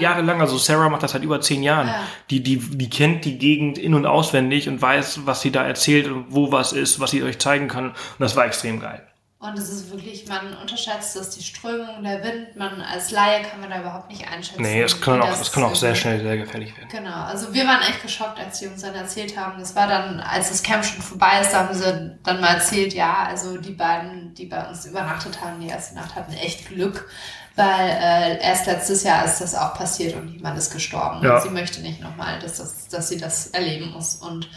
jahrelang, 0.00 0.40
also 0.40 0.58
Sarah 0.58 0.88
macht 0.88 1.02
das 1.02 1.12
seit 1.12 1.22
über 1.22 1.40
zehn 1.40 1.62
Jahren. 1.62 1.86
Ja. 1.88 2.00
Die, 2.30 2.42
die, 2.42 2.56
die 2.58 2.90
kennt 2.90 3.24
die 3.24 3.38
Gegend 3.38 3.78
in- 3.78 3.94
und 3.94 4.04
auswendig 4.06 4.68
und 4.68 4.82
weiß, 4.82 5.20
was 5.26 5.40
sie 5.40 5.50
da 5.52 5.64
erzählt 5.64 6.08
und 6.08 6.26
wo 6.30 6.52
was 6.52 6.72
ist, 6.72 7.00
was 7.00 7.12
sie 7.12 7.22
euch 7.22 7.38
zeigen 7.38 7.68
kann. 7.68 7.88
Und 7.90 7.94
das 8.18 8.36
war 8.36 8.46
extrem 8.46 8.80
geil. 8.80 9.06
Und 9.40 9.56
es 9.56 9.70
ist 9.70 9.92
wirklich, 9.92 10.26
man 10.26 10.56
unterschätzt 10.56 11.14
das, 11.14 11.30
die 11.30 11.44
Strömung, 11.44 12.02
der 12.02 12.24
Wind, 12.24 12.56
man 12.56 12.80
als 12.80 13.12
Laie 13.12 13.42
kann 13.42 13.60
man 13.60 13.70
da 13.70 13.78
überhaupt 13.78 14.10
nicht 14.10 14.26
einschätzen. 14.26 14.62
Nee, 14.62 14.82
es 14.82 15.00
kann 15.00 15.22
auch, 15.22 15.40
es 15.40 15.52
kann 15.52 15.62
auch 15.62 15.76
sehr 15.76 15.94
schnell 15.94 16.20
sehr 16.20 16.38
gefährlich 16.38 16.76
werden. 16.76 16.88
Genau, 16.90 17.22
also 17.22 17.54
wir 17.54 17.64
waren 17.64 17.80
echt 17.82 18.02
geschockt, 18.02 18.40
als 18.40 18.58
die 18.58 18.66
uns 18.66 18.82
dann 18.82 18.96
erzählt 18.96 19.36
haben. 19.36 19.60
Das 19.60 19.76
war 19.76 19.86
dann, 19.86 20.18
als 20.18 20.48
das 20.48 20.64
Camp 20.64 20.84
schon 20.84 21.00
vorbei 21.00 21.40
ist, 21.40 21.54
haben 21.54 21.72
sie 21.72 22.18
dann 22.24 22.40
mal 22.40 22.54
erzählt, 22.54 22.94
ja, 22.94 23.26
also 23.28 23.58
die 23.58 23.74
beiden, 23.74 24.34
die 24.34 24.46
bei 24.46 24.68
uns 24.68 24.84
übernachtet 24.86 25.40
haben, 25.40 25.60
die 25.60 25.68
erste 25.68 25.94
Nacht 25.94 26.16
hatten 26.16 26.32
echt 26.32 26.66
Glück, 26.66 27.08
weil 27.54 27.90
äh, 27.90 28.42
erst 28.42 28.66
letztes 28.66 29.04
Jahr 29.04 29.24
ist 29.24 29.40
das 29.40 29.54
auch 29.54 29.74
passiert 29.74 30.16
und 30.16 30.32
jemand 30.32 30.58
ist 30.58 30.72
gestorben. 30.72 31.24
Ja. 31.24 31.36
Und 31.36 31.42
sie 31.42 31.50
möchte 31.50 31.80
nicht 31.80 32.00
nochmal, 32.00 32.40
dass, 32.40 32.56
das, 32.56 32.88
dass 32.88 33.08
sie 33.08 33.18
das 33.18 33.46
erleben 33.48 33.92
muss. 33.92 34.16
Und 34.16 34.50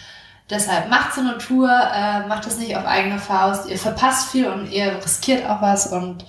Deshalb 0.52 0.90
macht 0.90 1.14
so 1.14 1.22
eine 1.22 1.38
Tour, 1.38 1.70
äh, 1.70 2.28
macht 2.28 2.46
es 2.46 2.58
nicht 2.58 2.76
auf 2.76 2.86
eigene 2.86 3.20
Faust. 3.20 3.70
Ihr 3.70 3.78
verpasst 3.78 4.30
viel 4.32 4.48
und 4.48 4.70
ihr 4.70 4.98
riskiert 4.98 5.50
auch 5.50 5.62
was. 5.62 5.88
Und 5.88 6.26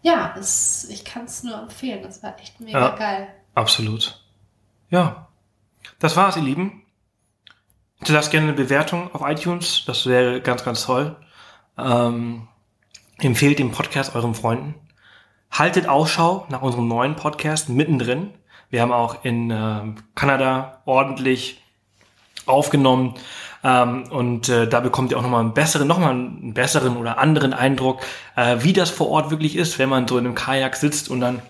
ja, 0.00 0.32
es, 0.38 0.88
ich 0.88 1.04
kann 1.04 1.24
es 1.24 1.42
nur 1.42 1.58
empfehlen. 1.58 2.00
Das 2.02 2.22
war 2.22 2.38
echt 2.38 2.60
mega 2.60 2.78
ja, 2.78 2.88
geil. 2.90 3.28
Absolut. 3.54 4.22
Ja, 4.90 5.26
das 5.98 6.16
war's, 6.16 6.36
ihr 6.36 6.42
Lieben. 6.42 6.82
Lasst 8.06 8.30
gerne 8.30 8.48
eine 8.48 8.56
Bewertung 8.56 9.12
auf 9.12 9.22
iTunes. 9.28 9.82
Das 9.86 10.06
wäre 10.06 10.40
ganz, 10.40 10.64
ganz 10.64 10.84
toll. 10.84 11.16
Ähm, 11.76 12.46
empfehlt 13.18 13.58
den 13.58 13.72
Podcast 13.72 14.14
euren 14.14 14.36
Freunden. 14.36 14.74
Haltet 15.50 15.88
Ausschau 15.88 16.46
nach 16.48 16.62
unserem 16.62 16.86
neuen 16.86 17.16
Podcast 17.16 17.68
mittendrin. 17.68 18.34
Wir 18.70 18.82
haben 18.82 18.92
auch 18.92 19.24
in 19.24 19.50
äh, 19.50 19.94
Kanada 20.14 20.82
ordentlich 20.84 21.62
aufgenommen. 22.46 23.14
Ähm, 23.64 24.04
und 24.10 24.50
äh, 24.50 24.68
da 24.68 24.80
bekommt 24.80 25.10
ihr 25.10 25.18
auch 25.18 25.22
nochmal 25.22 25.40
einen 25.40 25.54
besseren, 25.54 25.88
nochmal 25.88 26.10
einen 26.10 26.52
besseren 26.52 26.98
oder 26.98 27.18
anderen 27.18 27.54
Eindruck, 27.54 28.02
äh, 28.36 28.58
wie 28.60 28.74
das 28.74 28.90
vor 28.90 29.08
Ort 29.08 29.30
wirklich 29.30 29.56
ist, 29.56 29.78
wenn 29.78 29.88
man 29.88 30.06
so 30.06 30.18
in 30.18 30.26
einem 30.26 30.34
Kajak 30.34 30.76
sitzt 30.76 31.08
und 31.08 31.20
dann 31.20 31.40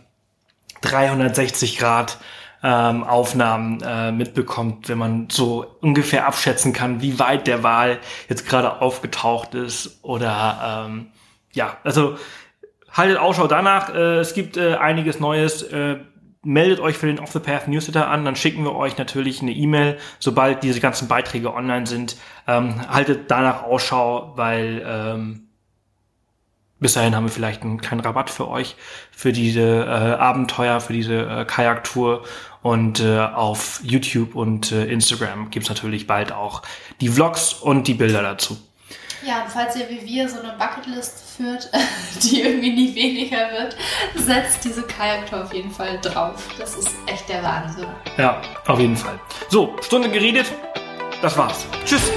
360 0.83 1.79
Grad 1.79 2.19
ähm, 2.63 3.03
Aufnahmen 3.03 3.83
äh, 3.83 4.13
mitbekommt, 4.13 4.89
wenn 4.89 4.97
man 4.97 5.29
so 5.31 5.67
ungefähr 5.81 6.27
abschätzen 6.27 6.73
kann, 6.73 7.03
wie 7.03 7.19
weit 7.19 7.47
der 7.49 7.63
Wal 7.63 7.99
jetzt 8.29 8.49
gerade 8.49 8.81
aufgetaucht 8.81 9.55
ist 9.55 9.99
oder 10.03 10.87
ähm, 10.87 11.09
ja, 11.53 11.77
also 11.85 12.17
haltet 12.93 13.19
Ausschau 13.19 13.49
danach. 13.49 13.93
Äh, 13.93 14.19
es 14.19 14.35
gibt 14.35 14.57
äh, 14.57 14.77
einiges 14.77 15.21
Neues. 15.21 15.63
Äh, 15.63 15.97
meldet 16.45 16.81
euch 16.81 16.97
für 16.97 17.07
den 17.07 17.19
Off 17.19 17.33
the 17.33 17.39
Path 17.39 17.69
Newsletter 17.69 18.09
an, 18.09 18.25
dann 18.25 18.37
schicken 18.37 18.65
wir 18.65 18.75
euch 18.75 18.97
natürlich 18.99 19.43
eine 19.43 19.53
E-Mail, 19.53 19.99
sobald 20.19 20.63
diese 20.63 20.81
ganzen 20.81 21.09
Beiträge 21.09 21.53
online 21.53 21.87
sind. 21.87 22.17
Ähm, 22.47 22.89
haltet 22.89 23.31
danach 23.31 23.65
Ausschau, 23.65 24.33
weil 24.37 24.85
ähm, 24.87 25.49
bis 26.81 26.95
dahin 26.95 27.17
haben 27.17 27.25
wir 27.25 27.33
vielleicht 27.33 27.63
einen 27.63 27.81
kleinen 27.81 28.01
Rabatt 28.01 28.29
für 28.29 28.49
euch 28.49 28.77
für 29.11 29.33
diese 29.33 29.61
äh, 29.61 29.89
Abenteuer, 29.89 30.81
für 30.81 30.93
diese 30.93 31.23
äh, 31.23 31.45
Kajaktour. 31.45 32.25
Und 32.63 33.01
äh, 33.01 33.19
auf 33.19 33.81
YouTube 33.83 34.35
und 34.35 34.73
äh, 34.73 34.87
Instagram 34.87 35.51
gibt's 35.51 35.69
natürlich 35.69 36.07
bald 36.07 36.33
auch 36.33 36.63
die 37.03 37.09
Vlogs 37.09 37.53
und 37.53 37.89
die 37.89 37.95
Bilder 37.95 38.23
dazu. 38.23 38.57
Ja, 39.27 39.43
und 39.43 39.51
falls 39.51 39.77
ihr 39.77 39.89
wie 39.89 40.05
wir 40.07 40.29
so 40.29 40.41
eine 40.41 40.55
Bucketlist 40.59 41.24
führt, 41.37 41.71
die 42.23 42.43
irgendwie 42.43 42.73
nie 42.73 42.95
weniger 42.95 43.51
wird, 43.53 43.77
setzt 44.15 44.65
diese 44.65 44.83
Kajaktour 44.83 45.45
auf 45.45 45.55
jeden 45.55 45.71
Fall 45.71 45.99
drauf. 46.01 46.43
Das 46.59 46.77
ist 46.77 46.95
echt 47.07 47.29
der 47.29 47.43
Wahnsinn. 47.43 47.87
Ja, 48.17 48.41
auf 48.67 48.79
jeden 48.79 48.97
Fall. 48.97 49.19
So, 49.49 49.75
Stunde 49.83 50.11
geredet. 50.11 50.47
Das 51.23 51.37
war's. 51.37 51.67
Tschüss. 51.85 52.11